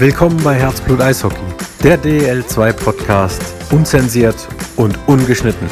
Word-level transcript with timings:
Willkommen 0.00 0.42
bei 0.42 0.54
Herzblut 0.54 0.98
Eishockey, 1.02 1.36
der 1.84 1.98
DL2 1.98 2.72
Podcast, 2.72 3.70
unzensiert 3.70 4.48
und 4.76 4.98
ungeschnitten. 5.06 5.68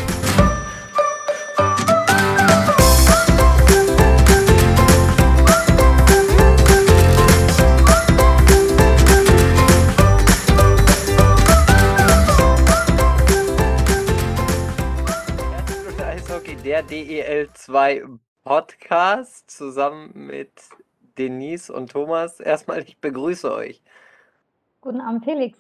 Herzblut 15.55 16.01
Eishockey, 16.03 16.57
der 16.57 16.87
DEL2 16.87 18.19
Podcast 18.45 19.51
zusammen 19.51 20.13
mit 20.15 20.53
Denise 21.17 21.71
und 21.73 21.91
Thomas. 21.91 22.41
Erstmal, 22.41 22.83
ich 22.83 22.99
begrüße 22.99 23.51
euch. 23.53 23.81
Guten 24.89 25.03
Abend, 25.03 25.23
Felix. 25.23 25.59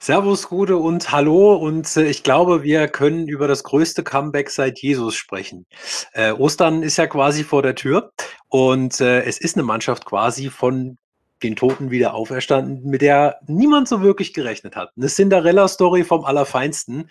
Servus, 0.00 0.48
Gude 0.48 0.76
und 0.76 1.12
Hallo. 1.12 1.54
Und 1.54 1.96
äh, 1.96 2.08
ich 2.08 2.24
glaube, 2.24 2.64
wir 2.64 2.88
können 2.88 3.28
über 3.28 3.46
das 3.46 3.62
größte 3.62 4.02
Comeback 4.02 4.50
seit 4.50 4.80
Jesus 4.80 5.14
sprechen. 5.14 5.64
Äh, 6.12 6.32
Ostern 6.32 6.82
ist 6.82 6.96
ja 6.96 7.06
quasi 7.06 7.44
vor 7.44 7.62
der 7.62 7.76
Tür 7.76 8.10
und 8.48 9.00
äh, 9.00 9.22
es 9.22 9.38
ist 9.38 9.56
eine 9.56 9.62
Mannschaft 9.62 10.06
quasi 10.06 10.50
von 10.50 10.98
den 11.44 11.54
Toten 11.54 11.92
wieder 11.92 12.14
auferstanden, 12.14 12.82
mit 12.82 13.00
der 13.00 13.38
niemand 13.46 13.86
so 13.86 14.02
wirklich 14.02 14.32
gerechnet 14.32 14.74
hat. 14.74 14.90
Eine 14.96 15.06
Cinderella-Story 15.06 16.02
vom 16.02 16.24
Allerfeinsten. 16.24 17.08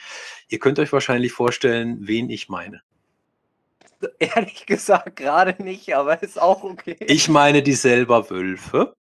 Ihr 0.50 0.60
könnt 0.60 0.80
euch 0.80 0.92
wahrscheinlich 0.92 1.32
vorstellen, 1.32 2.00
wen 2.02 2.30
ich 2.30 2.50
meine. 2.50 2.82
Ehrlich 4.20 4.66
gesagt, 4.66 5.16
gerade 5.16 5.64
nicht, 5.64 5.96
aber 5.96 6.22
ist 6.22 6.42
auch 6.42 6.66
okay. 6.66 6.98
Ich 7.00 7.30
meine 7.30 7.64
die 7.64 7.72
selber 7.72 8.30
Wölfe. 8.30 8.96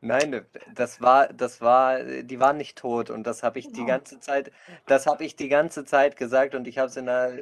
Nein, 0.00 0.44
das 0.74 1.00
war, 1.00 1.28
das 1.32 1.60
war, 1.60 2.02
die 2.02 2.40
waren 2.40 2.56
nicht 2.56 2.78
tot 2.78 3.10
und 3.10 3.26
das 3.26 3.42
habe 3.42 3.58
ich 3.58 3.72
die 3.72 3.84
Genau. 3.84 3.86
ganze 3.86 4.20
Zeit, 4.20 4.50
das 4.86 5.06
habe 5.06 5.24
ich 5.24 5.36
die 5.36 5.48
ganze 5.48 5.84
Zeit 5.84 6.16
gesagt 6.16 6.54
und 6.54 6.66
ich 6.68 6.78
habe 6.78 6.88
es 6.88 6.96
in 6.96 7.06
der 7.06 7.38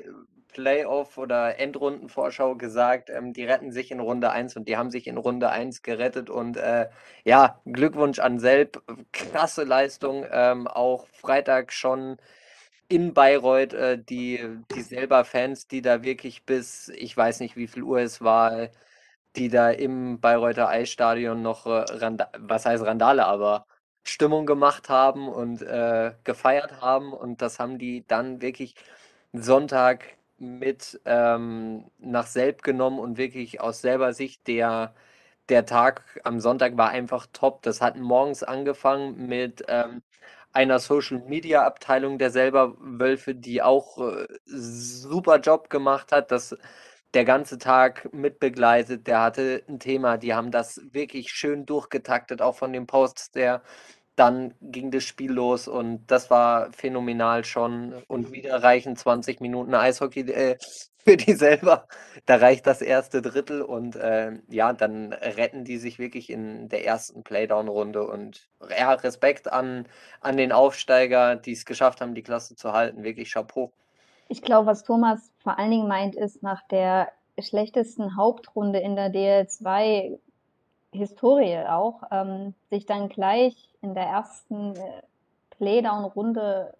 Playoff- 0.52 1.16
oder 1.18 1.58
Endrundenvorschau 1.58 2.56
gesagt, 2.56 3.08
ähm, 3.10 3.32
die 3.32 3.44
retten 3.44 3.72
sich 3.72 3.90
in 3.90 4.00
Runde 4.00 4.30
1 4.30 4.56
und 4.56 4.68
die 4.68 4.76
haben 4.76 4.90
sich 4.90 5.06
in 5.06 5.16
Runde 5.16 5.48
1 5.50 5.82
gerettet 5.82 6.28
und 6.30 6.56
äh, 6.58 6.88
ja, 7.24 7.60
Glückwunsch 7.64 8.18
an 8.18 8.38
Selb, 8.38 8.82
krasse 9.12 9.64
Leistung, 9.64 10.26
ähm, 10.30 10.66
auch 10.66 11.06
Freitag 11.08 11.72
schon 11.72 12.18
in 12.88 13.14
Bayreuth, 13.14 13.72
äh, 13.74 13.98
die, 13.98 14.40
die 14.74 14.82
selber 14.82 15.24
Fans, 15.24 15.66
die 15.68 15.82
da 15.82 16.02
wirklich 16.02 16.44
bis, 16.44 16.88
ich 16.90 17.16
weiß 17.16 17.40
nicht, 17.40 17.56
wie 17.56 17.68
viel 17.68 17.82
Uhr 17.82 18.00
es 18.00 18.20
war, 18.20 18.68
die 19.36 19.48
da 19.48 19.70
im 19.70 20.20
Bayreuther 20.20 20.68
Eisstadion 20.68 21.42
noch, 21.42 21.66
äh, 21.66 21.70
Randa 21.90 22.30
was 22.38 22.66
heißt 22.66 22.84
Randale, 22.84 23.26
aber 23.26 23.66
Stimmung 24.04 24.46
gemacht 24.46 24.88
haben 24.88 25.28
und 25.28 25.62
äh, 25.62 26.12
gefeiert 26.24 26.80
haben. 26.80 27.12
Und 27.12 27.42
das 27.42 27.58
haben 27.58 27.78
die 27.78 28.06
dann 28.06 28.40
wirklich 28.42 28.74
Sonntag 29.32 30.16
mit 30.38 31.00
ähm, 31.04 31.90
nach 31.98 32.26
Selb 32.26 32.62
genommen 32.62 32.98
und 32.98 33.16
wirklich 33.16 33.60
aus 33.60 33.80
selber 33.80 34.12
Sicht 34.12 34.46
der, 34.48 34.94
der 35.48 35.66
Tag 35.66 36.20
am 36.24 36.40
Sonntag 36.40 36.76
war 36.76 36.90
einfach 36.90 37.26
top. 37.32 37.62
Das 37.62 37.80
hat 37.80 37.96
morgens 37.96 38.42
angefangen 38.42 39.26
mit 39.28 39.64
ähm, 39.68 40.02
einer 40.52 40.78
Social 40.80 41.20
Media 41.20 41.64
Abteilung 41.66 42.18
der 42.18 42.30
selber 42.30 42.74
Wölfe, 42.78 43.34
die 43.34 43.62
auch 43.62 43.98
äh, 43.98 44.26
super 44.46 45.38
Job 45.40 45.70
gemacht 45.70 46.12
hat. 46.12 46.30
Das 46.32 46.56
der 47.14 47.24
ganze 47.24 47.58
Tag 47.58 48.12
mitbegleitet, 48.12 49.06
der 49.06 49.20
hatte 49.20 49.62
ein 49.68 49.78
Thema, 49.78 50.16
die 50.16 50.34
haben 50.34 50.50
das 50.50 50.80
wirklich 50.92 51.30
schön 51.30 51.66
durchgetaktet, 51.66 52.42
auch 52.42 52.56
von 52.56 52.72
den 52.72 52.86
Posts 52.86 53.32
der 53.32 53.62
dann 54.16 54.54
ging 54.60 54.90
das 54.90 55.04
Spiel 55.04 55.32
los 55.32 55.68
und 55.68 56.06
das 56.06 56.30
war 56.30 56.70
phänomenal 56.72 57.44
schon 57.44 57.94
und 58.08 58.32
wieder 58.32 58.62
reichen 58.62 58.94
20 58.96 59.40
Minuten 59.40 59.74
Eishockey 59.74 60.20
äh, 60.30 60.58
für 60.98 61.16
die 61.16 61.32
selber. 61.32 61.88
Da 62.26 62.36
reicht 62.36 62.66
das 62.66 62.82
erste 62.82 63.22
Drittel 63.22 63.62
und 63.62 63.96
äh, 63.96 64.32
ja, 64.48 64.72
dann 64.72 65.12
retten 65.12 65.64
die 65.64 65.78
sich 65.78 65.98
wirklich 65.98 66.30
in 66.30 66.68
der 66.68 66.84
ersten 66.84 67.24
Playdown-Runde 67.24 68.06
und 68.06 68.48
ja, 68.78 68.92
Respekt 68.92 69.50
an, 69.50 69.88
an 70.20 70.36
den 70.36 70.52
Aufsteiger, 70.52 71.36
die 71.36 71.52
es 71.52 71.64
geschafft 71.64 72.00
haben, 72.00 72.14
die 72.14 72.22
Klasse 72.22 72.54
zu 72.54 72.72
halten. 72.72 73.02
Wirklich 73.04 73.32
Chapeau. 73.32 73.72
Ich 74.28 74.42
glaube, 74.42 74.66
was 74.66 74.84
Thomas 74.84 75.31
vor 75.42 75.58
allen 75.58 75.70
Dingen 75.70 75.88
meint, 75.88 76.14
ist 76.14 76.42
nach 76.42 76.62
der 76.68 77.08
schlechtesten 77.38 78.16
Hauptrunde 78.16 78.78
in 78.78 78.96
der 78.96 79.12
DL2 79.12 80.18
Historie 80.92 81.58
auch, 81.68 82.02
ähm, 82.10 82.54
sich 82.70 82.84
dann 82.84 83.08
gleich 83.08 83.70
in 83.80 83.94
der 83.94 84.04
ersten 84.04 84.76
äh, 84.76 85.02
Playdown-Runde 85.50 86.74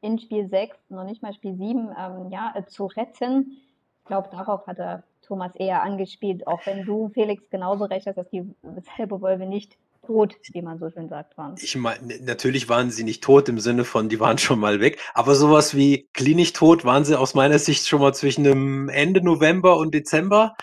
in 0.00 0.18
Spiel 0.18 0.48
6, 0.48 0.78
noch 0.88 1.04
nicht 1.04 1.22
mal 1.22 1.34
Spiel 1.34 1.54
7, 1.56 1.90
ähm, 1.98 2.30
ja, 2.30 2.52
äh, 2.54 2.64
zu 2.64 2.86
retten. 2.86 3.58
Ich 3.98 4.04
glaube, 4.06 4.30
darauf 4.30 4.66
hat 4.66 4.78
er 4.78 5.02
Thomas 5.22 5.54
eher 5.54 5.82
angespielt, 5.82 6.46
auch 6.46 6.64
wenn 6.64 6.84
du, 6.84 7.10
Felix, 7.10 7.48
genauso 7.50 7.84
recht 7.84 8.06
hast, 8.06 8.16
dass 8.16 8.30
die 8.30 8.54
selbe 8.96 9.20
Wolve 9.20 9.46
nicht 9.46 9.76
tot, 10.10 10.34
wie 10.52 10.62
man 10.62 10.78
so 10.80 10.90
schön 10.90 11.08
sagt, 11.08 11.38
waren. 11.38 11.54
Ich 11.60 11.76
meine, 11.76 12.18
natürlich 12.22 12.68
waren 12.68 12.90
sie 12.90 13.04
nicht 13.04 13.22
tot 13.22 13.48
im 13.48 13.60
Sinne 13.60 13.84
von, 13.84 14.08
die 14.08 14.18
waren 14.18 14.38
schon 14.38 14.58
mal 14.58 14.80
weg, 14.80 14.98
aber 15.14 15.36
sowas 15.36 15.76
wie 15.76 16.08
klinisch 16.14 16.52
tot 16.52 16.84
waren 16.84 17.04
sie 17.04 17.16
aus 17.16 17.34
meiner 17.34 17.60
Sicht 17.60 17.86
schon 17.86 18.00
mal 18.00 18.12
zwischen 18.12 18.42
dem 18.42 18.88
Ende 18.88 19.22
November 19.22 19.76
und 19.76 19.94
Dezember. 19.94 20.56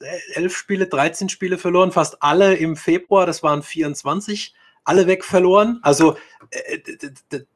Äh, 0.00 0.18
Elf 0.34 0.56
Spiele, 0.56 0.88
13 0.88 1.28
Spiele 1.28 1.56
verloren, 1.56 1.92
fast 1.92 2.20
alle 2.20 2.56
im 2.56 2.74
Februar, 2.74 3.26
das 3.26 3.44
waren 3.44 3.62
24, 3.62 4.54
alle 4.82 5.06
weg 5.06 5.24
verloren. 5.24 5.78
Also 5.82 6.16
äh, 6.50 6.78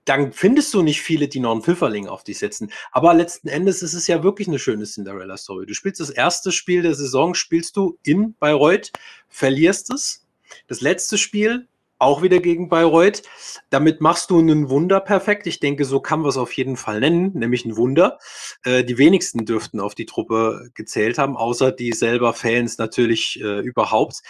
dann 0.04 0.32
findest 0.32 0.72
du 0.72 0.82
nicht 0.82 1.02
viele, 1.02 1.26
die 1.26 1.40
noch 1.40 1.50
einen 1.50 1.62
Pfifferling 1.62 2.06
auf 2.06 2.22
dich 2.22 2.38
setzen. 2.38 2.70
Aber 2.92 3.12
letzten 3.12 3.48
Endes 3.48 3.82
ist 3.82 3.94
es 3.94 4.06
ja 4.06 4.22
wirklich 4.22 4.46
eine 4.46 4.60
schöne 4.60 4.84
Cinderella-Story. 4.84 5.66
Du 5.66 5.74
spielst 5.74 5.98
das 5.98 6.10
erste 6.10 6.52
Spiel 6.52 6.82
der 6.82 6.94
Saison, 6.94 7.34
spielst 7.34 7.76
du 7.76 7.98
in 8.04 8.34
Bayreuth, 8.34 8.92
verlierst 9.28 9.92
es. 9.92 10.23
Das 10.66 10.80
letzte 10.80 11.18
Spiel 11.18 11.68
auch 11.98 12.22
wieder 12.22 12.38
gegen 12.40 12.68
Bayreuth. 12.68 13.22
Damit 13.70 14.00
machst 14.00 14.30
du 14.30 14.38
einen 14.38 14.68
Wunder 14.68 15.00
perfekt. 15.00 15.46
Ich 15.46 15.60
denke, 15.60 15.84
so 15.84 16.00
kann 16.00 16.20
man 16.20 16.28
es 16.28 16.36
auf 16.36 16.52
jeden 16.52 16.76
Fall 16.76 17.00
nennen, 17.00 17.32
nämlich 17.34 17.64
ein 17.64 17.76
Wunder. 17.76 18.18
Äh, 18.64 18.84
die 18.84 18.98
wenigsten 18.98 19.46
dürften 19.46 19.80
auf 19.80 19.94
die 19.94 20.06
Truppe 20.06 20.70
gezählt 20.74 21.18
haben, 21.18 21.36
außer 21.36 21.72
die 21.72 21.92
selber 21.92 22.34
Fans 22.34 22.78
natürlich 22.78 23.40
äh, 23.40 23.60
überhaupt. 23.60 24.22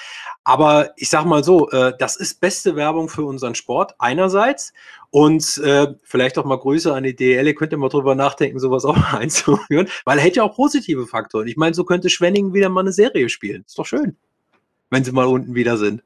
Aber 0.44 0.92
ich 0.96 1.08
sag 1.08 1.24
mal 1.24 1.42
so, 1.42 1.70
äh, 1.70 1.92
das 1.98 2.16
ist 2.16 2.40
beste 2.40 2.76
Werbung 2.76 3.08
für 3.08 3.24
unseren 3.24 3.54
Sport 3.54 3.94
einerseits 3.98 4.72
und 5.10 5.58
äh, 5.58 5.88
vielleicht 6.02 6.38
auch 6.38 6.44
mal 6.44 6.58
Grüße 6.58 6.92
an 6.92 7.04
die 7.04 7.16
DL. 7.16 7.46
Ihr 7.46 7.54
könnt 7.54 7.72
ja 7.72 7.78
mal 7.78 7.88
drüber 7.88 8.14
nachdenken, 8.14 8.60
sowas 8.60 8.84
auch 8.84 8.96
einzuführen, 9.14 9.88
weil 10.04 10.18
er 10.18 10.24
hätte 10.24 10.36
ja 10.36 10.42
auch 10.44 10.54
positive 10.54 11.06
Faktoren. 11.06 11.48
Ich 11.48 11.56
meine, 11.56 11.74
so 11.74 11.84
könnte 11.84 12.10
Schwenningen 12.10 12.54
wieder 12.54 12.68
mal 12.68 12.80
eine 12.80 12.92
Serie 12.92 13.28
spielen. 13.28 13.64
Ist 13.66 13.78
doch 13.78 13.86
schön, 13.86 14.16
wenn 14.94 15.04
sie 15.04 15.12
mal 15.12 15.26
unten 15.26 15.54
wieder 15.54 15.76
sind. 15.76 16.02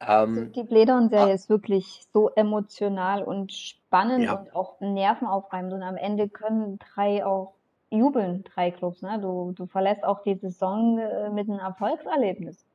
Ähm, 0.00 0.52
Die 0.52 0.64
Playdown-Serie 0.64 1.32
ist 1.32 1.48
wirklich 1.48 2.02
so 2.12 2.28
emotional 2.30 3.22
und 3.22 3.52
spannend 3.52 4.24
Ja. 4.24 4.34
und 4.34 4.54
auch 4.54 4.80
nervenaufreibend. 4.80 5.72
Und 5.72 5.82
am 5.82 5.96
Ende 5.96 6.28
können 6.28 6.78
drei 6.78 7.24
auch 7.24 7.54
jubeln, 7.90 8.44
drei 8.44 8.70
Clubs. 8.70 9.00
Ne? 9.02 9.18
Du, 9.20 9.52
du 9.52 9.66
verlässt 9.66 10.04
auch 10.04 10.22
die 10.24 10.34
Saison 10.34 10.98
äh, 10.98 11.30
mit 11.30 11.48
einem 11.48 11.60
Erfolgserlebnis. 11.60 12.66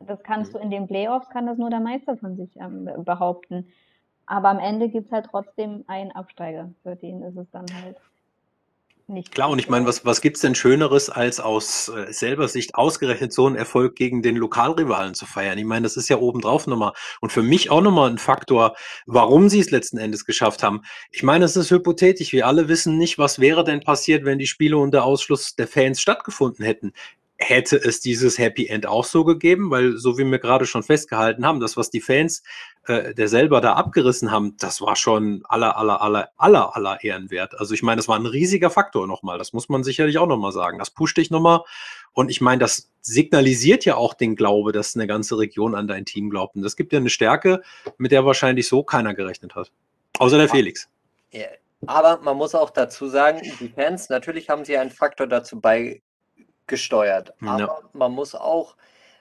Das 0.00 0.22
kannst 0.22 0.52
Mhm. 0.52 0.58
du 0.58 0.62
in 0.64 0.70
den 0.70 0.86
Playoffs, 0.88 1.30
kann 1.30 1.46
das 1.46 1.56
nur 1.56 1.70
der 1.70 1.80
Meister 1.80 2.16
von 2.16 2.36
sich 2.36 2.56
ähm, 2.56 2.90
behaupten. 3.04 3.68
Aber 4.26 4.48
am 4.48 4.58
Ende 4.58 4.88
gibt 4.88 5.06
es 5.06 5.12
halt 5.12 5.26
trotzdem 5.30 5.84
einen 5.86 6.10
Absteiger. 6.12 6.70
Für 6.82 6.96
den 6.96 7.22
ist 7.22 7.36
es 7.36 7.50
dann 7.50 7.66
halt 7.82 7.96
nicht. 9.10 9.32
Klar, 9.32 9.50
und 9.50 9.58
ich 9.58 9.68
meine, 9.68 9.86
was, 9.86 10.04
was 10.04 10.20
gibt's 10.20 10.40
denn 10.40 10.54
Schöneres, 10.54 11.10
als 11.10 11.40
aus 11.40 11.88
äh, 11.88 12.12
selber 12.12 12.48
Sicht 12.48 12.74
ausgerechnet 12.74 13.32
so 13.32 13.46
einen 13.46 13.56
Erfolg 13.56 13.96
gegen 13.96 14.22
den 14.22 14.36
Lokalrivalen 14.36 15.14
zu 15.14 15.26
feiern? 15.26 15.58
Ich 15.58 15.64
meine, 15.64 15.84
das 15.84 15.96
ist 15.96 16.08
ja 16.08 16.18
obendrauf 16.18 16.66
nochmal 16.66 16.92
und 17.20 17.30
für 17.32 17.42
mich 17.42 17.70
auch 17.70 17.80
nochmal 17.80 18.10
ein 18.10 18.18
Faktor, 18.18 18.76
warum 19.06 19.48
sie 19.48 19.60
es 19.60 19.70
letzten 19.70 19.98
Endes 19.98 20.24
geschafft 20.24 20.62
haben. 20.62 20.82
Ich 21.10 21.22
meine, 21.22 21.44
es 21.44 21.56
ist 21.56 21.70
hypothetisch. 21.70 22.32
Wir 22.32 22.46
alle 22.46 22.68
wissen 22.68 22.96
nicht, 22.98 23.18
was 23.18 23.38
wäre 23.38 23.64
denn 23.64 23.80
passiert, 23.80 24.24
wenn 24.24 24.38
die 24.38 24.46
Spiele 24.46 24.78
unter 24.78 25.04
Ausschluss 25.04 25.54
der 25.56 25.68
Fans 25.68 26.00
stattgefunden 26.00 26.64
hätten. 26.64 26.92
Hätte 27.36 27.76
es 27.76 28.00
dieses 28.00 28.38
Happy 28.38 28.66
End 28.66 28.86
auch 28.86 29.04
so 29.04 29.24
gegeben? 29.24 29.70
Weil, 29.70 29.96
so 29.96 30.18
wie 30.18 30.24
wir 30.24 30.38
gerade 30.38 30.66
schon 30.66 30.82
festgehalten 30.82 31.46
haben, 31.46 31.60
das, 31.60 31.76
was 31.76 31.90
die 31.90 32.02
Fans 32.02 32.42
äh, 32.86 33.14
der 33.14 33.28
selber 33.28 33.60
da 33.60 33.74
abgerissen 33.74 34.30
haben, 34.30 34.56
das 34.58 34.80
war 34.80 34.96
schon 34.96 35.44
aller, 35.48 35.76
aller, 35.76 36.00
aller, 36.00 36.30
aller, 36.36 36.74
aller 36.74 37.04
Ehrenwert. 37.04 37.58
Also 37.58 37.74
ich 37.74 37.82
meine, 37.82 37.96
das 37.96 38.08
war 38.08 38.18
ein 38.18 38.26
riesiger 38.26 38.70
Faktor 38.70 39.06
nochmal. 39.06 39.38
Das 39.38 39.52
muss 39.52 39.68
man 39.68 39.84
sicherlich 39.84 40.18
auch 40.18 40.26
nochmal 40.26 40.52
sagen. 40.52 40.78
Das 40.78 40.90
pusht 40.90 41.18
dich 41.18 41.30
nochmal. 41.30 41.60
Und 42.12 42.30
ich 42.30 42.40
meine, 42.40 42.58
das 42.58 42.90
signalisiert 43.02 43.84
ja 43.84 43.96
auch 43.96 44.14
den 44.14 44.34
Glaube, 44.34 44.72
dass 44.72 44.96
eine 44.96 45.06
ganze 45.06 45.38
Region 45.38 45.74
an 45.74 45.88
dein 45.88 46.04
Team 46.06 46.30
glaubt. 46.30 46.56
Und 46.56 46.62
das 46.62 46.76
gibt 46.76 46.92
ja 46.92 46.98
eine 46.98 47.10
Stärke, 47.10 47.62
mit 47.98 48.12
der 48.12 48.24
wahrscheinlich 48.24 48.66
so 48.66 48.82
keiner 48.82 49.14
gerechnet 49.14 49.54
hat. 49.54 49.70
Außer 50.18 50.38
der 50.38 50.48
Felix. 50.48 50.88
Ja, 51.32 51.46
aber 51.86 52.20
man 52.22 52.36
muss 52.36 52.54
auch 52.54 52.70
dazu 52.70 53.08
sagen, 53.08 53.40
die 53.60 53.68
Fans, 53.68 54.08
natürlich 54.08 54.48
haben 54.48 54.64
sie 54.64 54.76
einen 54.76 54.90
Faktor 54.90 55.26
dazu 55.26 55.60
beigesteuert. 55.60 57.34
Ja. 57.40 57.48
Aber 57.50 57.82
man 57.92 58.12
muss 58.12 58.34
auch 58.34 58.74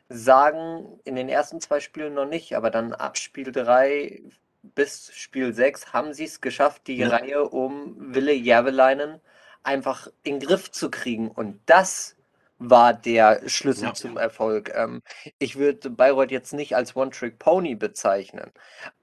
sagen, 0.10 1.00
in 1.06 1.16
den 1.16 1.30
ersten 1.30 1.62
zwei 1.62 1.80
Spielen 1.80 2.16
noch 2.16 2.26
nicht, 2.26 2.56
aber 2.56 2.72
dann 2.72 2.94
ab 2.94 3.18
Spiel 3.18 3.52
3 3.52 4.24
bis 4.62 5.12
Spiel 5.14 5.54
6 5.54 5.94
haben 5.94 6.14
sie 6.14 6.26
es 6.26 6.42
geschafft, 6.42 6.88
die 6.88 6.98
ja. 6.98 7.10
Reihe 7.10 7.48
um 7.48 7.96
Wille 7.98 8.34
Järveleinen 8.34 9.22
einfach 9.64 10.08
in 10.24 10.40
den 10.40 10.48
Griff 10.48 10.72
zu 10.72 10.90
kriegen. 10.90 11.30
Und 11.30 11.60
das 11.66 12.16
war 12.58 12.94
der 12.94 13.48
Schlüssel 13.48 13.86
ja. 13.86 13.94
zum 13.94 14.18
Erfolg. 14.18 14.72
Ähm, 14.76 15.02
ich 15.38 15.58
würde 15.58 15.90
Bayreuth 15.90 16.32
jetzt 16.32 16.54
nicht 16.54 16.76
als 16.76 16.96
One-Trick-Pony 16.96 17.76
bezeichnen, 17.76 18.52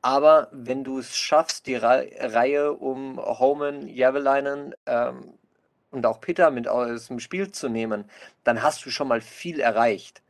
aber 0.02 0.49
wenn 0.52 0.85
du 0.85 0.99
es 0.99 1.17
schaffst, 1.17 1.67
die 1.67 1.76
Re 1.76 2.11
Reihe 2.19 2.75
um 2.75 3.19
Homan, 3.19 3.88
Javelainen 3.88 4.75
ähm, 4.85 5.38
und 5.91 6.05
auch 6.05 6.20
Peter 6.20 6.50
mit 6.50 6.69
aus 6.69 7.09
dem 7.09 7.19
Spiel 7.19 7.50
zu 7.50 7.70
nehmen, 7.70 8.11
dann 8.44 8.62
hast 8.62 8.85
du 8.85 8.91
schon 8.91 9.09
mal 9.09 9.23
viel 9.23 9.61
erreicht. 9.61 10.23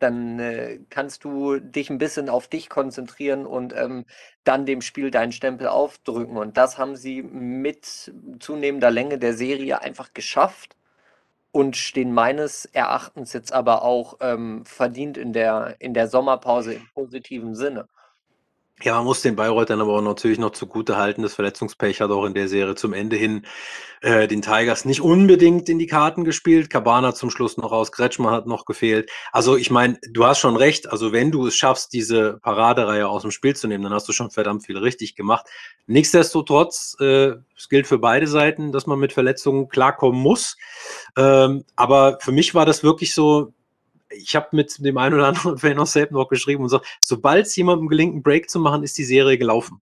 Dann 0.00 0.40
äh, 0.40 0.80
kannst 0.90 1.24
du 1.24 1.60
dich 1.60 1.90
ein 1.90 1.98
bisschen 1.98 2.28
auf 2.28 2.48
dich 2.48 2.68
konzentrieren 2.68 3.46
und 3.46 3.74
ähm, 3.76 4.06
dann 4.44 4.66
dem 4.66 4.82
Spiel 4.82 5.10
deinen 5.12 5.32
Stempel 5.32 5.68
aufdrücken. 5.68 6.36
Und 6.36 6.56
das 6.56 6.78
haben 6.78 6.96
sie 6.96 7.22
mit 7.22 8.12
zunehmender 8.40 8.90
Länge 8.90 9.18
der 9.18 9.34
Serie 9.34 9.80
einfach 9.82 10.12
geschafft 10.14 10.76
und 11.52 11.76
stehen 11.76 12.12
meines 12.12 12.64
Erachtens 12.66 13.32
jetzt 13.32 13.52
aber 13.52 13.82
auch 13.82 14.18
ähm, 14.20 14.64
verdient 14.64 15.16
in 15.18 15.32
der, 15.32 15.76
in 15.80 15.94
der 15.94 16.08
Sommerpause 16.08 16.74
im 16.74 16.88
positiven 16.94 17.54
Sinne. 17.54 17.88
Ja, 18.82 18.94
man 18.94 19.04
muss 19.04 19.20
den 19.20 19.36
Bayreuth 19.36 19.68
dann 19.68 19.82
aber 19.82 19.98
auch 19.98 20.02
natürlich 20.02 20.38
noch 20.38 20.52
zugute 20.52 20.96
halten. 20.96 21.22
Das 21.22 21.34
Verletzungspech 21.34 22.00
hat 22.00 22.10
auch 22.10 22.24
in 22.24 22.32
der 22.32 22.48
Serie 22.48 22.76
zum 22.76 22.94
Ende 22.94 23.16
hin 23.16 23.44
äh, 24.00 24.26
den 24.26 24.40
Tigers 24.40 24.86
nicht 24.86 25.02
unbedingt 25.02 25.68
in 25.68 25.78
die 25.78 25.86
Karten 25.86 26.24
gespielt. 26.24 26.70
Cabana 26.70 27.14
zum 27.14 27.30
Schluss 27.30 27.58
noch 27.58 27.72
raus, 27.72 27.92
Kretschmer 27.92 28.30
hat 28.30 28.46
noch 28.46 28.64
gefehlt. 28.64 29.10
Also 29.32 29.56
ich 29.58 29.70
meine, 29.70 29.98
du 30.08 30.24
hast 30.24 30.38
schon 30.38 30.56
recht. 30.56 30.90
Also 30.90 31.12
wenn 31.12 31.30
du 31.30 31.46
es 31.46 31.56
schaffst, 31.56 31.92
diese 31.92 32.38
Paradereihe 32.40 33.06
aus 33.06 33.20
dem 33.20 33.30
Spiel 33.30 33.54
zu 33.54 33.68
nehmen, 33.68 33.84
dann 33.84 33.92
hast 33.92 34.08
du 34.08 34.12
schon 34.12 34.30
verdammt 34.30 34.64
viel 34.64 34.78
richtig 34.78 35.14
gemacht. 35.14 35.46
Nichtsdestotrotz, 35.86 36.96
äh, 37.00 37.34
es 37.56 37.68
gilt 37.68 37.86
für 37.86 37.98
beide 37.98 38.26
Seiten, 38.26 38.72
dass 38.72 38.86
man 38.86 38.98
mit 38.98 39.12
Verletzungen 39.12 39.68
klarkommen 39.68 40.20
muss. 40.20 40.56
Ähm, 41.18 41.64
aber 41.76 42.18
für 42.22 42.32
mich 42.32 42.54
war 42.54 42.64
das 42.64 42.82
wirklich 42.82 43.14
so, 43.14 43.52
ich 44.10 44.36
habe 44.36 44.48
mit 44.52 44.84
dem 44.84 44.98
einen 44.98 45.14
oder 45.14 45.28
anderen 45.28 45.58
Fan 45.58 45.78
aus 45.78 45.92
Sape 45.92 46.12
noch 46.12 46.28
geschrieben 46.28 46.62
und 46.62 46.68
sagt, 46.68 46.86
sobald 47.00 47.46
es 47.46 47.56
jemandem 47.56 47.88
gelingt, 47.88 48.12
einen 48.14 48.22
Break 48.22 48.50
zu 48.50 48.58
machen, 48.58 48.82
ist 48.82 48.98
die 48.98 49.04
Serie 49.04 49.38
gelaufen. 49.38 49.80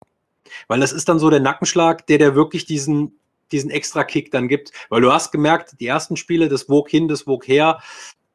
Weil 0.66 0.80
das 0.80 0.92
ist 0.92 1.08
dann 1.08 1.18
so 1.18 1.30
der 1.30 1.40
Nackenschlag, 1.40 2.06
der 2.06 2.18
der 2.18 2.34
wirklich 2.34 2.66
diesen, 2.66 3.18
diesen 3.52 3.70
extra 3.70 4.04
Kick 4.04 4.30
dann 4.30 4.48
gibt. 4.48 4.72
Weil 4.88 5.00
du 5.00 5.12
hast 5.12 5.32
gemerkt, 5.32 5.80
die 5.80 5.86
ersten 5.86 6.16
Spiele, 6.16 6.48
das 6.48 6.68
wog 6.68 6.88
hin, 6.88 7.08
das 7.08 7.26
wog 7.26 7.46
her. 7.48 7.80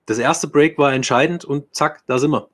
Das 0.05 0.17
erste 0.17 0.47
Break 0.47 0.77
war 0.77 0.93
entscheidend 0.93 1.45
und 1.45 1.73
zack, 1.73 2.03
da 2.07 2.17
sind 2.17 2.31
wir. 2.31 2.49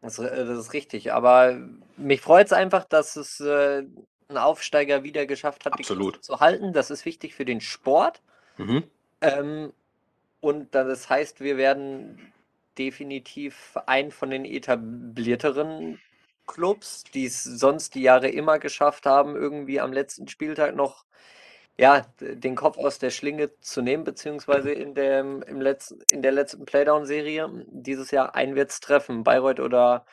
Das, 0.00 0.18
äh, 0.18 0.44
das 0.44 0.58
ist 0.58 0.72
richtig. 0.72 1.12
Aber 1.12 1.58
mich 1.96 2.20
freut 2.20 2.46
es 2.46 2.52
einfach, 2.52 2.84
dass 2.84 3.16
es 3.16 3.40
äh, 3.40 3.84
ein 4.28 4.36
Aufsteiger 4.36 5.02
wieder 5.02 5.26
geschafft 5.26 5.64
hat, 5.64 5.74
Absolut. 5.74 6.16
die 6.16 6.20
zu 6.20 6.40
halten. 6.40 6.72
Das 6.72 6.90
ist 6.90 7.04
wichtig 7.04 7.34
für 7.34 7.44
den 7.44 7.60
Sport. 7.60 8.20
Mhm. 8.58 8.84
Ähm, 9.20 9.72
und 10.42 10.74
das 10.74 11.08
heißt, 11.08 11.40
wir 11.40 11.56
werden 11.56 12.32
definitiv 12.76 13.76
ein 13.86 14.10
von 14.10 14.28
den 14.28 14.44
etablierteren 14.44 16.00
Clubs, 16.48 17.04
die 17.04 17.26
es 17.26 17.44
sonst 17.44 17.94
die 17.94 18.02
Jahre 18.02 18.28
immer 18.28 18.58
geschafft 18.58 19.06
haben, 19.06 19.36
irgendwie 19.36 19.78
am 19.78 19.92
letzten 19.92 20.26
Spieltag 20.26 20.74
noch 20.74 21.04
ja, 21.78 22.04
den 22.20 22.56
Kopf 22.56 22.76
aus 22.76 22.98
der 22.98 23.10
Schlinge 23.10 23.50
zu 23.60 23.82
nehmen, 23.82 24.02
beziehungsweise 24.02 24.72
in, 24.72 24.96
dem, 24.96 25.42
im 25.42 25.60
letzten, 25.60 26.00
in 26.10 26.22
der 26.22 26.32
letzten 26.32 26.64
Playdown-Serie 26.64 27.64
dieses 27.68 28.10
Jahr 28.10 28.34
ein 28.34 28.56
wird's 28.56 28.80
treffen, 28.80 29.22
Bayreuth 29.22 29.60
oder 29.60 30.04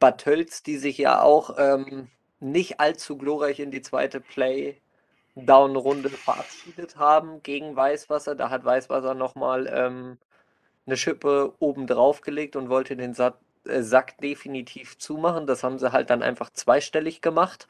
Bad 0.00 0.20
Tölz, 0.20 0.64
die 0.64 0.78
sich 0.78 0.98
ja 0.98 1.22
auch 1.22 1.56
ähm, 1.58 2.08
nicht 2.40 2.80
allzu 2.80 3.16
glorreich 3.16 3.60
in 3.60 3.70
die 3.70 3.82
zweite 3.82 4.20
Play 4.20 4.80
Down-Runde 5.46 6.10
verabschiedet 6.10 6.96
haben 6.96 7.42
gegen 7.42 7.76
Weißwasser. 7.76 8.34
Da 8.34 8.50
hat 8.50 8.64
Weißwasser 8.64 9.14
nochmal 9.14 9.66
ähm, 9.72 10.18
eine 10.86 10.96
Schippe 10.96 11.54
oben 11.58 11.86
drauf 11.86 12.20
gelegt 12.20 12.56
und 12.56 12.68
wollte 12.68 12.96
den 12.96 13.14
Sack, 13.14 13.34
äh, 13.66 13.82
Sack 13.82 14.18
definitiv 14.18 14.98
zumachen. 14.98 15.46
Das 15.46 15.62
haben 15.64 15.78
sie 15.78 15.92
halt 15.92 16.10
dann 16.10 16.22
einfach 16.22 16.50
zweistellig 16.50 17.20
gemacht, 17.22 17.68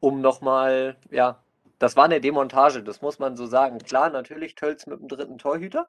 um 0.00 0.20
nochmal, 0.20 0.96
ja, 1.10 1.42
das 1.78 1.96
war 1.96 2.04
eine 2.04 2.20
Demontage, 2.20 2.82
das 2.82 3.02
muss 3.02 3.18
man 3.18 3.36
so 3.36 3.46
sagen. 3.46 3.78
Klar, 3.78 4.10
natürlich 4.10 4.54
Tölz 4.54 4.86
mit 4.86 5.00
dem 5.00 5.08
dritten 5.08 5.38
Torhüter. 5.38 5.88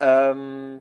Ähm, 0.00 0.80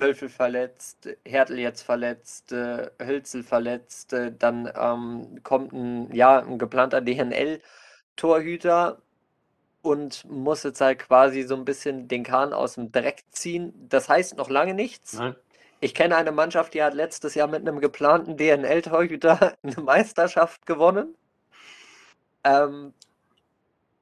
Wölfel 0.00 0.28
verletzt, 0.28 1.08
Hertel 1.24 1.58
jetzt 1.58 1.82
verletzt, 1.82 2.52
äh, 2.52 2.90
Hölzel 3.00 3.42
verletzt, 3.42 4.12
äh, 4.12 4.32
dann 4.36 4.70
ähm, 4.74 5.42
kommt 5.42 5.72
ein, 5.72 6.12
ja, 6.14 6.40
ein 6.40 6.58
geplanter 6.58 7.00
DNL 7.00 7.60
Torhüter 8.20 9.00
und 9.80 10.30
muss 10.30 10.62
jetzt 10.62 10.82
halt 10.82 10.98
quasi 10.98 11.42
so 11.42 11.54
ein 11.56 11.64
bisschen 11.64 12.06
den 12.06 12.22
Kahn 12.22 12.52
aus 12.52 12.74
dem 12.74 12.92
Dreck 12.92 13.24
ziehen. 13.30 13.72
Das 13.88 14.10
heißt 14.10 14.36
noch 14.36 14.50
lange 14.50 14.74
nichts. 14.74 15.14
Nein. 15.14 15.34
Ich 15.80 15.94
kenne 15.94 16.16
eine 16.16 16.30
Mannschaft, 16.30 16.74
die 16.74 16.82
hat 16.82 16.92
letztes 16.92 17.34
Jahr 17.34 17.48
mit 17.48 17.66
einem 17.66 17.80
geplanten 17.80 18.36
DNL-Torhüter 18.36 19.56
eine 19.62 19.76
Meisterschaft 19.82 20.66
gewonnen. 20.66 21.14
Ähm, 22.44 22.92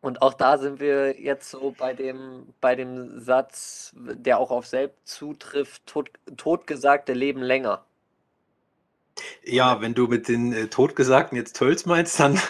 und 0.00 0.20
auch 0.20 0.34
da 0.34 0.58
sind 0.58 0.80
wir 0.80 1.20
jetzt 1.20 1.48
so 1.50 1.72
bei 1.78 1.92
dem, 1.92 2.52
bei 2.60 2.74
dem 2.74 3.20
Satz, 3.20 3.92
der 3.94 4.38
auch 4.40 4.50
auf 4.50 4.66
selbst 4.66 5.06
zutrifft, 5.06 5.86
tot, 5.86 6.10
totgesagte 6.36 7.12
leben 7.12 7.42
länger. 7.42 7.84
Ja, 9.44 9.80
wenn 9.80 9.94
du 9.94 10.08
mit 10.08 10.26
den 10.26 10.52
äh, 10.52 10.66
Totgesagten 10.66 11.36
jetzt 11.36 11.56
Tölz 11.56 11.86
meinst, 11.86 12.18
dann, 12.18 12.40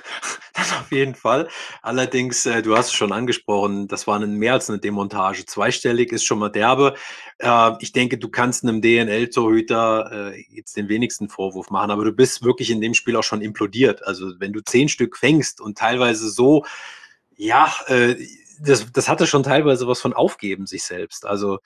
dann 0.58 0.80
auf 0.80 0.92
jeden 0.92 1.14
Fall. 1.14 1.48
Allerdings, 1.82 2.44
äh, 2.46 2.62
du 2.62 2.76
hast 2.76 2.88
es 2.88 2.92
schon 2.92 3.12
angesprochen, 3.12 3.88
das 3.88 4.06
war 4.06 4.16
eine, 4.16 4.26
mehr 4.26 4.54
als 4.54 4.68
eine 4.68 4.78
Demontage. 4.78 5.44
Zweistellig 5.46 6.12
ist 6.12 6.24
schon 6.24 6.38
mal 6.38 6.48
derbe. 6.48 6.94
Äh, 7.38 7.72
ich 7.80 7.92
denke, 7.92 8.18
du 8.18 8.28
kannst 8.28 8.64
einem 8.64 8.82
DNL-Torhüter 8.82 10.32
äh, 10.32 10.44
jetzt 10.50 10.76
den 10.76 10.88
wenigsten 10.88 11.28
Vorwurf 11.28 11.70
machen, 11.70 11.90
aber 11.90 12.04
du 12.04 12.12
bist 12.12 12.42
wirklich 12.42 12.70
in 12.70 12.80
dem 12.80 12.94
Spiel 12.94 13.16
auch 13.16 13.24
schon 13.24 13.42
implodiert. 13.42 14.06
Also 14.06 14.32
wenn 14.38 14.52
du 14.52 14.60
zehn 14.62 14.88
Stück 14.88 15.16
fängst 15.16 15.60
und 15.60 15.78
teilweise 15.78 16.28
so, 16.28 16.64
ja, 17.36 17.72
äh, 17.86 18.16
das, 18.60 18.90
das 18.92 19.08
hatte 19.08 19.26
schon 19.26 19.44
teilweise 19.44 19.86
was 19.86 20.00
von 20.00 20.12
Aufgeben 20.12 20.66
sich 20.66 20.82
selbst. 20.82 21.24
Also 21.24 21.60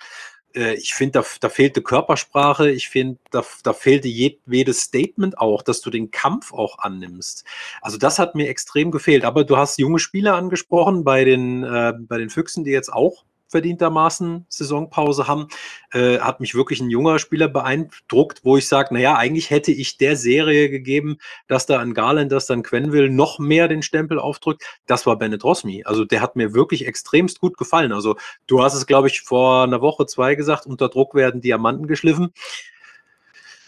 äh, 0.55 0.75
ich 0.75 0.95
finde, 0.95 1.21
da, 1.21 1.25
da 1.41 1.49
fehlte 1.49 1.83
Körpersprache, 1.83 2.71
ich 2.71 2.89
finde, 2.89 3.19
da, 3.31 3.45
da 3.63 3.73
fehlte 3.73 4.09
jedes 4.09 4.81
Statement 4.81 5.39
auch, 5.39 5.63
dass 5.63 5.81
du 5.81 5.91
den 5.91 6.11
Kampf 6.11 6.53
auch 6.53 6.79
annimmst. 6.79 7.45
Also 7.81 7.99
das 7.99 8.19
hat 8.19 8.35
mir 8.35 8.49
extrem 8.49 8.91
gefehlt. 8.91 9.25
Aber 9.25 9.45
du 9.45 9.57
hast 9.57 9.79
junge 9.79 9.99
Spieler 9.99 10.35
angesprochen 10.35 11.05
bei 11.05 11.25
den, 11.25 11.65
äh, 11.65 11.93
bei 11.99 12.19
den 12.19 12.31
Füchsen, 12.31 12.65
die 12.65 12.71
jetzt 12.71 12.93
auch 12.93 13.25
verdientermaßen 13.53 14.47
Saisonpause 14.49 15.29
haben, 15.29 15.47
äh, 15.93 16.19
hat 16.19 16.41
mich 16.41 16.55
wirklich 16.55 16.81
ein 16.81 16.91
junger 16.91 17.21
Spieler 17.21 17.49
beeindruckt, 17.49 18.41
wo 18.45 18.57
ich 18.57 18.67
sage, 18.67 18.93
naja, 18.95 19.17
eigentlich 19.17 19.51
hätte 19.51 19.71
ich 19.71 19.99
der 19.99 20.17
Serie 20.17 20.69
gegeben, 20.69 21.19
dass 21.47 21.67
da 21.67 21.79
ein 21.79 21.95
Garland, 21.95 22.33
dass 22.33 22.47
dann 22.47 22.65
Quenville 22.65 23.11
noch 23.11 23.39
mehr 23.39 23.69
den 23.69 23.83
Stempel 23.83 24.19
aufdrückt. 24.19 24.65
Das 24.87 25.07
war 25.07 25.17
Bennett 25.17 25.45
Rosmi. 25.45 25.85
Also 25.85 26.05
der 26.05 26.21
hat 26.21 26.35
mir 26.35 26.55
wirklich 26.55 26.87
extremst 26.87 27.39
gut 27.41 27.57
gefallen. 27.57 27.93
Also 27.93 28.17
du 28.49 28.63
hast 28.63 28.75
es, 28.75 28.87
glaube 28.87 29.09
ich, 29.09 29.21
vor 29.21 29.63
einer 29.63 29.81
Woche, 29.81 30.07
zwei 30.07 30.35
gesagt, 30.35 30.67
unter 30.67 30.89
Druck 30.89 31.15
werden 31.15 31.41
Diamanten 31.41 31.87
geschliffen. 31.87 32.33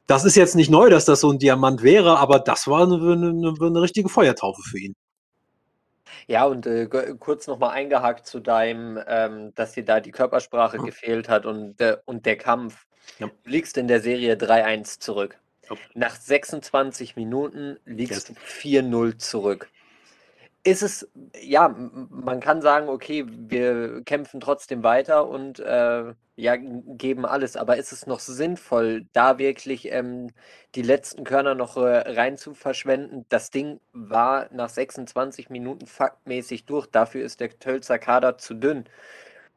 Das 0.06 0.24
ist 0.24 0.36
jetzt 0.36 0.56
nicht 0.56 0.70
neu, 0.70 0.90
dass 0.90 1.04
das 1.04 1.20
so 1.20 1.30
ein 1.30 1.38
Diamant 1.38 1.82
wäre, 1.82 2.18
aber 2.18 2.38
das 2.38 2.66
war 2.66 2.82
eine, 2.82 2.96
eine, 2.96 3.54
eine 3.58 3.80
richtige 3.80 4.08
Feuertaufe 4.08 4.62
für 4.62 4.78
ihn. 4.78 4.94
Ja, 6.26 6.44
und 6.44 6.66
äh, 6.66 6.86
kurz 7.18 7.46
nochmal 7.46 7.70
eingehakt 7.70 8.26
zu 8.26 8.40
deinem, 8.40 8.98
ähm, 9.06 9.54
dass 9.54 9.72
dir 9.72 9.84
da 9.84 10.00
die 10.00 10.10
Körpersprache 10.10 10.78
mhm. 10.78 10.86
gefehlt 10.86 11.28
hat 11.28 11.46
und, 11.46 11.80
äh, 11.80 11.96
und 12.04 12.26
der 12.26 12.36
Kampf. 12.36 12.86
Ja. 13.18 13.26
Du 13.26 13.50
liegst 13.50 13.76
in 13.76 13.88
der 13.88 14.00
Serie 14.00 14.34
3-1 14.34 15.00
zurück. 15.00 15.38
Ja. 15.68 15.76
Nach 15.94 16.14
26 16.14 17.16
Minuten 17.16 17.78
liegst 17.84 18.28
du 18.28 18.32
4-0 18.34 19.18
zurück 19.18 19.68
ist 20.64 20.82
es, 20.82 21.08
ja, 21.40 21.68
man 21.68 22.40
kann 22.40 22.62
sagen, 22.62 22.88
okay, 22.88 23.24
wir 23.28 24.02
kämpfen 24.04 24.40
trotzdem 24.40 24.82
weiter 24.82 25.28
und 25.28 25.60
äh, 25.60 26.14
ja, 26.36 26.56
geben 26.56 27.26
alles, 27.26 27.56
aber 27.56 27.76
ist 27.76 27.92
es 27.92 28.06
noch 28.06 28.18
sinnvoll, 28.18 29.06
da 29.12 29.38
wirklich 29.38 29.92
ähm, 29.92 30.30
die 30.74 30.82
letzten 30.82 31.24
Körner 31.24 31.54
noch 31.54 31.76
äh, 31.76 31.98
rein 31.98 32.38
zu 32.38 32.54
verschwenden? 32.54 33.26
Das 33.28 33.50
Ding 33.50 33.78
war 33.92 34.48
nach 34.52 34.70
26 34.70 35.50
Minuten 35.50 35.86
faktmäßig 35.86 36.64
durch. 36.64 36.86
Dafür 36.86 37.24
ist 37.24 37.40
der 37.40 37.50
Tölzer 37.58 37.98
Kader 37.98 38.38
zu 38.38 38.54
dünn, 38.54 38.84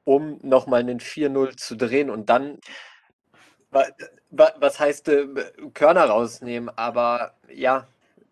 um 0.03 0.39
nochmal 0.43 0.81
einen 0.81 0.99
4-0 0.99 1.55
zu 1.57 1.75
drehen 1.77 2.09
und 2.09 2.29
dann 2.29 2.59
was 4.31 4.79
heißt 4.79 5.09
äh, 5.09 5.27
Körner 5.73 6.05
rausnehmen, 6.05 6.69
aber 6.75 7.33
ja, 7.49 7.87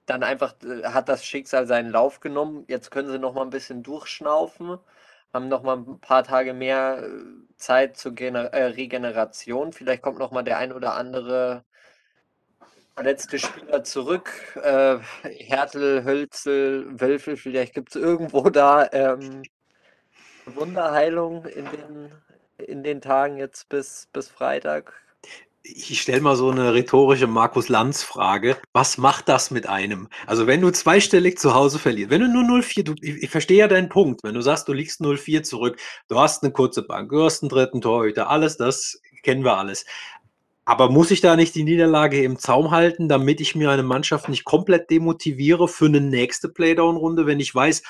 dann 0.05 0.23
einfach 0.23 0.55
äh, 0.63 0.83
hat 0.85 1.09
das 1.09 1.25
Schicksal 1.25 1.67
seinen 1.67 1.91
Lauf 1.91 2.19
genommen. 2.19 2.65
Jetzt 2.67 2.91
können 2.91 3.09
sie 3.09 3.19
noch 3.19 3.33
mal 3.33 3.43
ein 3.43 3.49
bisschen 3.49 3.83
durchschnaufen. 3.83 4.79
haben 5.33 5.47
noch 5.49 5.63
mal 5.63 5.77
ein 5.77 5.99
paar 5.99 6.23
Tage 6.23 6.53
mehr 6.53 7.03
äh, 7.03 7.09
Zeit 7.57 7.97
zur 7.97 8.13
Gener 8.13 8.53
äh, 8.53 8.65
Regeneration. 8.65 9.73
Vielleicht 9.73 10.01
kommt 10.03 10.19
noch 10.19 10.31
mal 10.31 10.43
der 10.43 10.57
ein 10.59 10.73
oder 10.73 10.95
andere 10.95 11.65
verletzte 12.95 13.39
Spieler 13.39 13.83
zurück. 13.83 14.31
Äh, 14.63 14.97
Hertel, 15.23 16.03
Hölzel, 16.05 16.99
Wölfel, 16.99 17.37
vielleicht 17.37 17.73
gibt 17.73 17.95
es 17.95 18.01
irgendwo 18.01 18.49
da 18.49 18.87
ähm, 18.91 19.43
Wunderheilung 20.45 21.45
in 21.45 21.65
den, 21.65 22.11
in 22.57 22.83
den 22.83 23.01
Tagen 23.01 23.37
jetzt 23.37 23.69
bis, 23.69 24.07
bis 24.13 24.29
Freitag 24.29 24.93
ich 25.67 26.01
stelle 26.01 26.21
mal 26.21 26.35
so 26.35 26.49
eine 26.49 26.73
rhetorische 26.73 27.27
Markus 27.27 27.69
Lanz-Frage. 27.69 28.57
Was 28.73 28.97
macht 28.97 29.27
das 29.27 29.49
mit 29.51 29.67
einem? 29.67 30.09
Also, 30.27 30.47
wenn 30.47 30.61
du 30.61 30.71
zweistellig 30.71 31.39
zu 31.39 31.53
Hause 31.55 31.79
verlierst, 31.79 32.11
wenn 32.11 32.21
du 32.21 32.27
nur 32.27 32.43
0-4, 32.43 32.83
du, 32.83 32.93
ich, 33.01 33.23
ich, 33.23 33.29
verstehe 33.29 33.57
ja 33.57 33.67
deinen 33.67 33.89
Punkt, 33.89 34.23
wenn 34.23 34.35
du 34.35 34.41
sagst, 34.41 34.67
du 34.67 34.73
liegst 34.73 35.01
0-4 35.01 35.43
zurück, 35.43 35.79
du 36.07 36.19
hast 36.19 36.43
eine 36.43 36.51
kurze 36.51 36.83
Bank, 36.83 37.09
du 37.09 37.23
hast 37.23 37.41
einen 37.41 37.49
dritten 37.49 37.81
Torhüter, 37.81 38.29
alles 38.29 38.57
das 38.57 39.01
kennen 39.23 39.43
wir 39.43 39.57
alles. 39.57 39.85
Aber 40.65 40.89
muss 40.89 41.11
ich 41.11 41.21
da 41.21 41.35
nicht 41.35 41.53
die 41.55 41.63
Niederlage 41.63 42.23
im 42.23 42.39
Zaum 42.39 42.71
halten, 42.71 43.07
damit 43.07 43.39
ich 43.39 43.55
mir 43.55 43.69
eine 43.69 43.83
Mannschaft 43.83 44.29
nicht 44.29 44.45
komplett 44.45 44.89
demotiviere 44.89 45.67
für 45.67 45.85
eine 45.85 46.01
nächste 46.01 46.49
Playdown-Runde, 46.49 47.25
wenn 47.27 47.39
ich 47.39 47.53
weiß, 47.53 47.83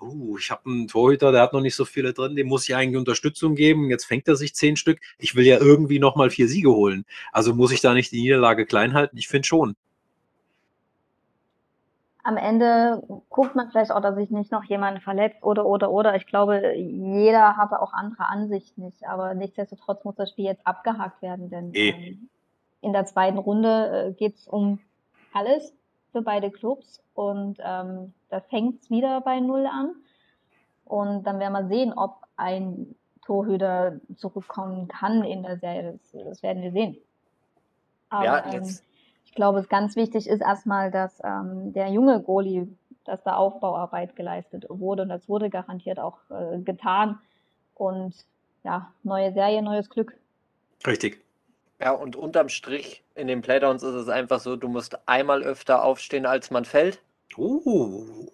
uh, 0.00 0.36
ich 0.38 0.50
habe 0.50 0.62
einen 0.66 0.88
Torhüter, 0.88 1.32
der 1.32 1.42
hat 1.42 1.52
noch 1.52 1.60
nicht 1.60 1.74
so 1.74 1.84
viele 1.84 2.12
drin, 2.12 2.36
dem 2.36 2.48
muss 2.48 2.68
ich 2.68 2.74
eigentlich 2.74 2.96
Unterstützung 2.96 3.54
geben. 3.54 3.90
Jetzt 3.90 4.04
fängt 4.04 4.28
er 4.28 4.36
sich 4.36 4.54
zehn 4.54 4.76
Stück. 4.76 5.00
Ich 5.18 5.34
will 5.34 5.46
ja 5.46 5.58
irgendwie 5.58 5.98
nochmal 5.98 6.30
vier 6.30 6.48
Siege 6.48 6.70
holen. 6.70 7.04
Also 7.32 7.54
muss 7.54 7.72
ich 7.72 7.80
da 7.80 7.94
nicht 7.94 8.12
die 8.12 8.22
Niederlage 8.22 8.66
klein 8.66 8.94
halten? 8.94 9.16
Ich 9.16 9.28
finde 9.28 9.46
schon. 9.46 9.76
Am 12.22 12.36
Ende 12.36 13.02
guckt 13.30 13.56
man 13.56 13.70
vielleicht 13.70 13.90
auch, 13.90 14.02
dass 14.02 14.14
sich 14.14 14.30
nicht 14.30 14.52
noch 14.52 14.64
jemand 14.64 15.02
verletzt 15.02 15.42
oder, 15.42 15.64
oder, 15.64 15.90
oder. 15.90 16.16
Ich 16.16 16.26
glaube, 16.26 16.74
jeder 16.76 17.56
hatte 17.56 17.80
auch 17.80 17.94
andere 17.94 18.28
Ansichten 18.28 18.84
nicht. 18.84 19.06
Aber 19.06 19.34
nichtsdestotrotz 19.34 20.04
muss 20.04 20.16
das 20.16 20.30
Spiel 20.30 20.44
jetzt 20.44 20.66
abgehakt 20.66 21.22
werden, 21.22 21.48
denn 21.48 21.74
e. 21.74 21.90
ähm, 21.90 22.28
in 22.82 22.92
der 22.92 23.06
zweiten 23.06 23.38
Runde 23.38 24.08
äh, 24.08 24.12
geht 24.12 24.36
es 24.36 24.46
um 24.46 24.80
alles 25.32 25.72
für 26.12 26.22
beide 26.22 26.50
Clubs 26.50 27.02
und 27.14 27.58
ähm, 27.64 28.12
da 28.28 28.40
fängt 28.40 28.82
es 28.82 28.90
wieder 28.90 29.20
bei 29.20 29.40
Null 29.40 29.66
an. 29.66 29.94
Und 30.84 31.24
dann 31.24 31.38
werden 31.38 31.52
wir 31.52 31.68
sehen, 31.68 31.92
ob 31.92 32.16
ein 32.36 32.94
Torhüter 33.24 34.00
zurückkommen 34.16 34.88
kann 34.88 35.24
in 35.24 35.42
der 35.42 35.58
Serie. 35.58 35.92
Das, 35.92 36.24
das 36.24 36.42
werden 36.42 36.62
wir 36.62 36.72
sehen. 36.72 36.96
Aber 38.08 38.24
ja, 38.24 38.52
ähm, 38.52 38.78
ich 39.24 39.34
glaube, 39.34 39.60
es 39.60 39.68
ganz 39.68 39.94
wichtig 39.94 40.28
ist 40.28 40.40
erstmal, 40.40 40.90
dass 40.90 41.20
ähm, 41.22 41.72
der 41.72 41.88
junge 41.90 42.20
Goalie, 42.20 42.66
dass 43.04 43.22
da 43.22 43.36
Aufbauarbeit 43.36 44.16
geleistet 44.16 44.66
wurde 44.68 45.02
und 45.02 45.08
das 45.08 45.28
wurde 45.28 45.48
garantiert 45.48 46.00
auch 46.00 46.18
äh, 46.30 46.58
getan. 46.58 47.20
Und 47.74 48.14
ja, 48.64 48.92
neue 49.04 49.32
Serie, 49.32 49.62
neues 49.62 49.88
Glück. 49.88 50.16
Richtig. 50.86 51.22
Ja, 51.80 51.92
und 51.92 52.14
unterm 52.14 52.50
Strich 52.50 53.02
in 53.14 53.26
den 53.26 53.40
Playdowns 53.40 53.82
ist 53.82 53.94
es 53.94 54.08
einfach 54.08 54.40
so, 54.40 54.56
du 54.56 54.68
musst 54.68 55.08
einmal 55.08 55.42
öfter 55.42 55.82
aufstehen, 55.82 56.26
als 56.26 56.50
man 56.50 56.66
fällt. 56.66 57.02
Uh. 57.38 58.30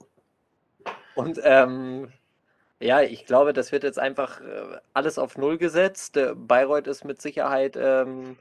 Und 1.14 1.40
ähm, 1.44 2.12
ja, 2.80 3.02
ich 3.02 3.24
glaube, 3.24 3.52
das 3.52 3.70
wird 3.70 3.84
jetzt 3.84 4.00
einfach 4.00 4.40
äh, 4.40 4.78
alles 4.94 5.18
auf 5.18 5.38
Null 5.38 5.58
gesetzt. 5.58 6.16
Der 6.16 6.34
Bayreuth 6.34 6.88
ist 6.88 7.04
mit 7.04 7.22
Sicherheit 7.22 7.76
ähm, 7.80 8.36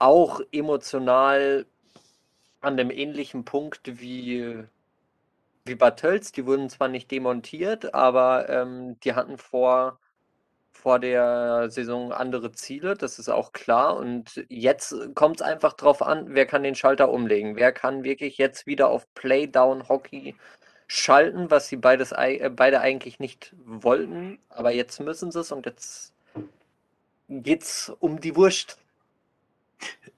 auch 0.00 0.40
emotional 0.50 1.64
an 2.60 2.76
dem 2.76 2.90
ähnlichen 2.90 3.44
Punkt 3.44 4.00
wie, 4.00 4.64
wie 5.64 5.74
Bad 5.76 6.00
Tölz. 6.00 6.32
Die 6.32 6.44
wurden 6.44 6.68
zwar 6.70 6.88
nicht 6.88 7.10
demontiert, 7.10 7.94
aber 7.94 8.48
ähm, 8.48 8.98
die 9.00 9.14
hatten 9.14 9.38
vor 9.38 9.98
vor 10.72 10.98
der 10.98 11.70
Saison 11.70 12.12
andere 12.12 12.52
Ziele, 12.52 12.94
das 12.96 13.18
ist 13.18 13.28
auch 13.28 13.52
klar. 13.52 13.96
Und 13.96 14.44
jetzt 14.48 14.94
kommt 15.14 15.36
es 15.36 15.42
einfach 15.42 15.74
drauf 15.74 16.02
an, 16.02 16.26
wer 16.28 16.46
kann 16.46 16.62
den 16.62 16.74
Schalter 16.74 17.10
umlegen. 17.10 17.56
Wer 17.56 17.72
kann 17.72 18.04
wirklich 18.04 18.38
jetzt 18.38 18.66
wieder 18.66 18.88
auf 18.88 19.06
Playdown-Hockey 19.14 20.34
schalten, 20.88 21.50
was 21.50 21.68
sie 21.68 21.76
beides, 21.76 22.12
äh, 22.12 22.50
beide 22.54 22.80
eigentlich 22.80 23.18
nicht 23.18 23.54
wollten. 23.64 24.38
Aber 24.48 24.72
jetzt 24.72 25.00
müssen 25.00 25.30
sie 25.30 25.40
es 25.40 25.52
und 25.52 25.66
jetzt 25.66 26.12
geht 27.28 27.62
es 27.62 27.92
um 28.00 28.20
die 28.20 28.36
Wurst. 28.36 28.78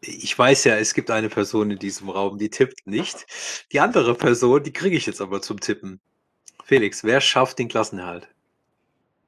Ich 0.01 0.37
weiß 0.39 0.65
ja, 0.65 0.77
es 0.77 0.95
gibt 0.95 1.11
eine 1.11 1.29
Person 1.29 1.71
in 1.71 1.79
diesem 1.79 2.11
Raum, 2.11 2.39
die 2.39 2.51
tippt 2.51 2.87
nicht. 2.87 3.27
Die 3.73 3.81
andere 3.81 4.15
Person, 4.15 4.63
die 4.63 4.73
kriege 4.73 4.97
ich 4.97 5.07
jetzt 5.07 5.21
aber 5.21 5.41
zum 5.41 5.61
Tippen. 5.61 6.01
Felix, 6.65 7.05
wer 7.05 7.21
schafft 7.21 7.59
den 7.59 7.69
Klassenerhalt? 7.69 8.29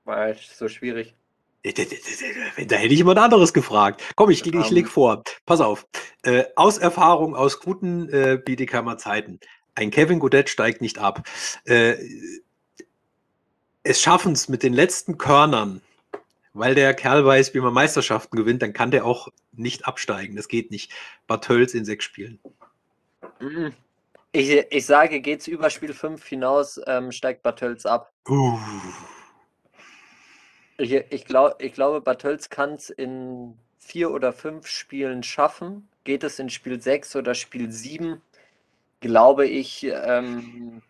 War 0.06 0.34
so 0.34 0.68
schwierig. 0.68 1.14
Da 1.64 2.76
hätte 2.76 2.92
ich 2.94 2.98
jemand 2.98 3.18
anderes 3.18 3.52
gefragt. 3.52 4.00
Komm, 4.14 4.30
ich, 4.30 4.46
ich 4.46 4.70
leg 4.70 4.88
vor. 4.88 5.24
Pass 5.46 5.60
auf. 5.60 5.84
Äh, 6.22 6.44
aus 6.54 6.78
Erfahrung, 6.78 7.34
aus 7.34 7.58
guten 7.58 8.08
äh, 8.08 8.40
Biedekamer 8.42 8.98
Zeiten. 8.98 9.40
Ein 9.74 9.90
Kevin 9.90 10.20
Godet 10.20 10.48
steigt 10.48 10.80
nicht 10.80 10.98
ab. 10.98 11.28
Äh, 11.64 11.96
es 13.82 14.00
schaffen 14.00 14.32
es 14.32 14.48
mit 14.48 14.62
den 14.62 14.74
letzten 14.74 15.18
Körnern, 15.18 15.80
weil 16.52 16.76
der 16.76 16.94
Kerl 16.94 17.26
weiß, 17.26 17.52
wie 17.54 17.60
man 17.60 17.74
Meisterschaften 17.74 18.36
gewinnt, 18.36 18.62
dann 18.62 18.72
kann 18.72 18.92
der 18.92 19.04
auch 19.04 19.28
nicht 19.52 19.86
absteigen. 19.86 20.36
Das 20.36 20.46
geht 20.46 20.70
nicht. 20.70 20.92
Bad 21.26 21.44
Tölz 21.44 21.74
in 21.74 21.84
sechs 21.84 22.04
Spielen. 22.04 22.38
Mhm. 23.40 23.72
Ich, 24.30 24.50
ich 24.70 24.86
sage, 24.86 25.20
geht's 25.20 25.48
über 25.48 25.70
Spiel 25.70 25.92
5 25.92 26.24
hinaus, 26.24 26.80
ähm, 26.86 27.10
steigt 27.10 27.42
Bad 27.42 27.58
Tölz 27.58 27.86
ab. 27.86 28.12
Uh. 28.28 28.56
Ich, 30.78 30.92
ich, 30.92 31.24
glaub, 31.24 31.62
ich 31.62 31.72
glaube, 31.72 32.00
Bartels 32.00 32.50
kann 32.50 32.74
es 32.74 32.90
in 32.90 33.56
vier 33.78 34.10
oder 34.10 34.32
fünf 34.32 34.66
Spielen 34.66 35.22
schaffen. 35.22 35.88
Geht 36.04 36.24
es 36.24 36.38
in 36.38 36.50
Spiel 36.50 36.80
6 36.80 37.16
oder 37.16 37.34
Spiel 37.34 37.70
7, 37.70 38.20
glaube 39.00 39.46
ich, 39.46 39.84
ähm, 39.84 40.82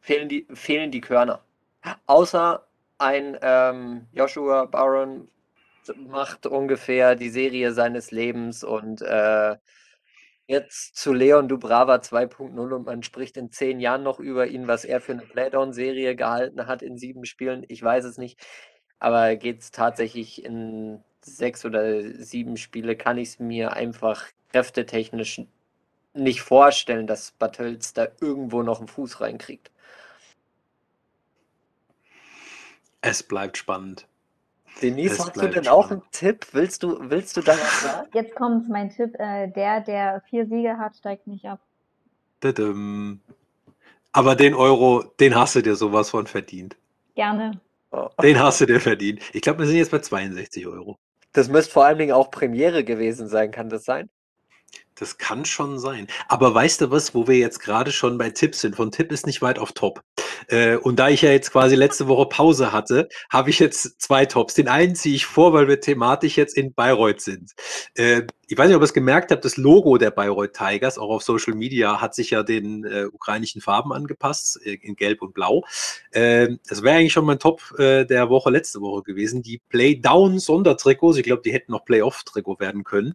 fehlen, 0.00 0.28
die, 0.28 0.46
fehlen 0.54 0.90
die 0.90 1.00
Körner. 1.00 1.42
Außer 2.06 2.66
ein 2.98 3.38
ähm, 3.42 4.06
Joshua 4.12 4.64
Baron 4.64 5.28
macht 6.08 6.46
ungefähr 6.46 7.14
die 7.14 7.28
Serie 7.28 7.72
seines 7.72 8.10
Lebens 8.10 8.64
und 8.64 9.02
äh, 9.02 9.56
jetzt 10.46 10.96
zu 10.96 11.12
Leon 11.12 11.48
Dubrava 11.48 11.96
2.0 11.96 12.72
und 12.72 12.86
man 12.86 13.02
spricht 13.02 13.36
in 13.36 13.50
zehn 13.50 13.80
Jahren 13.80 14.02
noch 14.02 14.20
über 14.20 14.46
ihn, 14.46 14.68
was 14.68 14.84
er 14.84 15.00
für 15.00 15.12
eine 15.12 15.22
Playdown-Serie 15.22 16.16
gehalten 16.16 16.66
hat 16.66 16.82
in 16.82 16.96
sieben 16.96 17.24
Spielen. 17.24 17.64
Ich 17.68 17.82
weiß 17.82 18.04
es 18.04 18.18
nicht. 18.18 18.40
Aber 18.98 19.36
geht 19.36 19.60
es 19.60 19.70
tatsächlich 19.70 20.44
in 20.44 21.02
sechs 21.20 21.64
oder 21.64 22.02
sieben 22.14 22.56
Spiele, 22.56 22.96
kann 22.96 23.18
ich 23.18 23.30
es 23.30 23.38
mir 23.38 23.72
einfach 23.72 24.26
kräftetechnisch 24.52 25.42
nicht 26.14 26.40
vorstellen, 26.40 27.06
dass 27.06 27.32
Bartels 27.32 27.92
da 27.92 28.08
irgendwo 28.20 28.62
noch 28.62 28.78
einen 28.78 28.88
Fuß 28.88 29.20
reinkriegt. 29.20 29.70
Es 33.02 33.22
bleibt 33.22 33.58
spannend. 33.58 34.06
Denise, 34.82 35.12
es 35.12 35.20
hast 35.20 35.36
du 35.36 35.40
denn 35.40 35.64
spannend. 35.64 35.68
auch 35.68 35.90
einen 35.90 36.02
Tipp? 36.10 36.46
Willst 36.52 36.82
du, 36.82 36.98
willst 37.10 37.36
du 37.36 37.40
da 37.40 37.52
was 37.52 37.82
sagen? 37.82 38.08
Jetzt 38.12 38.34
kommt 38.34 38.68
mein 38.68 38.90
Tipp. 38.90 39.14
Äh, 39.18 39.48
der, 39.48 39.80
der 39.80 40.22
vier 40.28 40.46
Siege 40.46 40.78
hat, 40.78 40.96
steigt 40.96 41.26
nicht 41.26 41.44
ab. 41.44 41.60
Aber 44.12 44.34
den 44.34 44.54
Euro, 44.54 45.04
den 45.20 45.34
hast 45.34 45.56
du 45.56 45.62
dir 45.62 45.76
sowas 45.76 46.10
von 46.10 46.26
verdient. 46.26 46.76
Gerne. 47.14 47.60
Den 48.22 48.38
hast 48.38 48.60
du 48.60 48.66
dir 48.66 48.80
verdient. 48.80 49.20
Ich 49.32 49.42
glaube, 49.42 49.60
wir 49.60 49.66
sind 49.66 49.76
jetzt 49.76 49.90
bei 49.90 49.98
62 49.98 50.66
Euro. 50.66 50.98
Das 51.32 51.48
müsste 51.48 51.72
vor 51.72 51.84
allen 51.84 51.98
Dingen 51.98 52.12
auch 52.12 52.30
Premiere 52.30 52.84
gewesen 52.84 53.28
sein, 53.28 53.50
kann 53.50 53.68
das 53.68 53.84
sein? 53.84 54.08
Das 54.94 55.18
kann 55.18 55.44
schon 55.44 55.78
sein. 55.78 56.06
Aber 56.28 56.54
weißt 56.54 56.80
du 56.80 56.90
was, 56.90 57.14
wo 57.14 57.28
wir 57.28 57.36
jetzt 57.36 57.60
gerade 57.60 57.92
schon 57.92 58.16
bei 58.16 58.30
Tipps 58.30 58.62
sind? 58.62 58.76
Von 58.76 58.90
Tipp 58.90 59.12
ist 59.12 59.26
nicht 59.26 59.42
weit 59.42 59.58
auf 59.58 59.72
Top. 59.72 60.02
Äh, 60.48 60.76
und 60.76 60.98
da 60.98 61.08
ich 61.08 61.22
ja 61.22 61.30
jetzt 61.30 61.52
quasi 61.52 61.74
letzte 61.74 62.08
Woche 62.08 62.26
Pause 62.26 62.72
hatte, 62.72 63.08
habe 63.30 63.50
ich 63.50 63.58
jetzt 63.58 64.00
zwei 64.00 64.26
Tops. 64.26 64.54
Den 64.54 64.68
einen 64.68 64.94
ziehe 64.94 65.14
ich 65.14 65.26
vor, 65.26 65.52
weil 65.52 65.68
wir 65.68 65.80
thematisch 65.80 66.36
jetzt 66.36 66.56
in 66.56 66.72
Bayreuth 66.72 67.20
sind. 67.20 67.52
Äh, 67.94 68.22
ich 68.48 68.56
weiß 68.56 68.68
nicht, 68.68 68.76
ob 68.76 68.82
ihr 68.82 68.84
es 68.84 68.94
gemerkt 68.94 69.32
habt, 69.32 69.44
das 69.44 69.56
Logo 69.56 69.98
der 69.98 70.12
Bayreuth 70.12 70.52
Tigers, 70.52 70.98
auch 70.98 71.10
auf 71.10 71.22
Social 71.22 71.54
Media, 71.54 72.00
hat 72.00 72.14
sich 72.14 72.30
ja 72.30 72.44
den 72.44 72.84
äh, 72.84 73.06
ukrainischen 73.06 73.60
Farben 73.60 73.92
angepasst, 73.92 74.60
äh, 74.64 74.78
in 74.82 74.94
Gelb 74.94 75.20
und 75.22 75.34
Blau. 75.34 75.64
Äh, 76.12 76.56
das 76.68 76.82
wäre 76.82 76.96
eigentlich 76.96 77.12
schon 77.12 77.24
mein 77.24 77.40
Top 77.40 77.74
äh, 77.78 78.04
der 78.04 78.30
Woche 78.30 78.50
letzte 78.50 78.80
Woche 78.80 79.02
gewesen. 79.02 79.42
Die 79.42 79.60
Playdown-Sondertrikots, 79.68 81.16
ich 81.16 81.24
glaube, 81.24 81.42
die 81.44 81.52
hätten 81.52 81.72
noch 81.72 81.84
Playoff-Trikot 81.84 82.60
werden 82.60 82.84
können. 82.84 83.14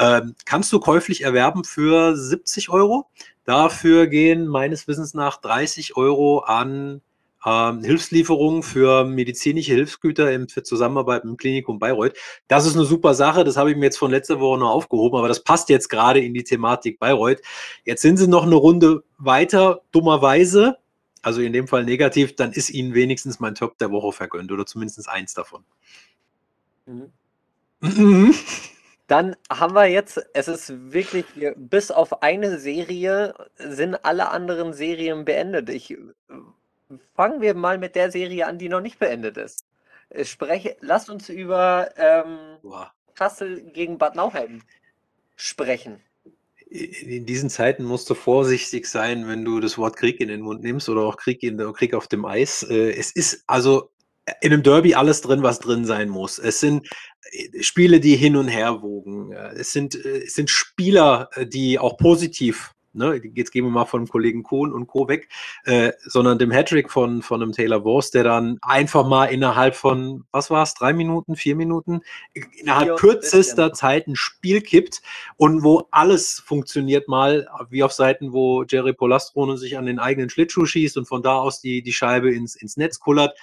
Ähm, 0.00 0.34
kannst 0.44 0.72
du 0.72 0.80
käuflich 0.80 1.22
erwerben 1.22 1.62
für 1.62 2.16
70 2.16 2.70
Euro. 2.70 3.06
Dafür 3.44 4.06
gehen 4.06 4.46
meines 4.46 4.86
Wissens 4.88 5.14
nach 5.14 5.40
30 5.40 5.96
Euro 5.96 6.40
an 6.40 7.00
ähm, 7.44 7.82
Hilfslieferungen 7.82 8.62
für 8.62 9.04
medizinische 9.04 9.72
Hilfsgüter 9.72 10.28
für 10.48 10.62
Zusammenarbeit 10.62 11.24
mit 11.24 11.32
dem 11.32 11.36
Klinikum 11.36 11.78
Bayreuth. 11.78 12.14
Das 12.46 12.66
ist 12.66 12.76
eine 12.76 12.84
super 12.84 13.14
Sache. 13.14 13.42
Das 13.42 13.56
habe 13.56 13.70
ich 13.70 13.76
mir 13.76 13.86
jetzt 13.86 13.98
von 13.98 14.10
letzter 14.10 14.38
Woche 14.38 14.60
noch 14.60 14.70
aufgehoben, 14.70 15.18
aber 15.18 15.28
das 15.28 15.42
passt 15.42 15.68
jetzt 15.68 15.88
gerade 15.88 16.20
in 16.20 16.34
die 16.34 16.44
Thematik 16.44 17.00
Bayreuth. 17.00 17.40
Jetzt 17.84 18.02
sind 18.02 18.16
sie 18.16 18.28
noch 18.28 18.44
eine 18.44 18.54
Runde 18.54 19.02
weiter, 19.18 19.82
dummerweise 19.90 20.78
also 21.22 21.40
in 21.40 21.52
dem 21.52 21.68
Fall 21.68 21.84
negativ, 21.84 22.34
dann 22.34 22.52
ist 22.52 22.68
Ihnen 22.70 22.94
wenigstens 22.94 23.38
mein 23.40 23.54
Top 23.54 23.78
der 23.78 23.92
Woche 23.92 24.12
vergönnt 24.12 24.50
oder 24.50 24.66
zumindest 24.66 25.08
eins 25.08 25.32
davon. 25.32 25.64
Mhm. 27.80 28.34
Dann 29.06 29.36
haben 29.50 29.74
wir 29.74 29.86
jetzt, 29.86 30.20
es 30.32 30.48
ist 30.48 30.92
wirklich, 30.92 31.26
bis 31.56 31.90
auf 31.90 32.22
eine 32.22 32.58
Serie 32.58 33.34
sind 33.56 34.04
alle 34.04 34.30
anderen 34.30 34.72
Serien 34.72 35.24
beendet. 35.24 35.68
Ich 35.68 35.96
fangen 37.14 37.40
wir 37.40 37.54
mal 37.54 37.78
mit 37.78 37.94
der 37.94 38.10
Serie 38.10 38.46
an, 38.46 38.58
die 38.58 38.68
noch 38.68 38.80
nicht 38.80 38.98
beendet 38.98 39.36
ist. 39.36 39.66
Ich 40.10 40.30
spreche, 40.30 40.76
lasst 40.80 41.10
uns 41.10 41.28
über 41.28 41.90
ähm, 41.96 42.58
Kassel 43.14 43.62
gegen 43.72 43.98
Bad 43.98 44.14
Nauheim 44.14 44.62
sprechen. 45.36 46.00
In 46.68 47.26
diesen 47.26 47.50
Zeiten 47.50 47.84
musst 47.84 48.08
du 48.08 48.14
vorsichtig 48.14 48.86
sein, 48.86 49.28
wenn 49.28 49.44
du 49.44 49.60
das 49.60 49.76
Wort 49.76 49.96
Krieg 49.96 50.20
in 50.20 50.28
den 50.28 50.40
Mund 50.40 50.62
nimmst 50.62 50.88
oder 50.88 51.02
auch 51.02 51.16
Krieg, 51.18 51.42
in, 51.42 51.58
Krieg 51.74 51.92
auf 51.92 52.08
dem 52.08 52.24
Eis. 52.24 52.62
Äh, 52.62 52.92
es 52.92 53.12
ist 53.12 53.44
also 53.46 53.91
in 54.40 54.52
einem 54.52 54.62
Derby 54.62 54.94
alles 54.94 55.20
drin, 55.20 55.42
was 55.42 55.58
drin 55.58 55.84
sein 55.84 56.08
muss. 56.08 56.38
Es 56.38 56.60
sind 56.60 56.88
äh, 57.32 57.62
Spiele, 57.62 58.00
die 58.00 58.16
hin 58.16 58.36
und 58.36 58.48
her 58.48 58.82
wogen. 58.82 59.32
Es 59.32 59.72
sind, 59.72 59.94
äh, 59.94 60.24
es 60.24 60.34
sind 60.34 60.50
Spieler, 60.50 61.28
die 61.48 61.78
auch 61.78 61.96
positiv 61.96 62.74
ne, 62.94 63.20
jetzt 63.34 63.50
gehen 63.50 63.64
wir 63.64 63.70
mal 63.70 63.84
von 63.84 64.04
dem 64.04 64.08
Kollegen 64.08 64.42
Kohn 64.42 64.72
und 64.72 64.86
Co. 64.86 65.08
weg, 65.08 65.28
äh, 65.64 65.92
sondern 66.02 66.38
dem 66.38 66.50
Hattrick 66.50 66.90
von, 66.90 67.22
von 67.22 67.42
einem 67.42 67.52
Taylor 67.52 67.84
Wurst, 67.84 68.14
der 68.14 68.24
dann 68.24 68.58
einfach 68.62 69.06
mal 69.06 69.26
innerhalb 69.26 69.74
von, 69.74 70.24
was 70.30 70.50
war 70.50 70.62
es, 70.62 70.74
drei 70.74 70.92
Minuten, 70.92 71.36
vier 71.36 71.56
Minuten, 71.56 72.00
innerhalb 72.60 72.88
ja, 72.88 72.94
kürzester. 72.96 73.72
Zeit 73.72 74.06
ein 74.06 74.16
Spiel 74.16 74.60
kippt 74.60 75.02
und 75.36 75.62
wo 75.62 75.88
alles 75.90 76.42
funktioniert 76.44 77.08
mal, 77.08 77.48
wie 77.70 77.82
auf 77.82 77.92
Seiten, 77.92 78.32
wo 78.32 78.64
Jerry 78.64 78.92
Polastron 78.92 79.56
sich 79.56 79.78
an 79.78 79.86
den 79.86 79.98
eigenen 79.98 80.30
Schlittschuh 80.30 80.66
schießt 80.66 80.96
und 80.96 81.06
von 81.06 81.22
da 81.22 81.36
aus 81.36 81.60
die, 81.60 81.82
die 81.82 81.92
Scheibe 81.92 82.32
ins, 82.32 82.54
ins 82.56 82.76
Netz 82.76 83.00
kullert. 83.00 83.36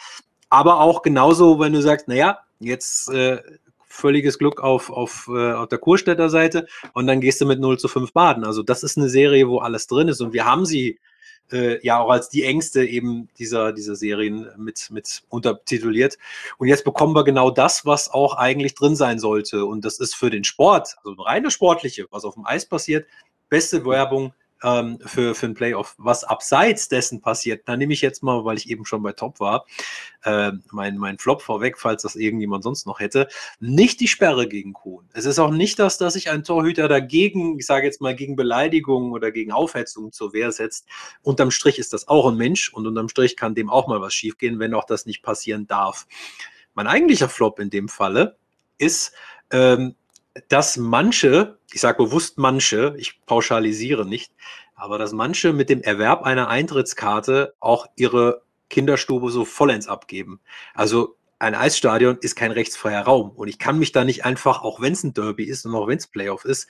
Aber 0.50 0.80
auch 0.80 1.02
genauso, 1.02 1.60
wenn 1.60 1.74
du 1.74 1.82
sagst, 1.82 2.08
naja, 2.08 2.40
jetzt 2.60 3.10
äh, 3.10 3.42
völliges 3.88 4.38
Glück 4.38 4.62
auf, 4.62 4.90
auf, 4.90 5.30
äh, 5.34 5.54
auf 5.54 5.68
der 5.68 5.80
Kurstädter 5.80 6.30
Seite 6.30 6.68
und 6.94 7.08
dann 7.08 7.22
gehst 7.22 7.42
du 7.42 7.46
mit 7.46 7.60
0 7.60 7.78
zu 7.80 7.88
5 7.88 8.14
baden. 8.14 8.44
Also 8.44 8.64
das 8.64 8.84
ist 8.84 8.98
eine 8.98 9.10
Serie, 9.10 9.48
wo 9.48 9.60
alles 9.60 9.88
drin 9.88 10.08
ist 10.08 10.22
und 10.22 10.34
wir 10.34 10.46
haben 10.46 10.66
sie 10.66 11.00
äh, 11.52 11.86
ja 11.86 12.00
auch 12.00 12.10
als 12.10 12.30
die 12.30 12.44
Ängste 12.44 12.86
eben 12.86 13.30
dieser, 13.38 13.74
dieser 13.74 13.96
Serien 13.96 14.48
mit, 14.58 14.90
mit 14.92 15.24
untertituliert. 15.30 16.18
Und 16.58 16.68
jetzt 16.68 16.84
bekommen 16.84 17.16
wir 17.16 17.24
genau 17.24 17.50
das, 17.52 17.86
was 17.86 18.10
auch 18.12 18.36
eigentlich 18.36 18.76
drin 18.76 18.96
sein 18.96 19.20
sollte. 19.20 19.66
Und 19.66 19.86
das 19.86 20.00
ist 20.00 20.16
für 20.16 20.30
den 20.30 20.44
Sport, 20.44 20.98
also 21.04 21.22
reine 21.22 21.52
sportliche, 21.52 22.06
was 22.12 22.26
auf 22.26 22.36
dem 22.36 22.46
Eis 22.46 22.66
passiert, 22.66 23.08
beste 23.50 23.86
Werbung 23.86 24.34
ähm, 24.64 25.00
für, 25.06 25.36
für 25.36 25.46
ein 25.48 25.54
Playoff. 25.54 25.96
Was 25.98 26.24
abseits 26.24 26.90
dessen 26.90 27.22
passiert, 27.22 27.68
da 27.68 27.78
nehme 27.78 27.94
ich 27.94 28.02
jetzt 28.02 28.24
mal, 28.24 28.46
weil 28.46 28.58
ich 28.58 28.70
eben 28.70 28.86
schon 28.86 29.02
bei 29.04 29.14
Top 29.14 29.40
war, 29.40 29.66
äh, 30.24 30.52
mein, 30.72 30.98
mein 30.98 31.18
Flop 31.18 31.42
vorweg, 31.42 31.78
falls 31.78 32.04
das 32.04 32.16
irgendjemand 32.16 32.64
sonst 32.64 32.86
noch 32.86 33.00
hätte. 33.00 33.28
Nicht 33.60 34.00
die 34.00 34.08
Sperre 34.08 34.48
gegen 34.48 34.74
Kuhn. 34.74 35.08
Es 35.14 35.26
ist 35.26 35.40
auch 35.40 35.52
nicht 35.52 35.80
das, 35.80 35.98
dass 35.98 36.14
sich 36.14 36.30
ein 36.30 36.44
Torhüter 36.44 36.88
dagegen, 36.88 37.58
ich 37.58 37.66
sage 37.66 37.86
jetzt 37.86 38.02
mal, 38.02 38.16
gegen 38.16 38.36
Beleidigung 38.36 39.12
oder 39.12 39.32
gegen 39.32 39.52
Aufhetzung 39.52 40.12
zur 40.12 40.34
Wehr 40.34 40.52
setzt. 40.52 40.88
Unterm 41.22 41.52
Strich 41.52 41.80
ist 41.80 41.94
das 41.94 42.08
auch 42.08 42.28
ein 42.28 42.38
Mensch 42.38 42.74
und 42.74 42.88
unterm 42.88 43.10
Strich 43.10 43.38
kann 43.38 43.56
dem 43.56 43.70
auch 43.70 43.88
mal 43.88 44.02
was 44.02 44.14
schiefgehen, 44.14 44.60
wenn 44.60 44.74
auch 44.74 44.86
das 44.86 45.06
nicht 45.06 45.24
passieren 45.24 45.68
darf. 45.68 46.08
Mein 46.74 46.88
eigentlicher 46.88 47.30
Flop 47.30 47.60
in 47.60 47.70
dem 47.70 47.90
Falle 47.90 48.38
ist, 48.78 49.14
ähm, 49.52 49.96
dass 50.48 50.78
manche, 50.78 51.58
ich 51.72 51.82
sage 51.82 52.04
bewusst 52.04 52.38
manche, 52.38 52.96
ich 52.98 53.20
pauschalisiere 53.26 54.06
nicht, 54.06 54.32
aber 54.76 54.98
dass 54.98 55.12
manche 55.12 55.54
mit 55.54 55.70
dem 55.70 55.82
Erwerb 55.82 56.24
einer 56.24 56.48
Eintrittskarte 56.48 57.54
auch 57.60 57.88
ihre 57.96 58.42
Kinderstube 58.70 59.30
so 59.30 59.46
vollends 59.46 59.88
abgeben. 59.88 60.40
Also 60.74 61.16
ein 61.40 61.56
Eisstadion 61.56 62.18
ist 62.22 62.36
kein 62.36 62.52
rechtsfreier 62.52 63.02
Raum 63.02 63.32
und 63.32 63.48
ich 63.48 63.60
kann 63.60 63.80
mich 63.80 63.92
da 63.92 64.04
nicht 64.04 64.26
einfach, 64.26 64.62
auch 64.62 64.82
wenn 64.82 64.94
es 64.94 65.04
ein 65.04 65.14
Derby 65.14 65.46
ist 65.46 65.66
und 65.66 65.74
auch 65.76 65.88
wenn 65.88 65.98
es 65.98 66.08
Playoff 66.08 66.46
ist, 66.46 66.68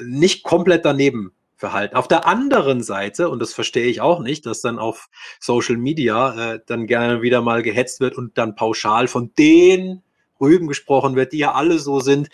nicht 0.00 0.42
komplett 0.42 0.84
daneben 0.84 1.32
verhalten. 1.56 1.96
Auf 1.96 2.08
der 2.08 2.26
anderen 2.26 2.82
Seite, 2.82 3.28
und 3.28 3.40
das 3.40 3.52
verstehe 3.52 3.86
ich 3.86 4.00
auch 4.00 4.20
nicht, 4.20 4.46
dass 4.46 4.60
dann 4.60 4.78
auf 4.78 5.08
Social 5.40 5.76
Media 5.76 6.54
äh, 6.54 6.60
dann 6.66 6.86
gerne 6.86 7.22
wieder 7.22 7.42
mal 7.42 7.62
gehetzt 7.62 8.00
wird 8.00 8.16
und 8.16 8.38
dann 8.38 8.54
pauschal 8.54 9.08
von 9.08 9.32
den 9.36 10.02
Rüben 10.40 10.68
gesprochen 10.68 11.16
wird, 11.16 11.32
die 11.32 11.38
ja 11.38 11.52
alle 11.52 11.78
so 11.78 11.98
sind, 12.00 12.28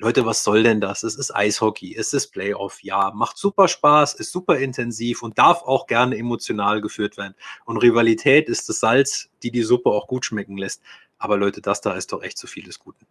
Leute, 0.00 0.24
was 0.24 0.44
soll 0.44 0.62
denn 0.62 0.80
das? 0.80 1.02
Es 1.02 1.16
ist 1.16 1.34
Eishockey, 1.34 1.96
es 1.96 2.12
ist 2.12 2.28
Playoff, 2.28 2.82
ja, 2.84 3.10
macht 3.12 3.36
super 3.36 3.66
Spaß, 3.66 4.14
ist 4.14 4.30
super 4.30 4.56
intensiv 4.56 5.24
und 5.24 5.38
darf 5.38 5.62
auch 5.62 5.88
gerne 5.88 6.16
emotional 6.16 6.80
geführt 6.80 7.16
werden. 7.16 7.34
Und 7.64 7.78
Rivalität 7.78 8.48
ist 8.48 8.68
das 8.68 8.78
Salz, 8.78 9.28
die 9.42 9.50
die 9.50 9.62
Suppe 9.62 9.90
auch 9.90 10.06
gut 10.06 10.24
schmecken 10.24 10.56
lässt. 10.56 10.82
Aber 11.18 11.36
Leute, 11.36 11.60
das 11.60 11.80
da 11.80 11.94
ist 11.94 12.12
doch 12.12 12.22
echt 12.22 12.38
zu 12.38 12.46
viel 12.46 12.64
des 12.64 12.78
Guten. 12.78 13.06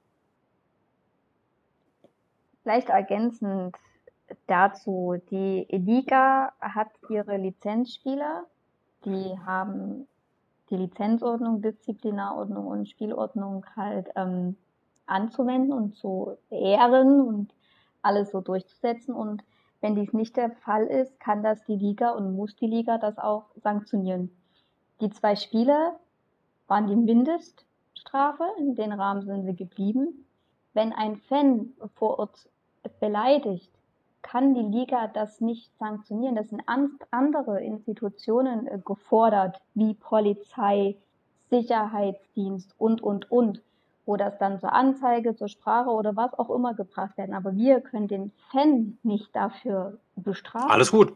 Vielleicht 2.64 2.88
ergänzend 2.88 3.76
dazu, 4.48 5.22
die 5.30 5.68
Liga 5.70 6.54
hat 6.62 6.90
ihre 7.10 7.36
Lizenzspieler, 7.36 8.46
die 9.04 9.38
haben 9.46 10.08
die 10.70 10.78
Lizenzordnung, 10.78 11.62
Disziplinarordnung 11.62 12.66
und 12.66 12.90
Spielordnung 12.90 13.66
halt 13.76 14.08
ähm, 14.16 14.56
anzuwenden 15.08 15.74
und 15.74 15.96
zu 15.96 16.38
ehren 16.50 17.22
und 17.22 17.54
alles 18.02 18.32
so 18.32 18.42
durchzusetzen. 18.42 19.14
Und 19.14 19.44
wenn 19.82 19.96
dies 19.96 20.14
nicht 20.14 20.38
der 20.38 20.52
Fall 20.52 20.86
ist, 20.86 21.20
kann 21.20 21.44
das 21.44 21.64
die 21.66 21.76
Liga 21.76 22.12
und 22.12 22.36
muss 22.36 22.56
die 22.56 22.68
Liga 22.68 22.98
das 22.98 23.18
auch 23.18 23.46
sanktionieren. 23.56 24.32
Die 25.02 25.10
zwei 25.10 25.36
Spiele 25.36 25.94
waren 26.68 26.88
die 26.88 26.96
Mindeststrafe, 26.96 28.44
in 28.58 28.76
den 28.76 28.92
Rahmen 28.92 29.22
sind 29.22 29.46
sie 29.46 29.56
geblieben. 29.56 30.26
Wenn 30.74 30.94
ein 30.94 31.16
Fan 31.16 31.74
vor 31.96 32.20
Ort 32.20 32.50
beleidigt, 33.00 33.72
kann 34.22 34.54
die 34.54 34.62
Liga 34.62 35.08
das 35.08 35.40
nicht 35.40 35.72
sanktionieren. 35.78 36.36
Das 36.36 36.50
sind 36.50 36.64
andere 37.12 37.64
Institutionen 37.64 38.68
äh, 38.68 38.80
gefordert, 38.84 39.62
wie 39.74 39.94
Polizei, 39.94 40.98
Sicherheitsdienst 41.50 42.74
und, 42.78 43.02
und, 43.02 43.32
und 43.32 43.62
wo 44.08 44.16
das 44.16 44.38
dann 44.40 44.60
zur 44.60 44.74
Anzeige, 44.74 45.36
zur 45.36 45.50
Sprache 45.50 45.90
oder 45.90 46.16
was 46.16 46.34
auch 46.34 46.50
immer 46.50 46.74
gebracht 46.74 47.18
werden. 47.18 47.36
Aber 47.36 47.56
wir 47.56 47.82
können 47.82 48.08
den 48.08 48.32
Fan 48.52 48.98
nicht 49.04 49.36
dafür 49.36 50.00
bestrafen. 50.16 50.72
Alles 50.72 50.92
gut. 50.92 51.16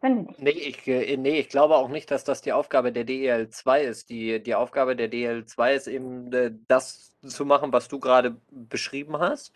Können 0.00 0.16
wir 0.16 0.22
nicht. 0.28 0.40
Nee 0.40 0.50
ich, 0.50 0.86
äh, 0.86 1.16
nee, 1.16 1.40
ich 1.40 1.48
glaube 1.48 1.76
auch 1.76 1.88
nicht, 1.88 2.10
dass 2.10 2.24
das 2.24 2.40
die 2.40 2.52
Aufgabe 2.52 2.92
der 2.92 3.04
DEL2 3.04 3.80
ist. 3.80 4.08
Die, 4.08 4.40
die 4.42 4.54
Aufgabe 4.54 4.96
der 4.96 5.10
DEL2 5.10 5.74
ist 5.74 5.86
eben, 5.88 6.32
äh, 6.32 6.52
das 6.68 7.12
zu 7.26 7.44
machen, 7.44 7.72
was 7.72 7.88
du 7.88 7.98
gerade 7.98 8.36
beschrieben 8.50 9.18
hast. 9.18 9.52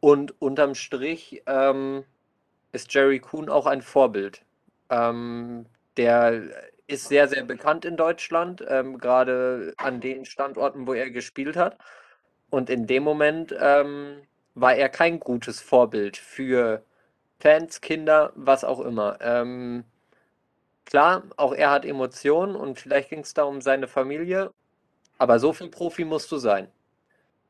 Und 0.00 0.40
unterm 0.40 0.74
Strich 0.74 1.42
ähm, 1.46 2.04
ist 2.72 2.92
Jerry 2.92 3.18
Kuhn 3.18 3.48
auch 3.48 3.66
ein 3.66 3.80
Vorbild. 3.80 4.42
Ähm, 4.90 5.64
der 5.96 6.42
ist 6.88 7.08
sehr, 7.08 7.28
sehr 7.28 7.44
bekannt 7.44 7.84
in 7.84 7.96
Deutschland, 7.96 8.64
ähm, 8.68 8.98
gerade 8.98 9.74
an 9.76 10.00
den 10.00 10.24
Standorten, 10.24 10.86
wo 10.86 10.94
er 10.94 11.10
gespielt 11.10 11.56
hat. 11.56 11.78
Und 12.50 12.70
in 12.70 12.86
dem 12.86 13.04
Moment 13.04 13.54
ähm, 13.60 14.22
war 14.54 14.74
er 14.74 14.88
kein 14.88 15.20
gutes 15.20 15.60
Vorbild 15.60 16.16
für 16.16 16.82
Fans, 17.38 17.80
Kinder, 17.80 18.32
was 18.34 18.64
auch 18.64 18.80
immer. 18.80 19.18
Ähm, 19.20 19.84
klar, 20.86 21.24
auch 21.36 21.54
er 21.54 21.70
hat 21.70 21.84
Emotionen 21.84 22.56
und 22.56 22.80
vielleicht 22.80 23.10
ging 23.10 23.20
es 23.20 23.34
da 23.34 23.44
um 23.44 23.60
seine 23.60 23.86
Familie, 23.86 24.50
aber 25.18 25.38
so 25.38 25.52
viel 25.52 25.68
Profi 25.68 26.04
musst 26.04 26.32
du 26.32 26.38
sein. 26.38 26.68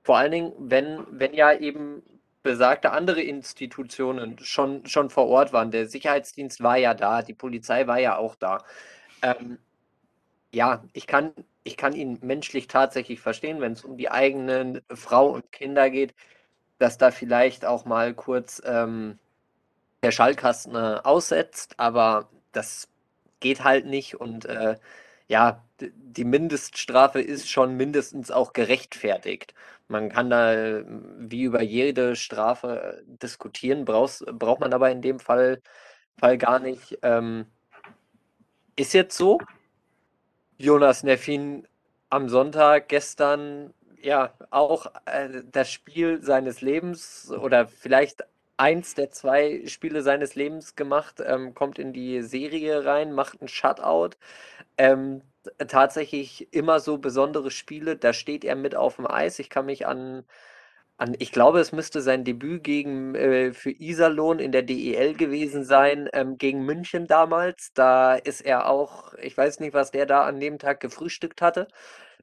Vor 0.03 0.19
allen 0.19 0.33
Dingen, 0.33 0.53
wenn, 0.59 1.07
wenn 1.11 1.35
ja 1.35 1.53
eben 1.53 2.03
besagte 2.43 2.93
andere 2.93 3.23
Institutionen 3.23 4.39
schon, 4.41 4.87
schon 4.87 5.11
vor 5.11 5.27
Ort 5.29 5.53
waren. 5.53 5.71
Der 5.71 5.87
Sicherheitsdienst 5.87 6.63
war 6.63 6.77
ja 6.79 6.95
da, 6.95 7.23
die 7.23 7.35
Polizei 7.35 7.87
war 7.87 7.99
ja 7.99 8.17
auch 8.17 8.35
da. 8.37 8.65
Ähm, 9.23 9.59
ja, 10.53 10.85
ich 10.93 11.07
kann, 11.07 11.33
ich 11.65 11.77
kann 11.77 11.95
ihn 11.95 12.19
menschlich 12.23 12.69
tatsächlich 12.69 13.21
verstehen, 13.21 13.61
wenn 13.61 13.73
es 13.73 13.85
um 13.85 13.97
die 13.97 14.11
eigenen 14.11 14.81
Frau 14.91 15.29
und 15.31 15.53
Kinder 15.53 15.91
geht, 15.91 16.15
dass 16.79 16.99
da 16.99 17.11
vielleicht 17.11 17.65
auch 17.67 17.85
mal 17.85 18.15
kurz 18.15 18.63
ähm, 18.65 19.19
der 20.03 20.13
Schallkasten 20.13 20.75
äh, 20.75 21.01
aussetzt, 21.05 21.75
aber 21.79 22.31
das 22.53 22.89
geht 23.41 23.65
halt 23.65 23.87
nicht 23.87 24.17
und 24.21 24.47
äh, 24.47 24.77
ja, 25.29 25.65
die 25.81 26.25
Mindeststrafe 26.25 27.21
ist 27.21 27.51
schon 27.51 27.77
mindestens 27.77 28.31
auch 28.31 28.53
gerechtfertigt. 28.53 29.55
Man 29.89 30.09
kann 30.11 30.31
da 30.31 30.55
äh, 30.55 30.85
wie 31.19 31.43
über 31.45 31.63
jede 31.63 32.17
Strafe 32.17 33.01
äh, 33.01 33.03
diskutieren, 33.07 33.85
brauchst, 33.85 34.25
braucht 34.27 34.61
man 34.61 34.73
aber 34.73 34.91
in 34.91 35.03
dem 35.03 35.21
Fall, 35.21 35.63
Fall 36.19 36.39
gar 36.39 36.59
nicht. 36.61 36.99
Ähm, 37.03 37.47
ist 38.79 38.95
jetzt 38.95 39.17
so. 39.17 39.39
Jonas 40.57 41.03
Neffin 41.03 41.67
am 42.11 42.29
Sonntag 42.29 42.89
gestern 42.89 43.75
ja 44.01 44.33
auch 44.51 44.87
äh, 45.07 45.43
das 45.51 45.71
Spiel 45.71 46.23
seines 46.23 46.61
Lebens 46.61 47.31
oder 47.31 47.67
vielleicht 47.67 48.25
eins 48.57 48.95
der 48.95 49.11
zwei 49.11 49.63
Spiele 49.67 50.03
seines 50.03 50.35
Lebens 50.35 50.77
gemacht, 50.77 51.23
ähm, 51.25 51.55
kommt 51.55 51.79
in 51.79 51.93
die 51.93 52.23
Serie 52.23 52.85
rein, 52.85 53.13
macht 53.13 53.41
einen 53.41 53.49
Shutout. 53.49 54.17
Ähm, 54.77 55.23
tatsächlich 55.67 56.53
immer 56.53 56.81
so 56.81 56.99
besondere 56.99 57.51
Spiele, 57.51 57.97
da 57.97 58.13
steht 58.13 58.45
er 58.45 58.57
mit 58.57 58.75
auf 58.75 58.97
dem 58.97 59.07
Eis. 59.07 59.39
Ich 59.39 59.51
kann 59.51 59.67
mich 59.67 59.87
an, 59.87 60.25
an 60.99 61.15
ich 61.19 61.33
glaube, 61.33 61.61
es 61.61 61.73
müsste 61.73 62.03
sein 62.03 62.25
Debüt 62.25 62.65
gegen 62.65 63.15
äh, 63.15 63.53
für 63.53 63.71
Iserlohn 63.71 64.41
in 64.41 64.53
der 64.53 64.63
DEL 64.63 65.15
gewesen 65.15 65.65
sein, 65.65 66.09
ähm, 66.13 66.39
gegen 66.39 66.65
München 66.65 67.07
damals. 67.07 67.73
Da 67.73 68.17
ist 68.17 68.41
er 68.41 68.69
auch, 68.69 69.15
ich 69.15 69.37
weiß 69.37 69.61
nicht, 69.61 69.75
was 69.75 69.93
der 69.93 70.07
da 70.07 70.25
an 70.25 70.41
dem 70.41 70.59
Tag 70.59 70.81
gefrühstückt 70.81 71.41
hatte. 71.41 71.69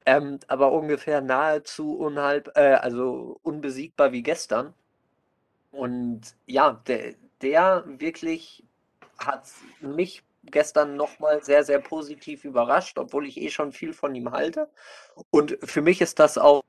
Ähm, 0.04 0.38
aber 0.46 0.72
ungefähr 0.72 1.20
nahezu 1.22 1.96
unhalb, 1.96 2.52
äh, 2.54 2.74
also 2.74 3.40
unbesiegbar 3.42 4.12
wie 4.12 4.22
gestern. 4.22 4.74
Und 5.72 6.36
ja, 6.46 6.82
der, 6.86 7.14
der 7.42 7.84
wirklich 7.86 8.62
hat 9.18 9.48
mich 9.80 10.22
gestern 10.44 10.96
nochmal 10.96 11.42
sehr, 11.42 11.64
sehr 11.64 11.80
positiv 11.80 12.44
überrascht, 12.44 12.98
obwohl 12.98 13.26
ich 13.26 13.40
eh 13.40 13.50
schon 13.50 13.72
viel 13.72 13.92
von 13.94 14.14
ihm 14.14 14.32
halte. 14.32 14.68
Und 15.30 15.58
für 15.64 15.82
mich 15.82 16.00
ist 16.02 16.18
das 16.18 16.38
auch 16.38 16.62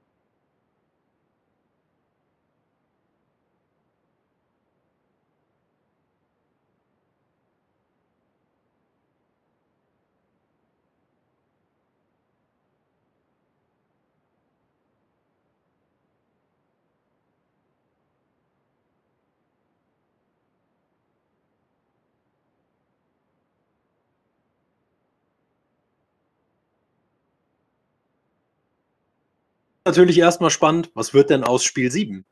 natürlich 29.88 30.20
erstmal 30.20 30.52
spannend, 30.52 30.92
was 30.94 31.14
wird 31.14 31.30
denn 31.30 31.44
aus 31.44 31.64
Spiel 31.64 31.92
7? 31.92 32.26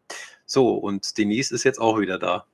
So, 0.45 0.75
und 0.75 1.17
Denise 1.17 1.51
ist 1.51 1.63
jetzt 1.63 1.79
auch 1.79 1.99
wieder 1.99 2.19
da. 2.19 2.45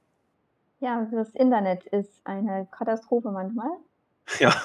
Ja, 0.79 1.07
das 1.11 1.29
Internet 1.35 1.85
ist 1.85 2.21
eine 2.23 2.67
Katastrophe 2.71 3.31
manchmal. 3.31 3.71
Ja. 4.39 4.55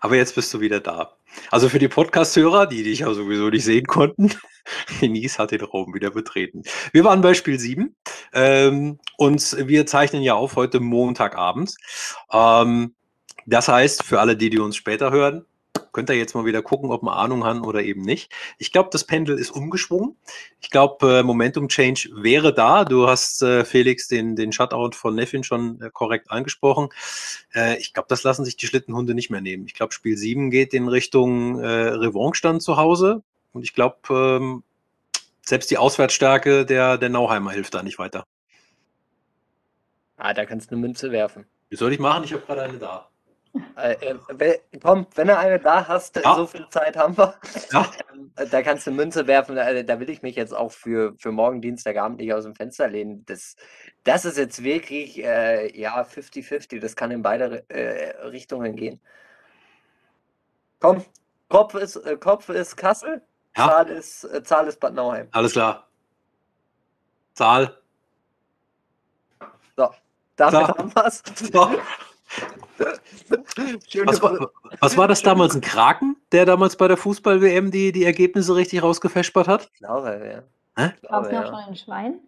Aber 0.00 0.16
jetzt 0.16 0.34
bist 0.34 0.52
du 0.52 0.60
wieder 0.60 0.80
da. 0.80 1.12
Also 1.50 1.68
für 1.68 1.78
die 1.78 1.88
Podcast-Hörer, 1.88 2.66
die 2.66 2.82
dich 2.82 3.00
ja 3.00 3.14
sowieso 3.14 3.48
nicht 3.48 3.64
sehen 3.64 3.86
konnten, 3.86 4.30
Denise 5.00 5.38
hat 5.38 5.52
den 5.52 5.62
Raum 5.62 5.94
wieder 5.94 6.10
betreten. 6.10 6.62
Wir 6.92 7.04
waren 7.04 7.20
bei 7.20 7.34
Spiel 7.34 7.58
7 7.58 7.94
ähm, 8.32 8.98
und 9.16 9.56
wir 9.68 9.86
zeichnen 9.86 10.22
ja 10.22 10.34
auf 10.34 10.56
heute 10.56 10.80
Montagabend. 10.80 11.74
Ähm, 12.32 12.94
das 13.46 13.68
heißt, 13.68 14.02
für 14.02 14.20
alle, 14.20 14.36
die, 14.36 14.50
die 14.50 14.58
uns 14.58 14.76
später 14.76 15.10
hören, 15.10 15.46
könnt 15.92 16.10
ihr 16.10 16.16
jetzt 16.16 16.34
mal 16.34 16.44
wieder 16.44 16.62
gucken, 16.62 16.90
ob 16.90 17.02
man 17.02 17.14
Ahnung 17.14 17.44
hat 17.44 17.66
oder 17.66 17.82
eben 17.82 18.02
nicht. 18.02 18.32
Ich 18.58 18.72
glaube, 18.72 18.90
das 18.92 19.04
Pendel 19.04 19.38
ist 19.38 19.50
umgeschwungen. 19.50 20.16
Ich 20.60 20.70
glaube, 20.70 21.18
äh, 21.18 21.22
Momentum 21.22 21.68
Change 21.68 22.10
wäre 22.14 22.54
da. 22.54 22.84
Du 22.84 23.06
hast, 23.06 23.42
äh, 23.42 23.64
Felix, 23.64 24.08
den, 24.08 24.36
den 24.36 24.52
Shutout 24.52 24.92
von 24.92 25.14
Neffin 25.14 25.44
schon 25.44 25.80
äh, 25.80 25.90
korrekt 25.92 26.30
angesprochen. 26.30 26.88
Äh, 27.54 27.78
ich 27.78 27.92
glaube, 27.92 28.08
das 28.08 28.22
lassen 28.22 28.44
sich 28.44 28.56
die 28.56 28.66
Schlittenhunde 28.66 29.14
nicht 29.14 29.30
mehr 29.30 29.40
nehmen. 29.40 29.66
Ich 29.66 29.74
glaube, 29.74 29.92
Spiel 29.92 30.16
7 30.16 30.50
geht 30.50 30.74
in 30.74 30.88
Richtung 30.88 31.60
äh, 31.60 31.66
Revanche 31.66 32.42
dann 32.42 32.60
zu 32.60 32.76
Hause. 32.76 33.22
Und 33.52 33.62
ich 33.62 33.74
glaube, 33.74 33.96
ähm, 34.10 34.62
selbst 35.42 35.70
die 35.70 35.78
Auswärtsstärke 35.78 36.64
der, 36.64 36.98
der 36.98 37.08
Nauheimer 37.08 37.50
hilft 37.50 37.74
da 37.74 37.82
nicht 37.82 37.98
weiter. 37.98 38.24
Ah, 40.16 40.34
da 40.34 40.44
kannst 40.44 40.70
du 40.70 40.74
eine 40.74 40.82
Münze 40.82 41.10
werfen. 41.12 41.46
Wie 41.70 41.76
soll 41.76 41.92
ich 41.92 41.98
machen? 41.98 42.24
Ich 42.24 42.32
habe 42.32 42.44
gerade 42.44 42.62
eine 42.62 42.78
da. 42.78 43.08
Äh, 43.76 44.14
äh, 44.38 44.58
komm, 44.80 45.06
wenn 45.16 45.26
du 45.26 45.36
eine 45.36 45.58
da 45.58 45.88
hast, 45.88 46.16
ja. 46.16 46.34
so 46.36 46.46
viel 46.46 46.68
Zeit 46.68 46.96
haben 46.96 47.16
wir. 47.18 47.34
Ja. 47.72 47.90
Ähm, 48.12 48.30
da 48.50 48.62
kannst 48.62 48.86
du 48.86 48.92
Münze 48.92 49.26
werfen. 49.26 49.56
Da, 49.56 49.82
da, 49.82 50.00
will 50.00 50.08
ich 50.08 50.22
mich 50.22 50.36
jetzt 50.36 50.54
auch 50.54 50.70
für, 50.70 51.14
für 51.18 51.32
morgen 51.32 51.60
Dienstagabend 51.60 52.20
nicht 52.20 52.32
aus 52.32 52.44
dem 52.44 52.54
Fenster 52.54 52.88
lehnen. 52.88 53.24
Das, 53.26 53.56
das 54.04 54.24
ist 54.24 54.38
jetzt 54.38 54.62
wirklich 54.62 55.22
äh, 55.22 55.76
ja 55.78 56.00
50-50. 56.02 56.78
Das 56.80 56.94
kann 56.94 57.10
in 57.10 57.22
beide 57.22 57.68
äh, 57.68 58.26
Richtungen 58.26 58.76
gehen. 58.76 59.00
Komm, 60.78 61.04
Kopf 61.48 61.74
ist, 61.74 61.96
äh, 61.96 62.16
Kopf 62.16 62.48
ist 62.50 62.76
Kassel, 62.76 63.20
ja. 63.56 63.68
Zahl, 63.68 63.88
ist, 63.88 64.24
äh, 64.24 64.42
Zahl 64.44 64.68
ist 64.68 64.78
Bad 64.78 64.94
Nauheim. 64.94 65.28
Alles 65.32 65.52
klar. 65.52 65.88
Zahl. 67.34 67.76
So, 69.76 69.90
damit 70.36 70.54
Zahl. 70.54 70.68
haben 70.68 70.94
wir 70.94 71.06
es. 71.06 71.22
So. 71.52 71.70
was, 74.04 74.22
war, 74.22 74.50
was 74.80 74.96
war 74.96 75.08
das 75.08 75.22
damals? 75.22 75.54
Ein 75.54 75.60
Kraken, 75.60 76.16
der 76.32 76.46
damals 76.46 76.76
bei 76.76 76.88
der 76.88 76.96
Fußball-WM 76.96 77.70
die, 77.70 77.92
die 77.92 78.04
Ergebnisse 78.04 78.56
richtig 78.56 78.82
rausgefespert 78.82 79.48
hat? 79.48 79.70
Ich 79.72 79.80
glaube, 79.80 80.44
ja. 80.76 80.92
Gab 81.08 81.26
es 81.26 81.32
noch 81.32 81.46
schon 81.46 81.54
ein 81.54 81.76
Schwein? 81.76 82.20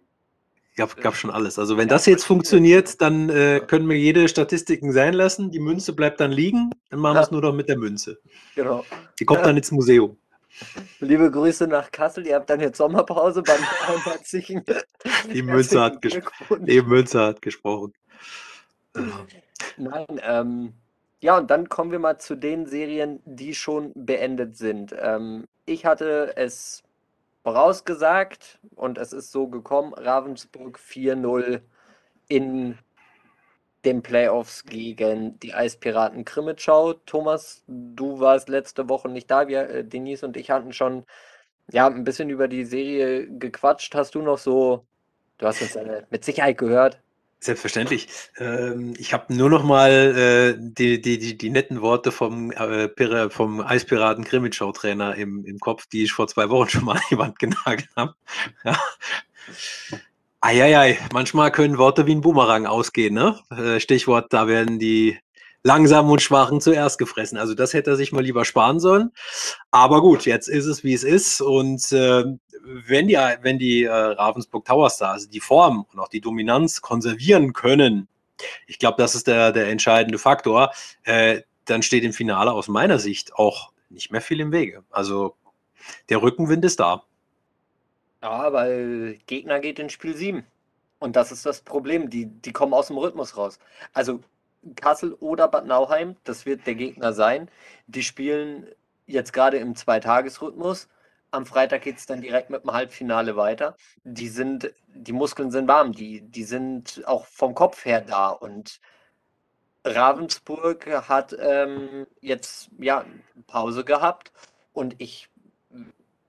Gab, 0.75 0.97
gab 0.97 1.15
schon 1.15 1.29
alles. 1.29 1.59
Also 1.59 1.77
wenn 1.77 1.87
das 1.87 2.07
jetzt 2.07 2.23
funktioniert, 2.23 2.99
dann 2.99 3.29
äh, 3.29 3.61
können 3.65 3.87
wir 3.87 3.97
jede 3.97 4.27
Statistiken 4.27 4.91
sein 4.91 5.13
lassen. 5.13 5.51
Die 5.51 5.59
Münze 5.59 5.93
bleibt 5.93 6.19
dann 6.19 6.31
liegen. 6.31 6.71
Dann 6.89 6.99
machen 6.99 7.15
wir 7.15 7.21
es 7.21 7.31
nur 7.31 7.41
noch 7.41 7.53
mit 7.53 7.69
der 7.69 7.77
Münze. 7.77 8.19
Genau. 8.55 8.83
Die 9.19 9.25
kommt 9.25 9.45
dann 9.45 9.55
ins 9.55 9.71
Museum. 9.71 10.17
Liebe 10.99 11.29
Grüße 11.29 11.67
nach 11.67 11.91
Kassel. 11.91 12.25
Ihr 12.25 12.35
habt 12.35 12.49
dann 12.49 12.59
jetzt 12.59 12.77
Sommerpause 12.77 13.43
beim 13.43 13.61
Herzlichen. 14.03 14.63
Die 15.31 15.43
Münze 15.43 15.79
hat, 15.79 16.03
die 16.03 16.81
Münze 16.81 17.19
hat 17.19 17.41
gesprochen. 17.41 17.93
Nein, 19.77 20.21
ähm, 20.21 20.73
ja, 21.21 21.37
und 21.37 21.49
dann 21.49 21.69
kommen 21.69 21.91
wir 21.91 21.99
mal 21.99 22.17
zu 22.17 22.35
den 22.35 22.65
Serien, 22.65 23.21
die 23.25 23.55
schon 23.55 23.91
beendet 23.95 24.57
sind. 24.57 24.93
Ähm, 24.99 25.45
ich 25.65 25.85
hatte 25.85 26.35
es 26.35 26.83
vorausgesagt 27.43 28.59
und 28.75 28.97
es 28.97 29.13
ist 29.13 29.31
so 29.31 29.47
gekommen, 29.47 29.93
Ravensburg 29.93 30.77
4-0 30.79 31.61
in 32.27 32.77
den 33.85 34.01
Playoffs 34.01 34.63
gegen 34.65 35.39
die 35.39 35.53
Eispiraten 35.53 36.25
Krimitschau. 36.25 36.93
Thomas, 37.05 37.63
du 37.67 38.19
warst 38.19 38.49
letzte 38.49 38.87
Woche 38.89 39.09
nicht 39.09 39.29
da. 39.29 39.47
Wir, 39.47 39.69
äh, 39.69 39.83
Denise 39.83 40.25
und 40.25 40.37
ich 40.37 40.51
hatten 40.51 40.73
schon 40.73 41.05
ja, 41.71 41.87
ein 41.87 42.03
bisschen 42.03 42.29
über 42.29 42.47
die 42.47 42.65
Serie 42.65 43.27
gequatscht. 43.27 43.95
Hast 43.95 44.15
du 44.15 44.21
noch 44.21 44.37
so, 44.37 44.85
du 45.37 45.47
hast 45.47 45.61
es 45.61 45.75
äh, 45.75 46.03
mit 46.09 46.23
Sicherheit 46.25 46.57
gehört, 46.57 47.01
Selbstverständlich. 47.43 48.07
Ähm, 48.37 48.93
ich 48.97 49.11
habe 49.11 49.33
nur 49.35 49.49
noch 49.49 49.65
mal 49.65 49.91
äh, 49.91 50.55
die, 50.57 51.01
die, 51.01 51.17
die, 51.19 51.37
die 51.37 51.49
netten 51.49 51.81
Worte 51.81 52.13
vom, 52.13 52.51
äh, 52.51 53.29
vom 53.29 53.59
Eispiraten 53.59 54.23
Krimitschau-Trainer 54.23 55.15
im, 55.15 55.43
im 55.43 55.59
Kopf, 55.59 55.85
die 55.87 56.03
ich 56.03 56.13
vor 56.13 56.29
zwei 56.29 56.49
Wochen 56.49 56.69
schon 56.69 56.85
mal 56.85 56.95
an 56.95 57.01
die 57.11 57.17
Wand 57.17 57.39
genagelt 57.39 57.89
habe. 57.97 58.15
Ja. 58.63 58.79
Eieiei, 60.39 60.97
manchmal 61.11 61.51
können 61.51 61.77
Worte 61.77 62.07
wie 62.07 62.15
ein 62.15 62.21
Boomerang 62.21 62.65
ausgehen. 62.65 63.13
Ne? 63.13 63.37
Äh, 63.51 63.81
Stichwort, 63.81 64.31
da 64.31 64.47
werden 64.47 64.79
die 64.79 65.19
Langsamen 65.63 66.11
und 66.11 66.21
Schwachen 66.21 66.59
zuerst 66.59 66.99
gefressen. 66.99 67.37
Also 67.37 67.53
das 67.53 67.73
hätte 67.73 67.91
er 67.91 67.95
sich 67.95 68.11
mal 68.11 68.23
lieber 68.23 68.43
sparen 68.43 68.79
sollen. 68.79 69.11
Aber 69.71 70.01
gut, 70.01 70.25
jetzt 70.25 70.49
ist 70.49 70.65
es, 70.65 70.83
wie 70.83 70.93
es 70.93 71.03
ist. 71.03 71.41
Und 71.41 71.91
äh, 71.93 72.25
wenn 72.63 73.07
die, 73.07 73.17
wenn 73.41 73.59
die 73.59 73.83
äh, 73.83 73.91
Ravensburg 73.91 74.65
Towers 74.65 74.97
da, 74.97 75.11
also 75.11 75.29
die 75.29 75.39
Form 75.39 75.85
und 75.91 75.99
auch 75.99 76.09
die 76.09 76.21
Dominanz 76.21 76.81
konservieren 76.81 77.53
können, 77.53 78.07
ich 78.67 78.77
glaube, 78.77 78.97
das 78.97 79.15
ist 79.15 79.27
der, 79.27 79.51
der 79.53 79.69
entscheidende 79.69 80.19
Faktor, 80.19 80.71
äh, 81.03 81.41
dann 81.65 81.81
steht 81.81 82.03
im 82.03 82.13
Finale 82.13 82.51
aus 82.51 82.67
meiner 82.67 82.99
Sicht 82.99 83.33
auch 83.35 83.71
nicht 83.89 84.11
mehr 84.11 84.21
viel 84.21 84.41
im 84.41 84.51
Wege. 84.51 84.83
Also 84.89 85.35
der 86.09 86.21
Rückenwind 86.21 86.65
ist 86.65 86.79
da. 86.79 87.03
Ja, 88.21 88.51
weil 88.51 89.19
Gegner 89.27 89.59
geht 89.59 89.79
in 89.79 89.89
Spiel 89.89 90.15
7. 90.15 90.45
Und 90.99 91.15
das 91.15 91.31
ist 91.31 91.45
das 91.45 91.61
Problem. 91.61 92.09
Die, 92.09 92.25
die 92.25 92.53
kommen 92.53 92.73
aus 92.73 92.87
dem 92.87 92.97
Rhythmus 92.97 93.37
raus. 93.37 93.59
Also 93.93 94.21
Kassel 94.75 95.13
oder 95.13 95.47
Bad 95.47 95.65
Nauheim, 95.65 96.15
das 96.23 96.45
wird 96.45 96.65
der 96.67 96.75
Gegner 96.75 97.13
sein. 97.13 97.49
Die 97.87 98.03
spielen 98.03 98.67
jetzt 99.05 99.33
gerade 99.33 99.57
im 99.57 99.75
Zweitagesrhythmus. 99.75 100.89
Am 101.31 101.45
Freitag 101.45 101.81
geht 101.81 101.97
es 101.97 102.05
dann 102.05 102.21
direkt 102.21 102.49
mit 102.49 102.63
dem 102.63 102.73
Halbfinale 102.73 103.35
weiter. 103.35 103.75
Die 104.03 104.29
sind, 104.29 104.73
die 104.87 105.13
Muskeln 105.13 105.51
sind 105.51 105.67
warm, 105.67 105.91
die, 105.91 106.21
die 106.21 106.43
sind 106.43 107.01
auch 107.05 107.25
vom 107.25 107.55
Kopf 107.55 107.85
her 107.85 108.01
da. 108.01 108.29
Und 108.29 108.79
Ravensburg 109.83 110.87
hat 111.09 111.35
ähm, 111.39 112.07
jetzt 112.21 112.69
ja 112.79 113.05
Pause 113.47 113.83
gehabt 113.83 114.31
und 114.71 114.95
ich 114.99 115.29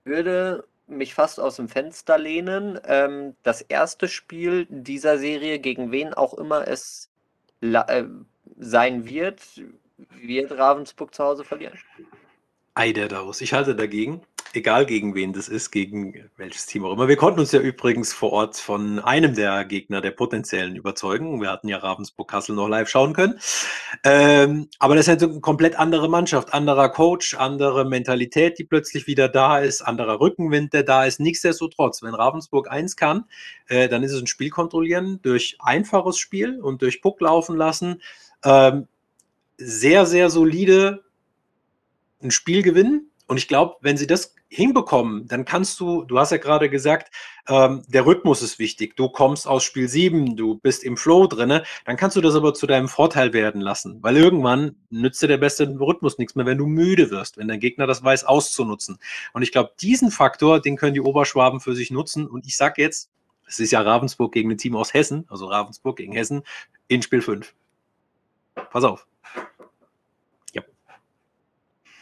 würde 0.03 0.67
mich 0.87 1.13
fast 1.13 1.39
aus 1.39 1.55
dem 1.55 1.69
Fenster 1.69 2.17
lehnen. 2.17 2.79
Ähm, 2.85 3.35
das 3.43 3.61
erste 3.61 4.07
Spiel 4.07 4.67
dieser 4.69 5.17
Serie, 5.17 5.59
gegen 5.59 5.91
wen 5.91 6.13
auch 6.13 6.33
immer 6.33 6.67
es 6.67 7.09
sein 8.57 9.05
wird, 9.05 9.41
wird 10.21 10.51
Ravensburg 10.51 11.13
zu 11.13 11.23
Hause 11.23 11.43
verlieren. 11.43 11.77
Ei 12.73 12.91
der 12.91 13.07
daraus. 13.07 13.41
Ich 13.41 13.53
halte 13.53 13.75
dagegen. 13.75 14.21
Egal 14.55 14.85
gegen 14.85 15.15
wen 15.15 15.33
das 15.33 15.47
ist, 15.47 15.71
gegen 15.71 16.29
welches 16.37 16.65
Team 16.65 16.85
auch 16.85 16.93
immer. 16.93 17.07
Wir 17.07 17.15
konnten 17.15 17.39
uns 17.39 17.51
ja 17.51 17.59
übrigens 17.59 18.13
vor 18.13 18.31
Ort 18.31 18.57
von 18.57 18.99
einem 18.99 19.35
der 19.35 19.65
Gegner 19.65 20.01
der 20.01 20.11
potenziellen 20.11 20.75
überzeugen. 20.75 21.41
Wir 21.41 21.51
hatten 21.51 21.67
ja 21.67 21.77
Ravensburg 21.77 22.29
Kassel 22.29 22.55
noch 22.55 22.67
live 22.67 22.89
schauen 22.89 23.13
können. 23.13 23.39
Ähm, 24.03 24.67
aber 24.79 24.95
das 24.95 25.05
ist 25.05 25.09
halt 25.09 25.23
eine 25.23 25.41
komplett 25.41 25.77
andere 25.77 26.09
Mannschaft, 26.09 26.53
anderer 26.53 26.89
Coach, 26.89 27.35
andere 27.35 27.85
Mentalität, 27.85 28.57
die 28.59 28.63
plötzlich 28.63 29.07
wieder 29.07 29.29
da 29.29 29.59
ist, 29.59 29.81
anderer 29.81 30.19
Rückenwind, 30.19 30.73
der 30.73 30.83
da 30.83 31.05
ist. 31.05 31.19
Nichtsdestotrotz, 31.19 32.01
wenn 32.03 32.13
Ravensburg 32.13 32.69
eins 32.69 32.95
kann, 32.95 33.25
äh, 33.67 33.87
dann 33.89 34.03
ist 34.03 34.11
es 34.11 34.21
ein 34.21 34.27
Spiel 34.27 34.49
kontrollieren 34.49 35.19
durch 35.21 35.57
einfaches 35.59 36.17
Spiel 36.17 36.61
und 36.61 36.81
durch 36.81 37.01
Puck 37.01 37.21
laufen 37.21 37.55
lassen. 37.55 38.01
Ähm, 38.43 38.87
sehr, 39.57 40.05
sehr 40.05 40.29
solide 40.29 41.03
ein 42.21 42.31
Spiel 42.31 42.61
gewinnen. 42.61 43.11
Und 43.27 43.37
ich 43.37 43.47
glaube, 43.47 43.75
wenn 43.81 43.97
sie 43.97 44.07
das 44.07 44.35
hinbekommen, 44.55 45.27
dann 45.27 45.45
kannst 45.45 45.79
du, 45.79 46.03
du 46.03 46.17
hast 46.17 46.31
ja 46.31 46.37
gerade 46.37 46.69
gesagt, 46.69 47.13
ähm, 47.47 47.83
der 47.87 48.05
Rhythmus 48.05 48.41
ist 48.41 48.57
wichtig. 48.57 48.95
Du 48.95 49.09
kommst 49.09 49.47
aus 49.47 49.63
Spiel 49.63 49.87
7, 49.87 50.35
du 50.35 50.55
bist 50.55 50.83
im 50.83 50.97
Flow 50.97 51.27
drinne, 51.27 51.63
dann 51.85 51.97
kannst 51.97 52.15
du 52.15 52.21
das 52.21 52.35
aber 52.35 52.53
zu 52.53 52.65
deinem 52.65 52.87
Vorteil 52.87 53.33
werden 53.33 53.61
lassen, 53.61 54.01
weil 54.01 54.17
irgendwann 54.17 54.77
nützt 54.89 55.21
dir 55.21 55.27
der 55.27 55.37
beste 55.37 55.67
Rhythmus 55.79 56.17
nichts 56.17 56.35
mehr, 56.35 56.45
wenn 56.45 56.57
du 56.57 56.65
müde 56.65 57.11
wirst, 57.11 57.37
wenn 57.37 57.47
der 57.47 57.57
Gegner 57.57 57.85
das 57.85 58.03
weiß 58.03 58.23
auszunutzen. 58.23 58.97
Und 59.33 59.41
ich 59.41 59.51
glaube, 59.51 59.73
diesen 59.81 60.09
Faktor, 60.09 60.61
den 60.61 60.77
können 60.77 60.93
die 60.93 61.01
Oberschwaben 61.01 61.59
für 61.59 61.75
sich 61.75 61.91
nutzen. 61.91 62.25
Und 62.25 62.45
ich 62.45 62.55
sage 62.55 62.81
jetzt, 62.81 63.11
es 63.47 63.59
ist 63.59 63.71
ja 63.71 63.81
Ravensburg 63.81 64.31
gegen 64.31 64.51
ein 64.51 64.57
Team 64.57 64.75
aus 64.75 64.93
Hessen, 64.93 65.25
also 65.29 65.47
Ravensburg 65.47 65.97
gegen 65.97 66.13
Hessen 66.13 66.43
in 66.87 67.01
Spiel 67.01 67.21
5. 67.21 67.53
Pass 68.71 68.83
auf. 68.83 69.05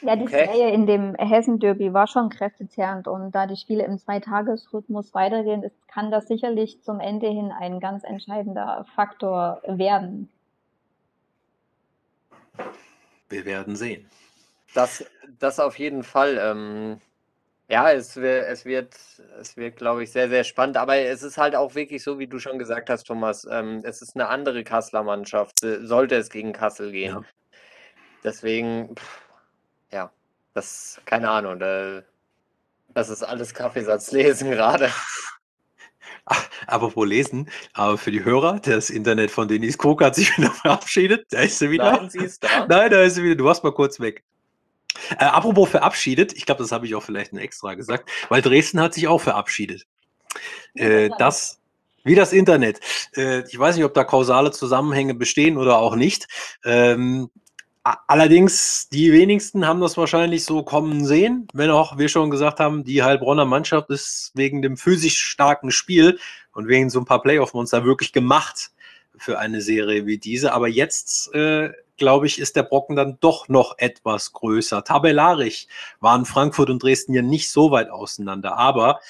Ja, 0.06 0.16
die 0.18 0.24
okay. 0.24 0.46
Serie 0.46 0.72
in 0.72 0.86
dem 0.86 1.16
Hessen-Derby 1.16 1.94
war 1.94 2.08
schon 2.08 2.30
kräftezehrend 2.30 3.08
und 3.08 3.32
da 3.32 3.48
die 3.48 3.56
Spiele 3.56 3.86
im 3.86 3.98
Zweitagesrhythmus 3.98 5.13
weitergehen, 5.13 5.63
ist, 5.63 5.88
kann 5.88 6.12
das 6.12 6.28
sicherlich 6.28 6.82
zum 6.84 7.00
Ende 7.00 7.28
hin 7.28 7.52
ein 7.52 7.80
ganz 7.80 8.04
entscheidender 8.04 8.86
Faktor 8.96 9.62
werden. 9.66 10.30
Wir 13.30 13.46
werden 13.46 13.76
sehen. 13.76 14.10
Das, 14.74 15.06
das 15.39 15.60
auf 15.60 15.80
jeden 15.80 16.04
Fall. 16.04 16.38
Ähm, 16.38 17.02
ja, 17.70 17.92
es 17.92 18.18
wird, 18.18 18.46
es 18.48 18.66
wird, 18.66 18.96
es 19.39 19.56
wird, 19.56 19.78
glaube 19.78 20.04
ich, 20.04 20.12
sehr, 20.12 20.28
sehr 20.28 20.44
spannend. 20.44 20.78
Aber 20.78 20.98
es 20.98 21.24
ist 21.24 21.38
halt 21.38 21.56
auch 21.56 21.76
wirklich 21.76 22.04
so, 22.04 22.20
wie 22.20 22.28
du 22.28 22.39
schon 22.39 22.60
gesagt 22.60 22.89
hast, 22.89 23.06
Thomas. 23.06 23.48
Ähm, 23.50 23.82
es 23.84 24.02
ist 24.02 24.16
eine 24.16 24.28
andere 24.28 24.63
Kasseler 24.63 25.04
Mannschaft, 25.04 25.60
sollte 25.60 26.16
es 26.16 26.30
gegen 26.30 26.52
Kassel 26.52 26.92
gehen. 26.92 27.16
Ja. 27.16 27.22
Deswegen, 28.24 28.96
pff, 28.96 29.22
ja, 29.93 30.12
das, 30.53 30.99
keine 31.06 31.29
Ahnung, 31.29 31.60
da, 31.60 32.01
das 32.93 33.10
ist 33.10 33.23
alles 33.23 33.53
Kaffeesatzlesen 33.53 34.51
gerade. 34.51 34.91
Apropos 36.67 37.06
lesen, 37.06 37.49
aber 37.73 37.97
für 37.97 38.12
die 38.12 38.23
Hörer, 38.23 38.60
das 38.60 38.89
Internet 38.89 39.29
von 39.29 39.47
Denise 39.47 39.77
Krug 39.77 40.01
hat 40.01 40.15
sich 40.15 40.36
wieder 40.38 40.51
verabschiedet. 40.51 41.27
Da 41.32 41.41
ist 41.41 41.60
sie 41.60 41.69
wieder. 41.69 41.91
Nein, 41.91 42.10
sie 42.10 42.19
ist 42.19 42.43
da. 42.43 42.65
Nein, 42.67 42.91
da 42.91 43.01
ist 43.03 43.15
sie 43.15 43.23
wieder. 43.23 43.36
Du 43.36 43.45
warst 43.45 43.63
mal 43.63 43.73
kurz 43.73 43.99
weg. 43.99 44.23
Äh, 45.19 45.25
apropos 45.25 45.69
verabschiedet, 45.69 46.34
ich 46.34 46.45
glaube, 46.45 46.63
das 46.63 46.71
habe 46.71 46.86
ich 46.86 46.95
auch 46.95 47.03
vielleicht 47.03 47.34
ein 47.34 47.38
extra 47.38 47.73
gesagt, 47.73 48.10
weil 48.29 48.41
Dresden 48.41 48.79
hat 48.79 48.93
sich 48.93 49.08
auch 49.08 49.19
verabschiedet. 49.19 49.86
Äh, 50.75 51.10
das, 51.17 51.60
wie 52.03 52.15
das 52.15 52.32
Internet. 52.32 52.79
Äh, 53.15 53.43
ich 53.49 53.60
weiß 53.60 53.75
nicht, 53.75 53.86
ob 53.86 53.93
da 53.93 54.03
kausale 54.03 54.51
Zusammenhänge 54.51 55.15
bestehen 55.15 55.58
oder 55.58 55.77
auch 55.79 55.95
nicht. 55.95 56.27
Ähm, 56.63 57.29
Allerdings, 57.84 58.88
die 58.88 59.12
wenigsten 59.12 59.67
haben 59.67 59.82
das 59.82 59.98
wahrscheinlich 59.98 60.46
so 60.46 60.63
kommen 60.63 61.04
sehen, 61.04 61.50
wenn 61.54 61.69
auch 61.69 61.98
wir 61.98 62.08
schon 62.08 62.30
gesagt 62.30 62.62
haben, 62.62 62.86
die 62.86 63.04
Heilbronner 63.04 63.43
Mannschaft 63.43 63.89
ist 63.89 64.32
wegen 64.36 64.62
dem 64.62 64.78
physisch 64.78 65.19
starken 65.19 65.69
Spiel 65.69 66.17
und 66.54 66.69
wegen 66.69 66.89
so 66.89 67.00
ein 67.00 67.06
paar 67.06 67.22
Playoff-Monster 67.22 67.84
wirklich 67.84 68.13
gemacht 68.13 68.72
für 69.17 69.38
eine 69.38 69.60
Serie 69.60 70.06
wie 70.06 70.17
diese. 70.17 70.54
Aber 70.54 70.69
jetzt, 70.69 71.34
äh, 71.34 71.72
glaube 71.98 72.26
ich, 72.26 72.39
ist 72.39 72.56
der 72.56 72.63
Brocken 72.63 72.96
dann 72.96 73.17
doch 73.19 73.50
noch 73.50 73.76
etwas 73.78 74.32
größer. 74.32 74.86
Tabellarisch 74.86 75.67
waren 76.00 76.24
Frankfurt 76.24 76.69
und 76.69 76.82
Dresden 76.82 77.13
ja 77.13 77.22
nicht 77.22 77.52
so 77.52 77.72
weit 77.72 77.89
auseinander. 77.89 78.58
Aber 78.58 79.02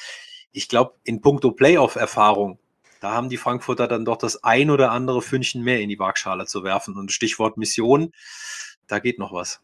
ich 0.51 0.67
glaube, 0.67 0.95
in 1.03 1.21
puncto 1.21 1.51
Playoff-Erfahrung 1.51 2.57
da 3.03 3.11
haben 3.13 3.27
die 3.27 3.37
Frankfurter 3.37 3.89
dann 3.89 4.05
doch 4.05 4.15
das 4.15 4.45
ein 4.45 4.69
oder 4.69 4.91
andere 4.91 5.21
Fündchen 5.21 5.61
mehr 5.61 5.81
in 5.81 5.89
die 5.89 5.99
Waagschale 5.99 6.45
zu 6.45 6.63
werfen. 6.63 6.97
Und 6.97 7.11
Stichwort 7.11 7.57
Mission, 7.57 8.13
da 8.87 8.99
geht 8.99 9.19
noch 9.19 9.33
was. 9.33 9.61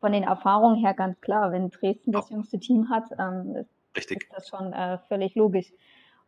Von 0.00 0.10
den 0.10 0.24
Erfahrungen 0.24 0.76
her 0.76 0.92
ganz 0.92 1.20
klar, 1.20 1.52
wenn 1.52 1.70
Dresden 1.70 2.10
das 2.10 2.30
jüngste 2.30 2.58
Team 2.58 2.90
hat, 2.90 3.04
ähm, 3.16 3.64
ist, 3.94 4.10
ist 4.10 4.26
das 4.34 4.48
schon 4.48 4.72
äh, 4.72 4.98
völlig 5.08 5.36
logisch. 5.36 5.72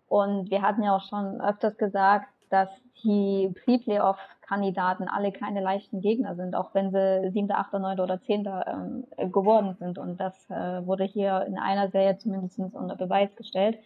Und 0.06 0.48
wir 0.48 0.62
hatten 0.62 0.84
ja 0.84 0.94
auch 0.94 1.08
schon 1.08 1.40
öfters 1.40 1.76
gesagt, 1.78 2.28
dass 2.48 2.68
die 3.02 3.52
Pre-Playoff-Kandidaten 3.64 5.08
alle 5.08 5.32
keine 5.32 5.60
leichten 5.60 6.00
Gegner 6.00 6.36
sind, 6.36 6.54
auch 6.54 6.72
wenn 6.74 6.92
sie 6.92 7.28
7., 7.32 7.50
8., 7.50 7.72
9. 7.72 7.98
oder 7.98 8.22
10. 8.22 8.46
Ähm, 8.46 9.32
geworden 9.32 9.74
sind. 9.80 9.98
Und 9.98 10.18
das 10.18 10.48
äh, 10.48 10.86
wurde 10.86 11.02
hier 11.02 11.44
in 11.48 11.58
einer 11.58 11.90
Serie 11.90 12.18
zumindest 12.18 12.60
unter 12.60 12.94
Beweis 12.94 13.34
gestellt. 13.34 13.78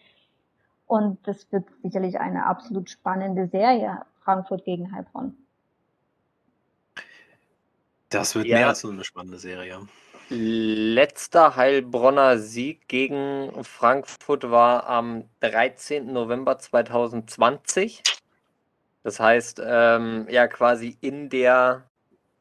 Und 0.91 1.25
das 1.25 1.49
wird 1.53 1.63
sicherlich 1.83 2.19
eine 2.19 2.45
absolut 2.45 2.89
spannende 2.89 3.47
Serie, 3.47 4.01
Frankfurt 4.25 4.65
gegen 4.65 4.93
Heilbronn. 4.93 5.37
Das 8.09 8.35
wird 8.35 8.47
ja. 8.47 8.57
mehr 8.57 8.67
als 8.67 8.83
nur 8.83 8.91
eine 8.91 9.05
spannende 9.05 9.39
Serie. 9.39 9.87
Letzter 10.27 11.55
Heilbronner 11.55 12.39
Sieg 12.39 12.89
gegen 12.89 13.63
Frankfurt 13.63 14.51
war 14.51 14.85
am 14.85 15.23
13. 15.39 16.11
November 16.11 16.59
2020. 16.59 18.03
Das 19.03 19.17
heißt, 19.17 19.61
ähm, 19.65 20.27
ja, 20.29 20.49
quasi 20.49 20.97
in 20.99 21.29
der, 21.29 21.85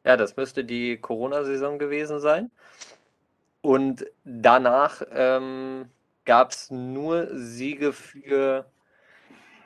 ja, 0.05 0.17
das 0.17 0.37
müsste 0.37 0.65
die 0.65 0.97
Corona-Saison 0.97 1.79
gewesen 1.79 2.19
sein. 2.19 2.51
Und 3.61 4.07
danach 4.25 5.03
ähm, 5.13 5.89
gab 6.31 6.53
es 6.53 6.71
nur 6.71 7.27
Siege 7.33 7.93
für, 7.93 8.65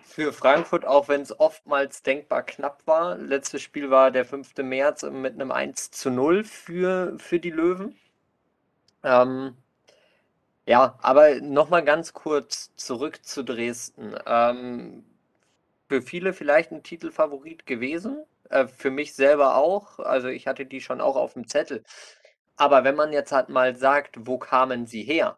für 0.02 0.32
Frankfurt, 0.32 0.86
auch 0.86 1.08
wenn 1.08 1.20
es 1.20 1.38
oftmals 1.38 2.02
denkbar 2.02 2.42
knapp 2.42 2.86
war. 2.86 3.18
Letztes 3.18 3.60
Spiel 3.60 3.90
war 3.90 4.10
der 4.10 4.24
5. 4.24 4.56
März 4.62 5.02
mit 5.02 5.34
einem 5.34 5.50
1 5.52 5.90
zu 5.90 6.08
0 6.08 6.42
für, 6.42 7.18
für 7.18 7.38
die 7.38 7.50
Löwen. 7.50 7.94
Ähm, 9.02 9.58
ja, 10.64 10.98
aber 11.02 11.38
nochmal 11.42 11.84
ganz 11.84 12.14
kurz 12.14 12.74
zurück 12.76 13.22
zu 13.26 13.44
Dresden. 13.44 14.14
Ähm, 14.24 15.04
für 15.90 16.00
viele 16.00 16.32
vielleicht 16.32 16.72
ein 16.72 16.82
Titelfavorit 16.82 17.66
gewesen. 17.66 18.24
Äh, 18.48 18.68
für 18.68 18.90
mich 18.90 19.12
selber 19.12 19.56
auch. 19.56 19.98
Also 19.98 20.28
ich 20.28 20.46
hatte 20.46 20.64
die 20.64 20.80
schon 20.80 21.02
auch 21.02 21.16
auf 21.16 21.34
dem 21.34 21.46
Zettel. 21.46 21.84
Aber 22.56 22.84
wenn 22.84 22.96
man 22.96 23.12
jetzt 23.12 23.32
halt 23.32 23.50
mal 23.50 23.76
sagt, 23.76 24.26
wo 24.26 24.38
kamen 24.38 24.86
sie 24.86 25.02
her? 25.02 25.36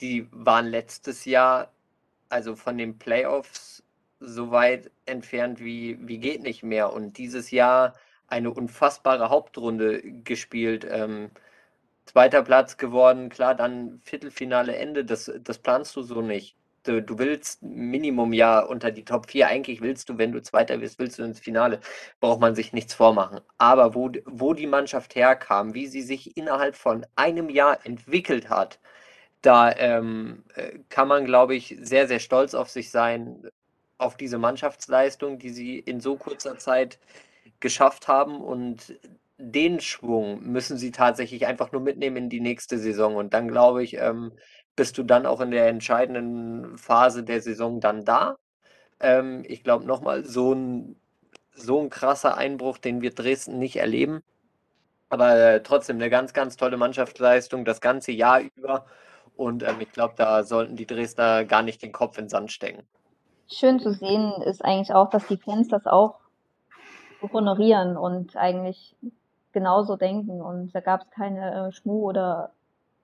Die 0.00 0.28
waren 0.32 0.66
letztes 0.66 1.24
Jahr, 1.24 1.72
also 2.28 2.56
von 2.56 2.78
den 2.78 2.98
Playoffs, 2.98 3.82
so 4.20 4.50
weit 4.50 4.90
entfernt 5.06 5.60
wie, 5.60 5.98
wie 6.00 6.18
geht 6.18 6.42
nicht 6.42 6.62
mehr. 6.62 6.92
Und 6.92 7.18
dieses 7.18 7.50
Jahr 7.50 7.94
eine 8.26 8.52
unfassbare 8.52 9.30
Hauptrunde 9.30 10.02
gespielt. 10.02 10.86
Ähm, 10.90 11.30
zweiter 12.06 12.42
Platz 12.42 12.76
geworden, 12.76 13.28
klar, 13.28 13.54
dann 13.54 14.00
Viertelfinale 14.02 14.76
Ende, 14.76 15.04
das, 15.04 15.30
das 15.40 15.58
planst 15.58 15.94
du 15.96 16.02
so 16.02 16.22
nicht. 16.22 16.56
Du, 16.84 17.00
du 17.02 17.18
willst 17.18 17.62
Minimum 17.62 18.34
ja 18.34 18.60
unter 18.60 18.90
die 18.90 19.04
Top 19.06 19.30
4. 19.30 19.48
Eigentlich 19.48 19.80
willst 19.80 20.08
du, 20.10 20.18
wenn 20.18 20.32
du 20.32 20.42
Zweiter 20.42 20.80
wirst, 20.82 20.98
willst 20.98 21.18
du 21.18 21.22
ins 21.22 21.40
Finale. 21.40 21.80
Braucht 22.20 22.40
man 22.40 22.54
sich 22.54 22.74
nichts 22.74 22.92
vormachen. 22.92 23.40
Aber 23.56 23.94
wo, 23.94 24.10
wo 24.26 24.52
die 24.52 24.66
Mannschaft 24.66 25.14
herkam, 25.14 25.72
wie 25.72 25.86
sie 25.86 26.02
sich 26.02 26.36
innerhalb 26.36 26.76
von 26.76 27.06
einem 27.16 27.48
Jahr 27.48 27.86
entwickelt 27.86 28.50
hat, 28.50 28.80
da 29.46 29.72
ähm, 29.76 30.44
äh, 30.54 30.78
kann 30.88 31.08
man, 31.08 31.24
glaube 31.24 31.54
ich, 31.54 31.76
sehr, 31.80 32.08
sehr 32.08 32.20
stolz 32.20 32.54
auf 32.54 32.70
sich 32.70 32.90
sein, 32.90 33.48
auf 33.98 34.16
diese 34.16 34.38
Mannschaftsleistung, 34.38 35.38
die 35.38 35.50
sie 35.50 35.78
in 35.78 36.00
so 36.00 36.16
kurzer 36.16 36.58
Zeit 36.58 36.98
geschafft 37.60 38.08
haben. 38.08 38.40
Und 38.40 38.98
den 39.38 39.80
Schwung 39.80 40.42
müssen 40.44 40.78
sie 40.78 40.90
tatsächlich 40.92 41.46
einfach 41.46 41.72
nur 41.72 41.82
mitnehmen 41.82 42.16
in 42.16 42.30
die 42.30 42.40
nächste 42.40 42.78
Saison. 42.78 43.16
Und 43.16 43.34
dann, 43.34 43.48
glaube 43.48 43.84
ich, 43.84 43.94
ähm, 43.98 44.32
bist 44.76 44.98
du 44.98 45.02
dann 45.04 45.26
auch 45.26 45.40
in 45.40 45.50
der 45.50 45.68
entscheidenden 45.68 46.78
Phase 46.78 47.22
der 47.24 47.40
Saison 47.42 47.80
dann 47.80 48.04
da. 48.04 48.36
Ähm, 49.00 49.44
ich 49.46 49.64
glaube 49.64 49.86
nochmal, 49.86 50.24
so 50.24 50.54
ein, 50.54 50.96
so 51.54 51.80
ein 51.82 51.90
krasser 51.90 52.36
Einbruch, 52.38 52.78
den 52.78 53.02
wird 53.02 53.18
Dresden 53.18 53.58
nicht 53.58 53.76
erleben. 53.76 54.22
Aber 55.08 55.36
äh, 55.36 55.62
trotzdem 55.62 55.96
eine 55.96 56.10
ganz, 56.10 56.32
ganz 56.32 56.56
tolle 56.56 56.76
Mannschaftsleistung 56.76 57.64
das 57.64 57.80
ganze 57.80 58.12
Jahr 58.12 58.40
über. 58.56 58.86
Und 59.36 59.62
ähm, 59.62 59.80
ich 59.80 59.90
glaube, 59.92 60.14
da 60.16 60.44
sollten 60.44 60.76
die 60.76 60.86
Dresdner 60.86 61.44
gar 61.44 61.62
nicht 61.62 61.82
den 61.82 61.92
Kopf 61.92 62.18
in 62.18 62.24
den 62.24 62.30
Sand 62.30 62.52
stecken. 62.52 62.82
Schön 63.50 63.80
zu 63.80 63.92
sehen 63.92 64.32
ist 64.42 64.64
eigentlich 64.64 64.94
auch, 64.94 65.10
dass 65.10 65.26
die 65.26 65.36
Fans 65.36 65.68
das 65.68 65.86
auch 65.86 66.20
honorieren 67.32 67.96
und 67.96 68.36
eigentlich 68.36 68.94
genauso 69.52 69.96
denken. 69.96 70.40
Und 70.40 70.74
da 70.74 70.80
gab 70.80 71.02
es 71.02 71.10
keine 71.10 71.68
äh, 71.68 71.72
Schmu- 71.72 72.02
oder 72.02 72.52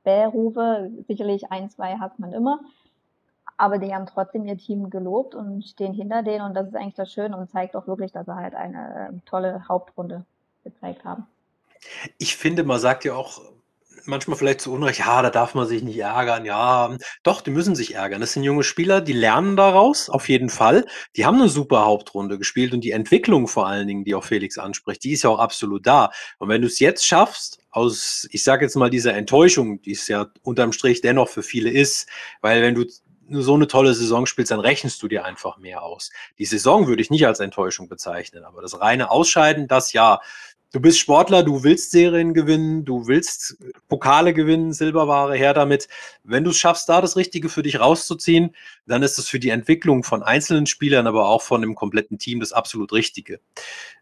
Bährufe. 0.04 0.90
Sicherlich 1.08 1.50
ein, 1.50 1.70
zwei 1.70 1.96
hat 1.96 2.18
man 2.18 2.32
immer. 2.32 2.60
Aber 3.56 3.78
die 3.78 3.94
haben 3.94 4.06
trotzdem 4.06 4.46
ihr 4.46 4.56
Team 4.56 4.88
gelobt 4.88 5.34
und 5.34 5.64
stehen 5.64 5.92
hinter 5.92 6.22
denen. 6.22 6.44
Und 6.44 6.54
das 6.54 6.68
ist 6.68 6.74
eigentlich 6.74 6.94
das 6.94 7.12
Schöne 7.12 7.36
und 7.36 7.50
zeigt 7.50 7.76
auch 7.76 7.86
wirklich, 7.86 8.12
dass 8.12 8.26
sie 8.26 8.34
halt 8.34 8.54
eine 8.54 9.10
äh, 9.12 9.28
tolle 9.28 9.68
Hauptrunde 9.68 10.24
gezeigt 10.64 11.04
haben. 11.04 11.26
Ich 12.18 12.36
finde, 12.36 12.64
man 12.64 12.78
sagt 12.78 13.04
ja 13.04 13.14
auch 13.14 13.40
manchmal 14.06 14.36
vielleicht 14.36 14.60
zu 14.60 14.72
Unrecht, 14.72 15.00
ja, 15.00 15.22
da 15.22 15.30
darf 15.30 15.54
man 15.54 15.66
sich 15.66 15.82
nicht 15.82 15.98
ärgern. 15.98 16.44
Ja, 16.44 16.96
doch, 17.22 17.40
die 17.40 17.50
müssen 17.50 17.74
sich 17.74 17.94
ärgern. 17.94 18.20
Das 18.20 18.32
sind 18.32 18.42
junge 18.42 18.64
Spieler, 18.64 19.00
die 19.00 19.12
lernen 19.12 19.56
daraus, 19.56 20.08
auf 20.10 20.28
jeden 20.28 20.50
Fall. 20.50 20.86
Die 21.16 21.26
haben 21.26 21.36
eine 21.36 21.48
super 21.48 21.84
Hauptrunde 21.84 22.38
gespielt 22.38 22.72
und 22.72 22.82
die 22.82 22.92
Entwicklung 22.92 23.48
vor 23.48 23.66
allen 23.66 23.86
Dingen, 23.86 24.04
die 24.04 24.14
auch 24.14 24.24
Felix 24.24 24.58
anspricht, 24.58 25.04
die 25.04 25.12
ist 25.12 25.22
ja 25.22 25.30
auch 25.30 25.38
absolut 25.38 25.86
da. 25.86 26.10
Und 26.38 26.48
wenn 26.48 26.62
du 26.62 26.66
es 26.66 26.78
jetzt 26.78 27.06
schaffst, 27.06 27.58
aus, 27.70 28.26
ich 28.30 28.42
sage 28.42 28.64
jetzt 28.64 28.76
mal, 28.76 28.90
dieser 28.90 29.14
Enttäuschung, 29.14 29.80
die 29.82 29.92
es 29.92 30.08
ja 30.08 30.26
unterm 30.42 30.72
Strich 30.72 31.00
dennoch 31.00 31.28
für 31.28 31.42
viele 31.42 31.70
ist, 31.70 32.08
weil 32.40 32.62
wenn 32.62 32.74
du 32.74 32.84
so 33.30 33.54
eine 33.54 33.68
tolle 33.68 33.94
Saison 33.94 34.26
spielst, 34.26 34.50
dann 34.50 34.60
rechnest 34.60 35.02
du 35.02 35.08
dir 35.08 35.24
einfach 35.24 35.56
mehr 35.58 35.82
aus. 35.82 36.10
Die 36.38 36.44
Saison 36.44 36.88
würde 36.88 37.02
ich 37.02 37.10
nicht 37.10 37.26
als 37.26 37.40
Enttäuschung 37.40 37.88
bezeichnen, 37.88 38.44
aber 38.44 38.60
das 38.60 38.80
reine 38.80 39.10
Ausscheiden, 39.10 39.68
das 39.68 39.92
ja, 39.92 40.20
du 40.72 40.80
bist 40.80 40.98
Sportler, 40.98 41.42
du 41.42 41.64
willst 41.64 41.90
Serien 41.90 42.34
gewinnen, 42.34 42.84
du 42.84 43.06
willst 43.06 43.56
Pokale 43.88 44.32
gewinnen, 44.32 44.72
Silberware 44.72 45.36
her 45.36 45.54
damit. 45.54 45.88
Wenn 46.22 46.44
du 46.44 46.50
es 46.50 46.58
schaffst, 46.58 46.88
da 46.88 47.00
das 47.00 47.16
Richtige 47.16 47.48
für 47.48 47.62
dich 47.62 47.80
rauszuziehen, 47.80 48.54
dann 48.86 49.02
ist 49.02 49.18
das 49.18 49.28
für 49.28 49.40
die 49.40 49.50
Entwicklung 49.50 50.04
von 50.04 50.22
einzelnen 50.22 50.66
Spielern, 50.66 51.06
aber 51.06 51.28
auch 51.28 51.42
von 51.42 51.60
dem 51.60 51.74
kompletten 51.74 52.18
Team 52.18 52.40
das 52.40 52.52
absolut 52.52 52.92
Richtige. 52.92 53.40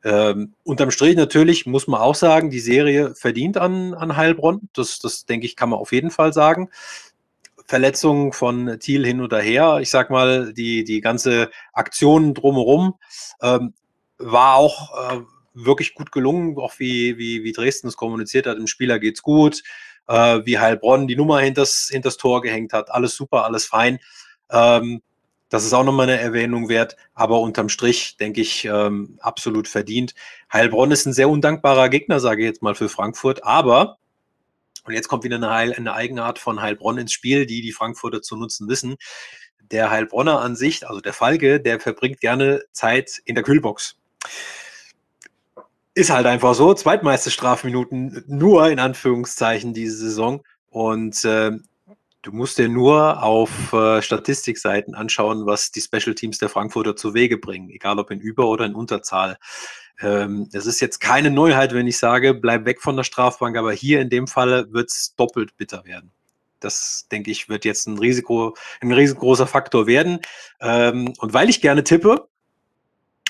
Ähm, 0.04 0.54
unterm 0.64 0.90
Strich 0.90 1.16
natürlich 1.16 1.66
muss 1.66 1.86
man 1.86 2.00
auch 2.00 2.14
sagen, 2.14 2.50
die 2.50 2.60
Serie 2.60 3.14
verdient 3.14 3.56
an, 3.56 3.94
an 3.94 4.16
Heilbronn. 4.16 4.68
Das, 4.72 4.98
das 4.98 5.24
denke 5.24 5.46
ich, 5.46 5.56
kann 5.56 5.70
man 5.70 5.78
auf 5.78 5.92
jeden 5.92 6.10
Fall 6.10 6.32
sagen. 6.32 6.70
Verletzungen 7.66 8.32
von 8.32 8.78
Thiel 8.80 9.04
hin 9.04 9.20
oder 9.20 9.40
her. 9.40 9.78
Ich 9.80 9.90
sag 9.90 10.08
mal, 10.08 10.54
die, 10.54 10.84
die 10.84 11.02
ganze 11.02 11.50
Aktion 11.74 12.32
drumherum 12.32 12.94
ähm, 13.42 13.74
war 14.16 14.56
auch 14.56 15.12
äh, 15.12 15.20
wirklich 15.64 15.94
gut 15.94 16.12
gelungen, 16.12 16.56
auch 16.58 16.78
wie, 16.78 17.18
wie, 17.18 17.44
wie 17.44 17.52
Dresden 17.52 17.88
es 17.88 17.96
kommuniziert 17.96 18.46
hat, 18.46 18.58
dem 18.58 18.66
Spieler 18.66 18.98
geht's 18.98 19.22
gut, 19.22 19.62
äh, 20.06 20.40
wie 20.44 20.58
Heilbronn 20.58 21.08
die 21.08 21.16
Nummer 21.16 21.40
hinters, 21.40 21.88
hinters 21.90 22.16
Tor 22.16 22.42
gehängt 22.42 22.72
hat, 22.72 22.90
alles 22.90 23.14
super, 23.14 23.44
alles 23.44 23.66
fein. 23.66 23.98
Ähm, 24.50 25.02
das 25.48 25.64
ist 25.64 25.72
auch 25.72 25.84
nochmal 25.84 26.08
eine 26.08 26.20
Erwähnung 26.20 26.68
wert, 26.68 26.96
aber 27.14 27.40
unterm 27.40 27.70
Strich, 27.70 28.16
denke 28.18 28.40
ich, 28.40 28.66
ähm, 28.66 29.18
absolut 29.20 29.66
verdient. 29.66 30.14
Heilbronn 30.52 30.90
ist 30.90 31.06
ein 31.06 31.14
sehr 31.14 31.30
undankbarer 31.30 31.88
Gegner, 31.88 32.20
sage 32.20 32.42
ich 32.42 32.48
jetzt 32.48 32.62
mal, 32.62 32.74
für 32.74 32.88
Frankfurt, 32.88 33.44
aber, 33.44 33.98
und 34.84 34.92
jetzt 34.92 35.08
kommt 35.08 35.24
wieder 35.24 35.36
eine, 35.36 35.50
Heil, 35.50 35.72
eine 35.72 35.94
Eigenart 35.94 36.38
von 36.38 36.60
Heilbronn 36.60 36.98
ins 36.98 37.12
Spiel, 37.12 37.46
die 37.46 37.62
die 37.62 37.72
Frankfurter 37.72 38.20
zu 38.20 38.36
nutzen 38.36 38.68
wissen. 38.68 38.96
Der 39.70 39.90
Heilbronner 39.90 40.40
an 40.40 40.54
sich, 40.54 40.86
also 40.86 41.00
der 41.00 41.12
Falke, 41.12 41.60
der 41.60 41.80
verbringt 41.80 42.20
gerne 42.20 42.62
Zeit 42.72 43.20
in 43.24 43.34
der 43.34 43.44
Kühlbox 43.44 43.96
ist 45.98 46.10
halt 46.10 46.26
einfach 46.26 46.54
so. 46.54 46.72
Zweitmeiste 46.74 47.30
Strafminuten 47.30 48.22
nur 48.28 48.70
in 48.70 48.78
Anführungszeichen 48.78 49.74
diese 49.74 49.96
Saison. 49.96 50.44
Und 50.70 51.24
äh, 51.24 51.50
du 52.22 52.32
musst 52.32 52.58
dir 52.58 52.68
nur 52.68 53.20
auf 53.20 53.72
äh, 53.72 54.00
Statistikseiten 54.00 54.94
anschauen, 54.94 55.44
was 55.44 55.72
die 55.72 55.80
Special 55.80 56.14
Teams 56.14 56.38
der 56.38 56.50
Frankfurter 56.50 56.94
zu 56.94 57.14
Wege 57.14 57.36
bringen, 57.36 57.68
egal 57.70 57.98
ob 57.98 58.12
in 58.12 58.20
Über- 58.20 58.46
oder 58.46 58.64
in 58.64 58.76
Unterzahl. 58.76 59.38
Ähm, 60.00 60.48
es 60.52 60.66
ist 60.66 60.80
jetzt 60.80 61.00
keine 61.00 61.32
Neuheit, 61.32 61.74
wenn 61.74 61.88
ich 61.88 61.98
sage, 61.98 62.32
bleib 62.32 62.64
weg 62.64 62.80
von 62.80 62.96
der 62.96 63.02
Strafbank, 63.02 63.56
aber 63.56 63.72
hier 63.72 64.00
in 64.00 64.08
dem 64.08 64.28
Falle 64.28 64.72
wird 64.72 64.90
es 64.90 65.16
doppelt 65.16 65.56
bitter 65.56 65.84
werden. 65.84 66.12
Das, 66.60 67.08
denke 67.10 67.32
ich, 67.32 67.48
wird 67.48 67.64
jetzt 67.64 67.88
ein 67.88 67.98
Risiko, 67.98 68.56
ein 68.80 68.92
riesengroßer 68.92 69.48
Faktor 69.48 69.88
werden. 69.88 70.20
Ähm, 70.60 71.12
und 71.18 71.32
weil 71.32 71.48
ich 71.48 71.60
gerne 71.60 71.82
tippe, 71.82 72.28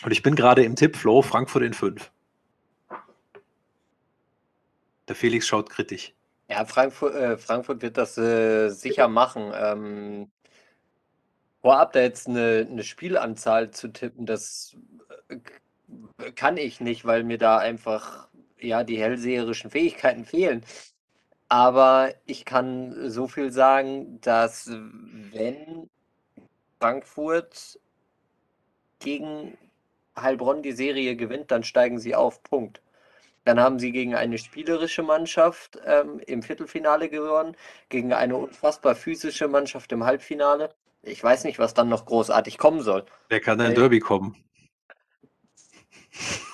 und 0.05 0.13
ich 0.13 0.23
bin 0.23 0.35
gerade 0.35 0.65
im 0.65 0.77
Tippflow, 0.77 1.23
Frankfurt 1.23 1.63
in 1.63 1.73
5. 1.73 2.11
Der 5.09 5.17
Felix 5.17 5.47
schaut 5.47 5.71
kritisch. 5.71 6.15
Ja, 6.51 6.65
Frankfurt, 6.65 7.15
äh, 7.15 7.37
Frankfurt 7.37 7.83
wird 7.83 7.97
das 7.97 8.17
äh, 8.19 8.69
sicher 8.71 9.09
machen. 9.09 9.53
Ähm, 9.55 10.31
vorab 11.61 11.93
da 11.93 12.01
jetzt 12.01 12.29
eine, 12.29 12.67
eine 12.71 12.85
Spielanzahl 12.85 13.71
zu 13.71 13.89
tippen, 13.89 14.27
das 14.27 14.77
äh, 15.29 16.31
kann 16.33 16.57
ich 16.57 16.81
nicht, 16.81 17.05
weil 17.05 17.25
mir 17.25 17.39
da 17.39 17.59
einfach 17.59 18.29
ja 18.61 18.85
die 18.85 18.99
hellseherischen 18.99 19.71
Fähigkeiten 19.71 20.25
fehlen. 20.25 20.65
Aber 21.49 22.15
ich 22.27 22.45
kann 22.45 23.11
so 23.11 23.27
viel 23.27 23.51
sagen, 23.53 24.21
dass 24.21 24.71
wenn 24.71 25.89
Frankfurt 26.79 27.79
gegen 28.99 29.57
Heilbronn 30.19 30.63
die 30.63 30.73
Serie 30.73 31.17
gewinnt, 31.17 31.51
dann 31.51 31.65
steigen 31.65 31.99
sie 31.99 32.15
auf. 32.15 32.43
Punkt. 32.43 32.83
Dann 33.49 33.61
haben 33.61 33.79
sie 33.79 33.93
gegen 33.93 34.15
eine 34.15 34.37
spielerische 34.37 35.03
Mannschaft 35.03 35.79
ähm, 35.87 36.21
im 36.27 36.43
Viertelfinale 36.43 37.09
gewonnen, 37.09 37.57
gegen 37.89 38.13
eine 38.13 38.37
unfassbar 38.37 38.95
physische 38.95 39.49
Mannschaft 39.49 39.91
im 39.93 40.05
Halbfinale. 40.05 40.75
Ich 41.01 41.25
weiß 41.25 41.45
nicht, 41.45 41.59
was 41.59 41.73
dann 41.73 41.89
noch 41.89 42.05
großartig 42.05 42.59
kommen 42.59 42.83
soll. 42.83 43.07
Wer 43.31 43.41
kann 43.41 43.59
ein 43.63 43.75
Derby 43.75 44.01
kommen? 44.01 44.37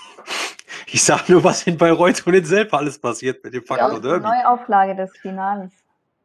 Ich 0.86 1.02
sag 1.02 1.28
nur, 1.28 1.42
was 1.42 1.66
in 1.66 1.76
Bayreuth 1.76 2.24
und 2.24 2.34
in 2.34 2.44
Selb 2.44 2.72
alles 2.72 3.00
passiert 3.00 3.42
mit 3.42 3.52
dem 3.52 3.64
Faktor 3.64 3.94
ja, 3.94 3.98
Derby. 3.98 4.22
Neuauflage 4.22 4.94
des 4.94 5.10
Finales, 5.16 5.72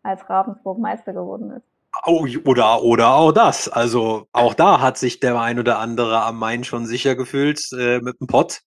als 0.03 0.29
Ravensburg 0.29 0.77
Meister 0.77 1.11
geworden 1.11 1.49
ist. 1.49 1.65
Oh, 2.05 2.27
oder, 2.45 2.83
oder 2.83 3.15
auch 3.15 3.31
das. 3.31 3.67
Also 3.67 4.27
auch 4.31 4.53
da 4.53 4.79
hat 4.79 4.99
sich 4.99 5.19
der 5.19 5.41
ein 5.41 5.57
oder 5.57 5.79
andere 5.79 6.21
am 6.21 6.37
Main 6.37 6.63
schon 6.63 6.85
sicher 6.85 7.15
gefühlt 7.15 7.59
äh, 7.73 7.99
mit 8.01 8.21
dem 8.21 8.27
Pott 8.27 8.61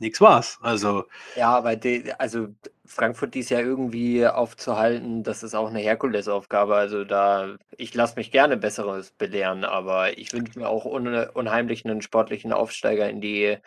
nichts 0.00 0.20
war's. 0.20 0.58
Also. 0.62 1.04
Ja, 1.36 1.56
aber 1.56 1.76
die, 1.76 2.12
also 2.18 2.48
Frankfurt 2.84 3.34
dies 3.34 3.50
ja 3.50 3.60
irgendwie 3.60 4.26
aufzuhalten, 4.26 5.22
das 5.22 5.42
ist 5.42 5.54
auch 5.54 5.68
eine 5.68 5.78
Herkulesaufgabe. 5.78 6.74
Also 6.74 7.04
da, 7.04 7.56
ich 7.76 7.94
lasse 7.94 8.16
mich 8.16 8.32
gerne 8.32 8.56
Besseres 8.56 9.12
belehren, 9.12 9.64
aber 9.64 10.18
ich 10.18 10.32
wünsche 10.32 10.58
mir 10.58 10.68
auch 10.68 10.84
un, 10.84 11.06
unheimlich 11.34 11.84
einen 11.84 12.02
sportlichen 12.02 12.52
Aufsteiger 12.52 13.08
in 13.08 13.20
die, 13.20 13.58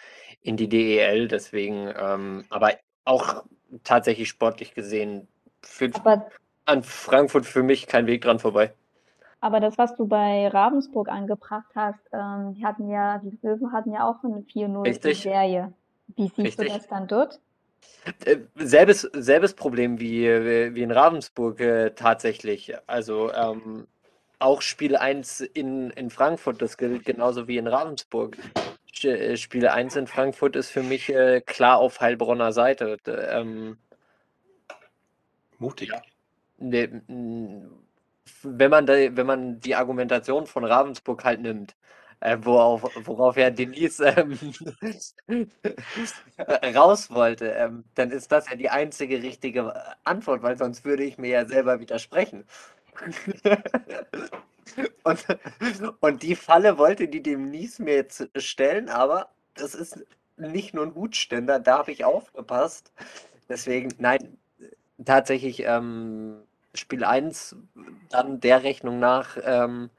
in 0.41 0.57
die 0.57 0.67
DEL. 0.67 1.27
Deswegen, 1.27 1.93
ähm, 1.97 2.45
aber 2.49 2.73
auch 3.05 3.43
tatsächlich 3.83 4.29
sportlich 4.29 4.73
gesehen, 4.73 5.27
führt 5.61 5.95
aber, 5.95 6.27
an 6.65 6.83
Frankfurt 6.83 7.45
für 7.45 7.63
mich 7.63 7.87
kein 7.87 8.07
Weg 8.07 8.21
dran 8.21 8.39
vorbei. 8.39 8.73
Aber 9.39 9.59
das, 9.59 9.77
was 9.77 9.95
du 9.97 10.07
bei 10.07 10.47
Ravensburg 10.47 11.09
angebracht 11.09 11.69
hast, 11.75 11.99
ähm, 12.13 12.53
die 12.53 12.65
hatten 12.65 12.89
ja, 12.89 13.17
die 13.17 13.37
Löwen 13.41 13.73
hatten 13.73 13.91
ja 13.91 14.07
auch 14.07 14.23
eine 14.23 14.39
4-0-Serie. 14.39 15.73
Wie 16.07 16.23
siehst 16.23 16.37
Richtig. 16.37 16.67
du 16.67 16.73
das 16.73 16.87
dann 16.87 17.07
dort? 17.07 17.39
Äh, 18.25 18.37
selbes, 18.55 19.01
selbes 19.13 19.53
Problem 19.53 19.99
wie, 19.99 20.25
wie 20.75 20.81
in 20.81 20.91
Ravensburg 20.91 21.59
äh, 21.59 21.91
tatsächlich. 21.91 22.73
Also 22.87 23.31
ähm, 23.33 23.87
auch 24.39 24.61
Spiel 24.61 24.95
1 24.95 25.41
in, 25.41 25.89
in 25.91 26.09
Frankfurt, 26.09 26.61
das 26.61 26.77
gilt 26.77 27.05
genauso 27.05 27.47
wie 27.47 27.57
in 27.57 27.67
Ravensburg. 27.67 28.37
Äh, 29.03 29.37
Spiel 29.37 29.67
1 29.67 29.95
in 29.95 30.07
Frankfurt 30.07 30.55
ist 30.55 30.69
für 30.69 30.83
mich 30.83 31.09
äh, 31.09 31.41
klar 31.41 31.77
auf 31.77 32.01
Heilbronner 32.01 32.51
Seite. 32.51 32.97
Ähm, 33.07 33.77
Mutig. 35.59 35.91
Ne, 36.57 37.01
wenn 38.43 38.69
man, 38.69 38.85
da, 38.85 38.93
wenn 38.93 39.25
man 39.25 39.59
die 39.59 39.75
Argumentation 39.75 40.45
von 40.45 40.65
Ravensburg 40.65 41.23
halt 41.23 41.41
nimmt, 41.41 41.75
äh, 42.23 42.37
worauf, 42.41 42.83
worauf 43.05 43.35
ja 43.35 43.49
Denise 43.49 43.99
ähm, 43.99 44.39
raus 46.75 47.11
wollte, 47.11 47.47
ähm, 47.47 47.83
dann 47.95 48.11
ist 48.11 48.31
das 48.31 48.49
ja 48.49 48.55
die 48.55 48.69
einzige 48.69 49.21
richtige 49.21 49.73
Antwort, 50.05 50.41
weil 50.41 50.57
sonst 50.57 50.85
würde 50.85 51.03
ich 51.03 51.17
mir 51.17 51.29
ja 51.29 51.45
selber 51.45 51.81
widersprechen. 51.81 52.45
und, 55.03 55.25
und 55.99 56.23
die 56.23 56.35
Falle 56.35 56.77
wollte 56.77 57.09
die 57.09 57.21
Denise 57.21 57.83
mir 57.83 57.95
jetzt 57.95 58.29
stellen, 58.37 58.87
aber 58.87 59.29
das 59.55 59.75
ist 59.75 60.05
nicht 60.37 60.73
nur 60.73 60.85
ein 60.85 60.95
Hutständer, 60.95 61.59
da 61.59 61.79
habe 61.79 61.91
ich 61.91 62.05
aufgepasst. 62.05 62.93
Deswegen, 63.49 63.89
nein, 63.97 64.37
tatsächlich 65.03 65.63
ähm, 65.65 66.43
Spiel 66.73 67.03
1 67.03 67.57
dann 68.09 68.39
der 68.39 68.63
Rechnung 68.63 68.99
nach 68.99 69.37
ähm, 69.43 69.89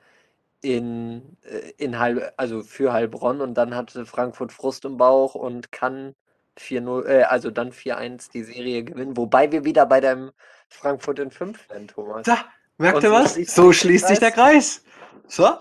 in, 0.64 1.36
äh, 1.42 1.72
in 1.76 1.98
Heil, 1.98 2.32
also 2.38 2.62
für 2.62 2.92
Heilbronn 2.92 3.40
und 3.42 3.54
dann 3.54 3.74
hatte 3.74 4.06
Frankfurt 4.06 4.50
Frust 4.50 4.84
im 4.86 4.96
Bauch 4.96 5.34
und 5.34 5.70
kann 5.70 6.14
4-0, 6.58 7.06
äh, 7.06 7.22
also 7.24 7.50
dann 7.50 7.70
4-1 7.70 8.30
die 8.32 8.42
Serie 8.42 8.82
gewinnen, 8.82 9.16
wobei 9.16 9.52
wir 9.52 9.64
wieder 9.64 9.84
bei 9.84 10.00
deinem 10.00 10.32
Frankfurt 10.68 11.18
in 11.18 11.30
5 11.30 11.68
sind, 11.70 11.90
Thomas. 11.90 12.22
Da, 12.24 12.46
merkt 12.78 13.02
ihr 13.02 13.12
was? 13.12 13.34
So 13.34 13.72
schließt 13.72 14.08
sich 14.08 14.18
der 14.18 14.32
Kreis. 14.32 14.82
So. 15.28 15.58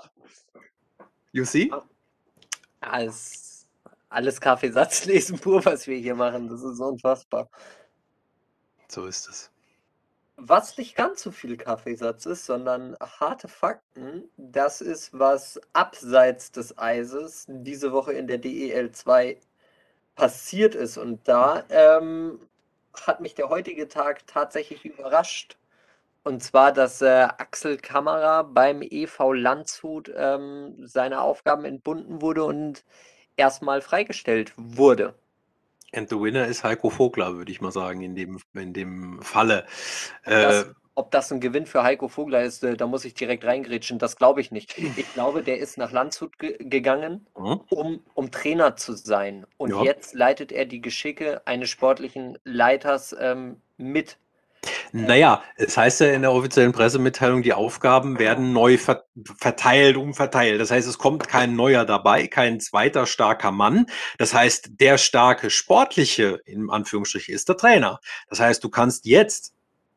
You 1.34 1.43
see? 1.43 1.70
Alles, 2.80 3.68
alles 4.10 4.39
Kaffeesatzlesen 4.39 5.38
pur, 5.38 5.66
was 5.66 5.86
wir 5.86 5.97
hier 5.97 6.16
machen. 6.16 6.47
Das 6.47 6.64
ist 6.64 6.80
unfassbar. 6.80 7.49
So 8.88 9.06
ist 9.06 9.28
es. 9.28 9.53
Was 10.48 10.78
nicht 10.78 10.96
ganz 10.96 11.24
so 11.24 11.32
viel 11.32 11.58
Kaffeesatz 11.58 12.26
ist, 12.26 12.46
sondern 12.46 12.98
harte 13.00 13.48
Fakten, 13.48 14.30
das 14.38 14.82
ist, 14.82 15.18
was 15.18 15.60
abseits 15.74 16.52
des 16.52 16.78
Eises 16.78 17.46
diese 17.48 17.91
Woche 17.94 18.14
in 18.14 18.28
der 18.28 18.39
DEL 18.39 18.91
2 18.91 19.39
passiert 20.16 20.76
ist. 20.76 20.98
Und 20.98 21.28
da 21.28 21.64
ähm, 21.70 22.39
hat 23.06 23.22
mich 23.22 23.36
der 23.36 23.50
heutige 23.50 23.88
Tag 23.88 24.28
tatsächlich 24.28 24.86
überrascht. 24.86 25.58
Und 26.24 26.44
zwar, 26.44 26.72
dass 26.72 27.02
äh, 27.02 27.28
Axel 27.38 27.78
Kammerer 27.78 28.44
beim 28.44 28.82
EV 28.82 29.34
Landshut 29.34 30.12
ähm, 30.16 30.76
seine 30.86 31.22
Aufgaben 31.22 31.66
entbunden 31.66 32.22
wurde 32.22 32.44
und 32.44 32.84
erstmal 33.38 33.82
freigestellt 33.82 34.54
wurde. 34.58 35.16
And 35.94 36.10
the 36.10 36.20
winner 36.20 36.48
ist 36.48 36.64
Heiko 36.64 36.89
Vogler, 36.89 37.36
würde 37.36 37.52
ich 37.52 37.62
mal 37.62 37.72
sagen, 37.72 38.02
in 38.02 38.16
dem, 38.16 38.39
in 38.54 38.74
dem 38.74 39.22
Falle. 39.22 39.66
Das, 40.26 40.64
äh, 40.64 40.70
ob 40.96 41.12
das 41.12 41.32
ein 41.32 41.39
Gewinn 41.39 41.66
für 41.66 41.84
Heiko 41.84 42.08
Vogler 42.08 42.44
ist, 42.44 42.64
äh, 42.64 42.78
da 42.78 42.88
muss 42.88 43.06
ich 43.06 43.14
direkt 43.14 43.46
reingrätschen. 43.46 44.00
Das 44.00 44.16
glaube 44.16 44.41
ich 44.41 44.52
nicht. 44.52 44.78
Ich 44.78 45.14
glaube, 45.14 45.41
der 45.44 45.60
ist 45.60 45.78
nach 45.78 45.91
Landshut 45.91 46.38
ge 46.38 46.58
gegangen, 46.60 47.28
mhm. 47.38 47.62
um, 47.70 48.04
um 48.14 48.32
Trainer 48.32 48.76
zu 48.76 48.94
sein. 48.94 49.46
Und 49.58 49.72
ja. 49.72 49.84
jetzt 49.84 50.14
leitet 50.14 50.52
er 50.52 50.66
die 50.66 50.82
Geschicke 50.82 51.46
eines 51.46 51.70
sportlichen 51.70 52.38
Leiters 52.44 53.16
ähm, 53.20 53.62
mit. 53.78 54.18
Naja, 54.91 55.43
es 55.55 55.76
heißt 55.76 56.01
ja 56.01 56.11
in 56.11 56.22
der 56.22 56.32
offiziellen 56.32 56.72
Pressemitteilung, 56.72 57.41
die 57.41 57.53
Aufgaben 57.53 58.20
werden 58.20 58.53
neu 58.53 58.78
ver 58.78 59.05
verteilt, 59.38 59.97
umverteilt. 59.97 60.61
Das 60.61 60.72
heißt, 60.72 60.88
es 60.88 60.97
kommt 60.97 61.28
kein 61.28 61.55
neuer 61.55 61.86
dabei, 61.86 62.28
kein 62.28 62.59
zweiter 62.59 63.05
starker 63.05 63.51
Mann. 63.51 63.88
Das 64.18 64.34
heißt, 64.34 64.72
der 64.80 64.97
starke 64.97 65.49
sportliche, 65.49 66.39
in 66.45 66.70
Anführungsstrichen, 66.70 67.34
ist 67.34 67.49
der 67.49 67.57
Trainer. 67.57 67.99
Das 68.30 68.39
heißt, 68.39 68.64
du 68.64 68.70
kannst 68.70 69.05
jetzt 69.05 69.53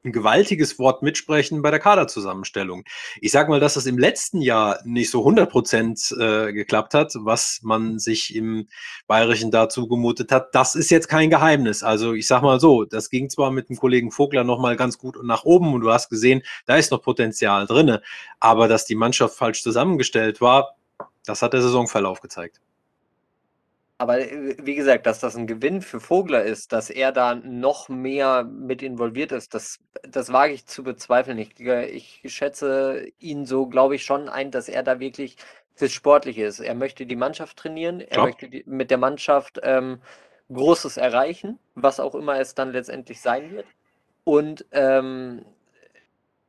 ein 0.06 0.12
gewaltiges 0.12 0.78
Wort 0.78 1.02
mitsprechen 1.02 1.60
bei 1.60 1.70
der 1.70 1.80
Kaderzusammenstellung. 1.80 2.84
Ich 3.20 3.32
sage 3.32 3.50
mal, 3.50 3.60
dass 3.60 3.74
das 3.74 3.86
im 3.86 3.98
letzten 3.98 4.40
Jahr 4.40 4.78
nicht 4.84 5.10
so 5.10 5.18
100 5.20 5.50
Prozent 5.50 6.14
äh, 6.18 6.52
geklappt 6.52 6.94
hat, 6.94 7.12
was 7.16 7.60
man 7.62 7.98
sich 7.98 8.34
im 8.34 8.68
Bayerischen 9.06 9.50
dazu 9.50 9.88
gemutet 9.88 10.32
hat. 10.32 10.54
Das 10.54 10.74
ist 10.74 10.90
jetzt 10.90 11.08
kein 11.08 11.28
Geheimnis. 11.30 11.82
Also 11.82 12.14
ich 12.14 12.26
sage 12.26 12.44
mal 12.44 12.60
so, 12.60 12.84
das 12.84 13.10
ging 13.10 13.28
zwar 13.28 13.50
mit 13.50 13.68
dem 13.68 13.76
Kollegen 13.76 14.10
Vogler 14.10 14.44
nochmal 14.44 14.76
ganz 14.76 14.98
gut 14.98 15.18
nach 15.22 15.44
oben 15.44 15.74
und 15.74 15.82
du 15.82 15.90
hast 15.90 16.08
gesehen, 16.08 16.42
da 16.66 16.76
ist 16.76 16.92
noch 16.92 17.02
Potenzial 17.02 17.66
drinne, 17.66 18.02
aber 18.40 18.68
dass 18.68 18.84
die 18.84 18.94
Mannschaft 18.94 19.36
falsch 19.36 19.62
zusammengestellt 19.62 20.40
war, 20.40 20.76
das 21.24 21.42
hat 21.42 21.52
der 21.52 21.62
Saisonverlauf 21.62 22.20
gezeigt. 22.20 22.60
Aber 23.98 24.20
äh, 24.20 24.56
wie 24.60 24.74
gesagt, 24.74 25.06
dass 25.06 25.20
das 25.20 25.36
ein 25.36 25.46
Gewinn 25.46 25.80
für 25.82 26.00
Vogler 26.00 26.42
ist, 26.42 26.72
dass 26.72 26.90
er 26.90 27.12
da 27.12 27.34
noch 27.34 27.88
mehr 27.88 28.44
mit 28.44 28.82
involviert 28.82 29.32
ist, 29.32 29.54
das, 29.54 29.78
das 30.02 30.32
wage 30.32 30.52
ich 30.52 30.66
zu 30.66 30.82
bezweifeln. 30.82 31.38
Ich, 31.38 31.58
äh, 31.60 31.86
ich 31.86 32.22
schätze 32.26 33.06
ihn 33.18 33.46
so, 33.46 33.66
glaube 33.66 33.96
ich, 33.96 34.04
schon 34.04 34.28
ein, 34.28 34.50
dass 34.50 34.68
er 34.68 34.82
da 34.82 35.00
wirklich 35.00 35.36
fürs 35.74 35.92
Sportliche 35.92 36.44
ist. 36.44 36.60
Er 36.60 36.74
möchte 36.74 37.06
die 37.06 37.16
Mannschaft 37.16 37.56
trainieren, 37.56 38.00
er 38.00 38.18
ja. 38.18 38.24
möchte 38.24 38.48
die, 38.48 38.64
mit 38.66 38.90
der 38.90 38.98
Mannschaft 38.98 39.60
ähm, 39.62 40.00
Großes 40.52 40.96
erreichen, 40.96 41.58
was 41.74 42.00
auch 42.00 42.14
immer 42.14 42.38
es 42.38 42.54
dann 42.54 42.72
letztendlich 42.72 43.20
sein 43.20 43.50
wird. 43.50 43.66
Und 44.24 44.66
ähm, 44.72 45.44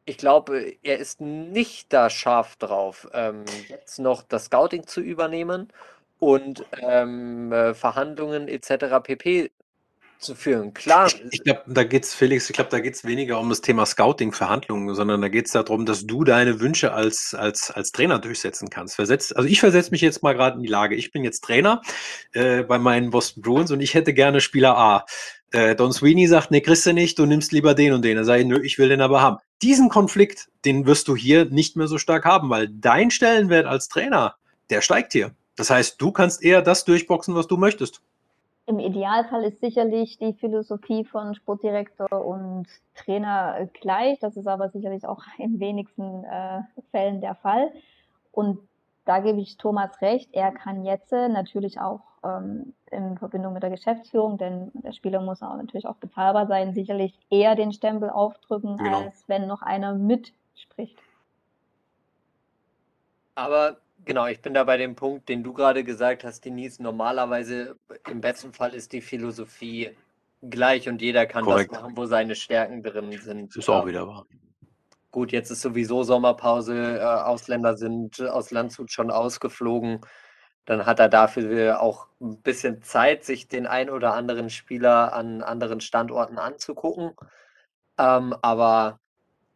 ich 0.05 0.17
glaube, 0.17 0.75
er 0.83 0.97
ist 0.97 1.19
nicht 1.19 1.91
da 1.91 2.09
scharf 2.09 2.55
drauf, 2.55 3.09
ähm, 3.13 3.43
jetzt 3.67 3.99
noch 3.99 4.21
das 4.21 4.45
Scouting 4.45 4.87
zu 4.87 5.01
übernehmen 5.01 5.71
und 6.19 6.65
ähm, 6.81 7.51
äh, 7.51 7.73
Verhandlungen 7.73 8.47
etc. 8.47 8.85
pp. 9.03 9.51
zu 10.19 10.33
führen. 10.33 10.73
Klar. 10.73 11.07
Ich, 11.07 11.21
ich 11.31 11.43
glaube, 11.43 11.61
da 11.67 11.83
geht 11.83 12.03
es, 12.03 12.15
Felix, 12.15 12.49
ich 12.49 12.55
glaube, 12.55 12.71
da 12.71 12.79
geht 12.79 12.95
es 12.95 13.05
weniger 13.05 13.39
um 13.39 13.49
das 13.49 13.61
Thema 13.61 13.85
Scouting, 13.85 14.31
Verhandlungen, 14.31 14.95
sondern 14.95 15.21
da 15.21 15.27
geht 15.27 15.45
es 15.45 15.51
darum, 15.51 15.85
dass 15.85 16.07
du 16.07 16.23
deine 16.23 16.59
Wünsche 16.59 16.91
als, 16.93 17.35
als, 17.35 17.69
als 17.69 17.91
Trainer 17.91 18.17
durchsetzen 18.17 18.69
kannst. 18.69 18.95
Versetzt, 18.95 19.35
also 19.37 19.47
ich 19.47 19.59
versetze 19.59 19.91
mich 19.91 20.01
jetzt 20.01 20.23
mal 20.23 20.33
gerade 20.33 20.57
in 20.57 20.63
die 20.63 20.69
Lage. 20.69 20.95
Ich 20.95 21.11
bin 21.11 21.23
jetzt 21.23 21.43
Trainer 21.43 21.81
äh, 22.33 22.63
bei 22.63 22.79
meinen 22.79 23.11
Boston 23.11 23.43
Bruins 23.43 23.71
und 23.71 23.79
ich 23.79 23.93
hätte 23.93 24.13
gerne 24.13 24.41
Spieler 24.41 24.75
A. 24.77 25.05
Äh, 25.51 25.75
Don 25.75 25.93
Sweeney 25.93 26.27
sagt, 26.27 26.51
nee, 26.51 26.61
kriegst 26.61 26.85
du 26.85 26.93
nicht, 26.93 27.17
du 27.19 27.25
nimmst 27.25 27.51
lieber 27.51 27.73
den 27.73 27.93
und 27.93 28.03
den. 28.03 28.21
Sage 28.25 28.41
ich, 28.41 28.47
nö, 28.47 28.59
ich 28.61 28.79
will 28.79 28.89
den 28.89 29.01
aber 29.01 29.21
haben. 29.21 29.37
Diesen 29.61 29.87
Konflikt, 29.87 30.49
den 30.65 30.85
wirst 30.85 31.07
du 31.07 31.15
hier 31.15 31.45
nicht 31.45 31.77
mehr 31.77 31.87
so 31.87 31.97
stark 31.97 32.25
haben, 32.25 32.49
weil 32.49 32.67
dein 32.69 33.11
Stellenwert 33.11 33.65
als 33.65 33.87
Trainer, 33.87 34.35
der 34.69 34.81
steigt 34.81 35.13
hier. 35.13 35.31
Das 35.57 35.69
heißt, 35.69 36.01
du 36.01 36.11
kannst 36.11 36.43
eher 36.43 36.61
das 36.61 36.85
durchboxen, 36.85 37.35
was 37.35 37.47
du 37.47 37.57
möchtest. 37.57 38.01
Im 38.67 38.79
Idealfall 38.79 39.43
ist 39.45 39.59
sicherlich 39.59 40.17
die 40.17 40.33
Philosophie 40.33 41.03
von 41.03 41.35
Sportdirektor 41.35 42.25
und 42.25 42.67
Trainer 42.95 43.67
gleich. 43.81 44.19
Das 44.19 44.37
ist 44.37 44.47
aber 44.47 44.69
sicherlich 44.69 45.05
auch 45.05 45.23
in 45.37 45.59
wenigsten 45.59 46.23
äh, 46.23 46.61
Fällen 46.91 47.19
der 47.19 47.35
Fall. 47.35 47.71
Und 48.31 48.59
da 49.05 49.19
gebe 49.19 49.39
ich 49.39 49.57
Thomas 49.57 50.01
recht. 50.01 50.29
Er 50.33 50.51
kann 50.51 50.83
jetzt 50.83 51.11
natürlich 51.11 51.79
auch 51.79 52.01
ähm, 52.23 52.73
in 52.91 53.17
Verbindung 53.17 53.53
mit 53.53 53.63
der 53.63 53.69
Geschäftsführung, 53.69 54.37
denn 54.37 54.69
der 54.73 54.91
Spieler 54.91 55.21
muss 55.21 55.41
auch 55.41 55.55
natürlich 55.55 55.87
auch 55.87 55.95
bezahlbar 55.95 56.45
sein, 56.47 56.73
sicherlich 56.73 57.17
eher 57.29 57.55
den 57.55 57.71
Stempel 57.71 58.09
aufdrücken, 58.09 58.77
genau. 58.77 59.03
als 59.03 59.23
wenn 59.27 59.47
noch 59.47 59.61
einer 59.61 59.95
mitspricht. 59.95 60.97
Aber 63.35 63.77
Genau, 64.07 64.25
ich 64.25 64.41
bin 64.41 64.53
da 64.53 64.63
bei 64.63 64.77
dem 64.77 64.95
Punkt, 64.95 65.27
den 65.27 65.43
du 65.43 65.51
gerade 65.51 65.83
gesagt 65.83 66.23
hast, 66.23 66.45
Denise. 66.45 66.81
Normalerweise, 66.81 67.75
im 68.09 68.21
besten 68.21 68.53
Fall 68.53 68.73
ist 68.73 68.93
die 68.93 69.01
Philosophie 69.01 69.91
gleich 70.41 70.87
und 70.87 71.01
jeder 71.01 71.25
kann 71.25 71.43
Korrekt. 71.43 71.73
das 71.73 71.81
machen, 71.81 71.97
wo 71.97 72.05
seine 72.05 72.33
Stärken 72.33 72.81
drin 72.81 73.11
sind. 73.21 73.49
Das 73.49 73.57
ist 73.57 73.69
auch 73.69 73.85
wieder 73.85 74.07
wahr. 74.07 74.25
Gut, 75.11 75.33
jetzt 75.33 75.51
ist 75.51 75.61
sowieso 75.61 76.03
Sommerpause, 76.03 76.99
äh, 77.01 77.03
Ausländer 77.03 77.75
sind 77.75 78.21
aus 78.21 78.51
Landshut 78.51 78.93
schon 78.93 79.11
ausgeflogen. 79.11 79.99
Dann 80.63 80.85
hat 80.85 81.01
er 81.01 81.09
dafür 81.09 81.81
auch 81.81 82.07
ein 82.21 82.41
bisschen 82.41 82.81
Zeit, 82.83 83.25
sich 83.25 83.49
den 83.49 83.67
ein 83.67 83.89
oder 83.89 84.13
anderen 84.13 84.49
Spieler 84.49 85.11
an 85.11 85.43
anderen 85.43 85.81
Standorten 85.81 86.37
anzugucken. 86.37 87.11
Ähm, 87.97 88.33
aber 88.41 89.01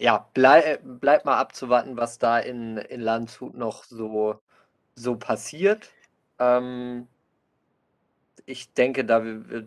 ja, 0.02 0.28
bleib, 0.34 0.82
bleib 0.84 1.26
mal 1.26 1.38
abzuwarten, 1.38 1.96
was 1.96 2.18
da 2.18 2.40
in, 2.40 2.78
in 2.78 3.02
Landshut 3.02 3.54
noch 3.54 3.84
so, 3.84 4.40
so 4.96 5.16
passiert. 5.16 5.92
Ähm, 6.40 7.08
ich 8.48 8.74
denke, 8.74 9.06
da, 9.06 9.22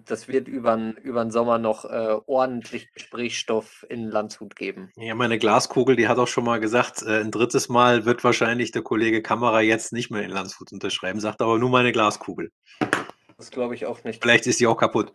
das 0.05 0.27
wird 0.27 0.49
über 0.49 0.77
den 0.77 1.31
Sommer 1.31 1.59
noch 1.59 1.85
äh, 1.85 2.17
ordentlich 2.27 2.93
Gesprächsstoff 2.93 3.87
in 3.89 4.09
Landshut 4.09 4.57
geben. 4.57 4.91
Ja, 4.97 5.15
meine 5.15 5.39
Glaskugel, 5.39 5.95
die 5.95 6.09
hat 6.09 6.19
auch 6.19 6.27
schon 6.27 6.45
mal 6.45 6.59
gesagt, 6.59 7.03
äh, 7.03 7.21
ein 7.21 7.31
drittes 7.31 7.69
Mal 7.69 8.05
wird 8.05 8.25
wahrscheinlich 8.25 8.73
der 8.73 8.83
Kollege 8.83 9.23
Kamera 9.23 9.61
jetzt 9.61 9.93
nicht 9.93 10.11
mehr 10.11 10.25
in 10.25 10.31
Landshut 10.31 10.73
unterschreiben, 10.73 11.21
sagt 11.21 11.43
aber 11.43 11.61
nur 11.61 11.71
meine 11.71 11.93
Glaskugel. 11.93 12.51
Das 13.37 13.53
glaube 13.53 13.77
ich 13.77 13.87
auch 13.87 14.03
nicht. 14.03 14.21
Vielleicht 14.21 14.49
ist 14.49 14.59
die 14.59 14.67
auch 14.67 14.79
kaputt. 14.79 15.13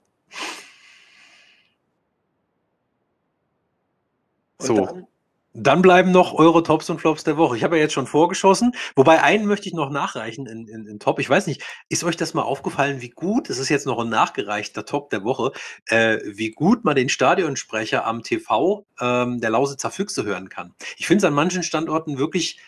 Und 4.59 4.65
so. 4.65 4.85
Dann, 4.85 5.08
dann 5.53 5.81
bleiben 5.81 6.11
noch 6.11 6.33
eure 6.33 6.61
Tops 6.61 6.89
und 6.89 6.99
Flops 6.99 7.23
der 7.23 7.37
Woche. 7.37 7.57
Ich 7.57 7.63
habe 7.63 7.75
ja 7.75 7.83
jetzt 7.83 7.93
schon 7.93 8.05
vorgeschossen, 8.05 8.73
wobei 8.95 9.23
einen 9.23 9.45
möchte 9.45 9.67
ich 9.67 9.73
noch 9.73 9.89
nachreichen 9.89 10.45
in, 10.45 10.67
in, 10.67 10.85
in 10.85 10.99
Top. 10.99 11.19
Ich 11.19 11.29
weiß 11.29 11.47
nicht, 11.47 11.63
ist 11.89 12.03
euch 12.03 12.17
das 12.17 12.33
mal 12.33 12.43
aufgefallen, 12.43 13.01
wie 13.01 13.09
gut, 13.09 13.49
es 13.49 13.57
ist 13.57 13.69
jetzt 13.69 13.87
noch 13.87 13.99
ein 13.99 14.09
nachgereichter 14.09 14.85
Top 14.85 15.09
der 15.09 15.23
Woche, 15.23 15.51
äh, 15.87 16.19
wie 16.25 16.51
gut 16.51 16.85
man 16.85 16.95
den 16.95 17.09
Stadionsprecher 17.09 18.05
am 18.05 18.21
TV 18.21 18.85
ähm, 18.99 19.41
der 19.41 19.49
Lausitzer 19.49 19.89
Füchse 19.89 20.23
hören 20.23 20.49
kann. 20.49 20.75
Ich 20.97 21.07
finde 21.07 21.19
es 21.19 21.25
an 21.25 21.33
manchen 21.33 21.63
Standorten 21.63 22.19
wirklich 22.19 22.59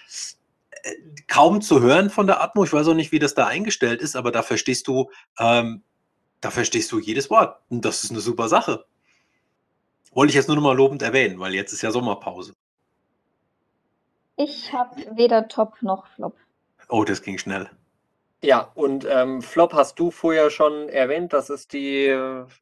äh, 0.71 0.91
kaum 1.27 1.61
zu 1.61 1.81
hören 1.81 2.09
von 2.09 2.25
der 2.25 2.41
Atmo. 2.41 2.63
Ich 2.63 2.73
weiß 2.73 2.87
auch 2.87 2.95
nicht, 2.95 3.11
wie 3.11 3.19
das 3.19 3.35
da 3.35 3.45
eingestellt 3.45 4.01
ist, 4.01 4.15
aber 4.15 4.31
da 4.31 4.41
verstehst 4.41 4.87
du, 4.87 5.11
ähm, 5.37 5.83
da 6.41 6.49
verstehst 6.49 6.91
du 6.91 6.99
jedes 6.99 7.29
Wort. 7.29 7.59
Und 7.69 7.85
das 7.85 8.03
ist 8.03 8.09
eine 8.09 8.21
super 8.21 8.49
Sache. 8.49 8.85
Wollte 10.13 10.31
ich 10.31 10.35
jetzt 10.35 10.47
nur 10.47 10.55
noch 10.55 10.63
mal 10.63 10.75
lobend 10.75 11.03
erwähnen, 11.03 11.39
weil 11.39 11.53
jetzt 11.53 11.73
ist 11.73 11.83
ja 11.83 11.91
Sommerpause. 11.91 12.53
Ich 14.43 14.73
habe 14.73 14.95
weder 15.15 15.47
Top 15.47 15.81
noch 15.81 16.07
Flop. 16.07 16.35
Oh, 16.89 17.03
das 17.03 17.21
ging 17.21 17.37
schnell. 17.37 17.69
Ja, 18.41 18.71
und 18.73 19.05
ähm, 19.07 19.43
Flop 19.43 19.73
hast 19.73 19.99
du 19.99 20.09
vorher 20.09 20.49
schon 20.49 20.89
erwähnt. 20.89 21.31
Das 21.31 21.51
ist 21.51 21.73
die, 21.73 22.17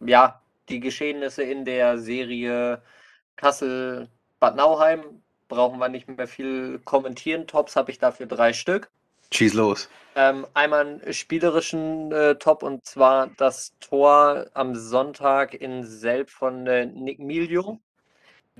ja, 0.05 0.41
die 0.67 0.81
Geschehnisse 0.81 1.43
in 1.43 1.63
der 1.63 1.97
Serie 1.97 2.81
Kassel-Bad 3.37 4.57
Nauheim. 4.57 5.21
Brauchen 5.47 5.79
wir 5.79 5.87
nicht 5.87 6.09
mehr 6.09 6.27
viel 6.27 6.79
kommentieren. 6.79 7.47
Tops 7.47 7.77
habe 7.77 7.91
ich 7.91 7.97
dafür 7.97 8.25
drei 8.25 8.51
Stück. 8.51 8.89
Schieß 9.31 9.53
los. 9.53 9.89
Ähm, 10.15 10.45
einmal 10.53 10.81
einen 10.81 11.13
spielerischen 11.13 12.11
äh, 12.11 12.35
Top 12.35 12.61
und 12.61 12.85
zwar 12.85 13.27
das 13.37 13.73
Tor 13.79 14.47
am 14.53 14.75
Sonntag 14.75 15.53
in 15.53 15.85
Selb 15.85 16.29
von 16.29 16.67
äh, 16.67 16.87
Nick 16.87 17.19
Milio, 17.19 17.79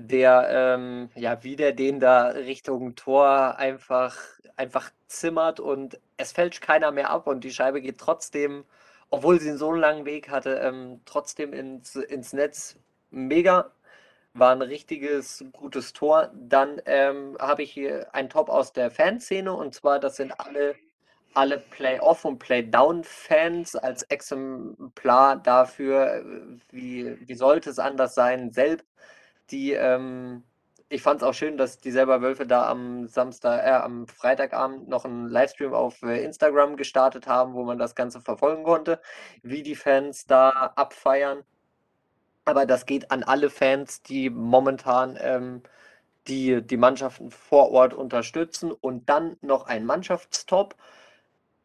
der 0.00 0.48
ähm, 0.50 1.10
ja 1.14 1.42
wieder 1.44 1.72
den 1.72 2.00
da 2.00 2.28
Richtung 2.28 2.94
Tor 2.96 3.56
einfach, 3.58 4.16
einfach 4.56 4.90
zimmert 5.06 5.60
und 5.60 6.00
es 6.16 6.32
fällt 6.32 6.60
keiner 6.60 6.90
mehr 6.92 7.10
ab 7.10 7.26
und 7.26 7.44
die 7.44 7.52
Scheibe 7.52 7.80
geht 7.80 7.98
trotzdem, 7.98 8.64
obwohl 9.10 9.40
sie 9.40 9.50
einen 9.50 9.58
so 9.58 9.72
langen 9.72 10.04
Weg 10.06 10.30
hatte, 10.30 10.56
ähm, 10.62 11.00
trotzdem 11.04 11.52
ins, 11.52 11.96
ins 11.96 12.32
Netz. 12.32 12.76
Mega. 13.10 13.72
war 14.34 14.52
ein 14.52 14.62
richtiges 14.62 15.44
gutes 15.52 15.92
Tor. 15.92 16.30
Dann 16.34 16.80
ähm, 16.86 17.36
habe 17.40 17.62
ich 17.62 17.72
hier 17.72 18.14
ein 18.14 18.28
Top 18.30 18.48
aus 18.48 18.72
der 18.72 18.90
Fanszene 18.90 19.52
und 19.52 19.74
zwar, 19.74 19.98
das 20.00 20.16
sind 20.16 20.32
alle, 20.38 20.76
alle 21.34 21.58
Play-Off- 21.58 22.24
und 22.24 22.38
Play-Down-Fans 22.38 23.76
als 23.76 24.04
Exemplar 24.04 25.36
dafür, 25.36 26.24
wie, 26.70 27.16
wie 27.28 27.34
sollte 27.34 27.70
es 27.70 27.78
anders 27.78 28.14
sein, 28.14 28.52
selbst 28.52 28.86
die, 29.50 29.72
ähm, 29.72 30.44
ich 30.88 31.02
fand 31.02 31.22
es 31.22 31.28
auch 31.28 31.34
schön, 31.34 31.56
dass 31.56 31.78
die 31.78 31.90
selber 31.92 32.20
Wölfe 32.22 32.46
da 32.46 32.68
am 32.68 33.06
Samstag, 33.08 33.64
äh, 33.64 33.70
am 33.70 34.06
Freitagabend 34.08 34.88
noch 34.88 35.04
einen 35.04 35.28
Livestream 35.28 35.72
auf 35.74 36.02
äh, 36.02 36.24
Instagram 36.24 36.76
gestartet 36.76 37.26
haben, 37.26 37.54
wo 37.54 37.64
man 37.64 37.78
das 37.78 37.94
Ganze 37.94 38.20
verfolgen 38.20 38.64
konnte, 38.64 39.00
wie 39.42 39.62
die 39.62 39.76
Fans 39.76 40.26
da 40.26 40.50
abfeiern. 40.76 41.44
Aber 42.44 42.66
das 42.66 42.86
geht 42.86 43.10
an 43.10 43.22
alle 43.22 43.50
Fans, 43.50 44.02
die 44.02 44.30
momentan 44.30 45.16
ähm, 45.20 45.62
die, 46.26 46.62
die 46.62 46.76
Mannschaften 46.76 47.30
vor 47.30 47.70
Ort 47.70 47.94
unterstützen 47.94 48.72
und 48.72 49.08
dann 49.08 49.36
noch 49.42 49.66
ein 49.66 49.84
Mannschaftstop. 49.86 50.76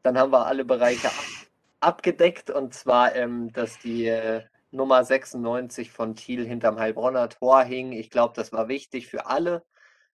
Dann 0.03 0.17
haben 0.17 0.31
wir 0.31 0.45
alle 0.45 0.65
Bereiche 0.65 1.07
ab, 1.07 1.25
abgedeckt 1.79 2.49
und 2.51 2.73
zwar, 2.73 3.15
ähm, 3.15 3.51
dass 3.53 3.79
die 3.79 4.07
äh, 4.07 4.43
Nummer 4.76 5.03
96 5.03 5.91
von 5.91 6.15
Thiel 6.15 6.45
hinterm 6.45 6.80
Heilbronner 6.80 7.30
Tor 7.30 7.63
hing. 7.63 7.91
Ich 7.93 8.09
glaube, 8.09 8.34
das 8.36 8.51
war 8.53 8.67
wichtig 8.67 9.07
für 9.07 9.28
alle, 9.28 9.63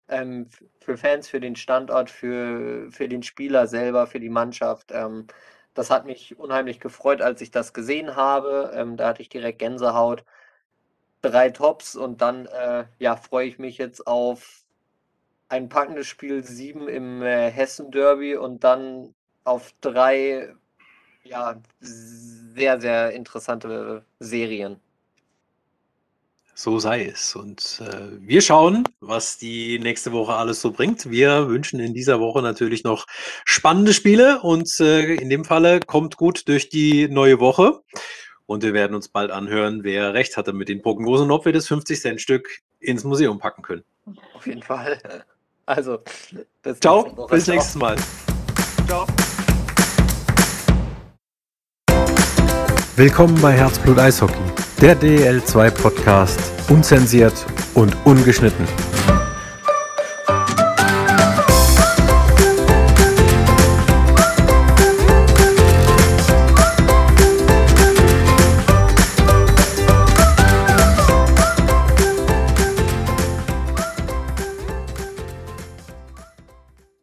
ähm, 0.07 0.47
für 0.79 0.97
Fans, 0.97 1.27
für 1.27 1.39
den 1.39 1.55
Standort, 1.55 2.09
für, 2.09 2.91
für 2.91 3.07
den 3.09 3.23
Spieler 3.23 3.67
selber, 3.67 4.07
für 4.07 4.19
die 4.19 4.29
Mannschaft. 4.29 4.91
Ähm, 4.91 5.27
das 5.73 5.89
hat 5.89 6.05
mich 6.05 6.37
unheimlich 6.37 6.79
gefreut, 6.79 7.21
als 7.21 7.41
ich 7.41 7.51
das 7.51 7.73
gesehen 7.73 8.15
habe. 8.15 8.71
Ähm, 8.75 8.97
da 8.97 9.09
hatte 9.09 9.21
ich 9.21 9.29
direkt 9.29 9.59
Gänsehaut 9.59 10.25
drei 11.21 11.49
Tops 11.49 11.95
und 11.95 12.21
dann 12.21 12.47
äh, 12.47 12.85
ja, 12.99 13.15
freue 13.15 13.47
ich 13.47 13.59
mich 13.59 13.77
jetzt 13.77 14.07
auf 14.07 14.63
ein 15.49 15.69
packendes 15.69 16.07
Spiel 16.07 16.43
7 16.43 16.87
im 16.87 17.21
äh, 17.21 17.51
Hessen-Derby 17.51 18.37
und 18.37 18.63
dann 18.63 19.13
auf 19.43 19.73
drei 19.81 20.55
ja, 21.23 21.55
sehr, 21.79 22.79
sehr 22.81 23.11
interessante 23.11 24.03
Serien. 24.19 24.79
So 26.53 26.79
sei 26.79 27.05
es. 27.05 27.35
Und 27.35 27.81
äh, 27.81 28.19
wir 28.19 28.41
schauen, 28.41 28.87
was 28.99 29.37
die 29.37 29.79
nächste 29.79 30.11
Woche 30.11 30.33
alles 30.33 30.61
so 30.61 30.71
bringt. 30.71 31.09
Wir 31.09 31.47
wünschen 31.47 31.79
in 31.79 31.93
dieser 31.93 32.19
Woche 32.19 32.41
natürlich 32.41 32.83
noch 32.83 33.07
spannende 33.45 33.93
Spiele 33.93 34.41
und 34.41 34.79
äh, 34.79 35.15
in 35.15 35.29
dem 35.29 35.45
Falle 35.45 35.79
kommt 35.79 36.17
gut 36.17 36.47
durch 36.47 36.69
die 36.69 37.07
neue 37.07 37.39
Woche. 37.39 37.81
Und 38.45 38.63
wir 38.63 38.73
werden 38.73 38.95
uns 38.95 39.07
bald 39.07 39.31
anhören, 39.31 39.83
wer 39.83 40.13
recht 40.13 40.35
hatte 40.35 40.51
mit 40.51 40.67
den 40.67 40.81
Prognosen 40.81 41.25
und 41.25 41.31
ob 41.31 41.45
wir 41.45 41.53
das 41.53 41.67
50-Cent-Stück 41.69 42.49
ins 42.79 43.05
Museum 43.05 43.39
packen 43.39 43.61
können. 43.61 43.83
Auf 44.33 44.45
jeden 44.45 44.61
Fall. 44.61 44.99
Also, 45.65 45.99
bis 46.61 46.79
Ciao, 46.79 47.27
bis 47.27 47.47
nächstes 47.47 47.75
Mal. 47.75 47.95
Ciao. 48.87 49.07
Willkommen 53.01 53.33
bei 53.41 53.53
Herzblut 53.53 53.97
Eishockey, 53.97 54.35
der 54.79 54.95
DL2 54.95 55.71
Podcast, 55.71 56.39
unzensiert 56.69 57.33
und 57.73 57.97
ungeschnitten. 58.05 58.67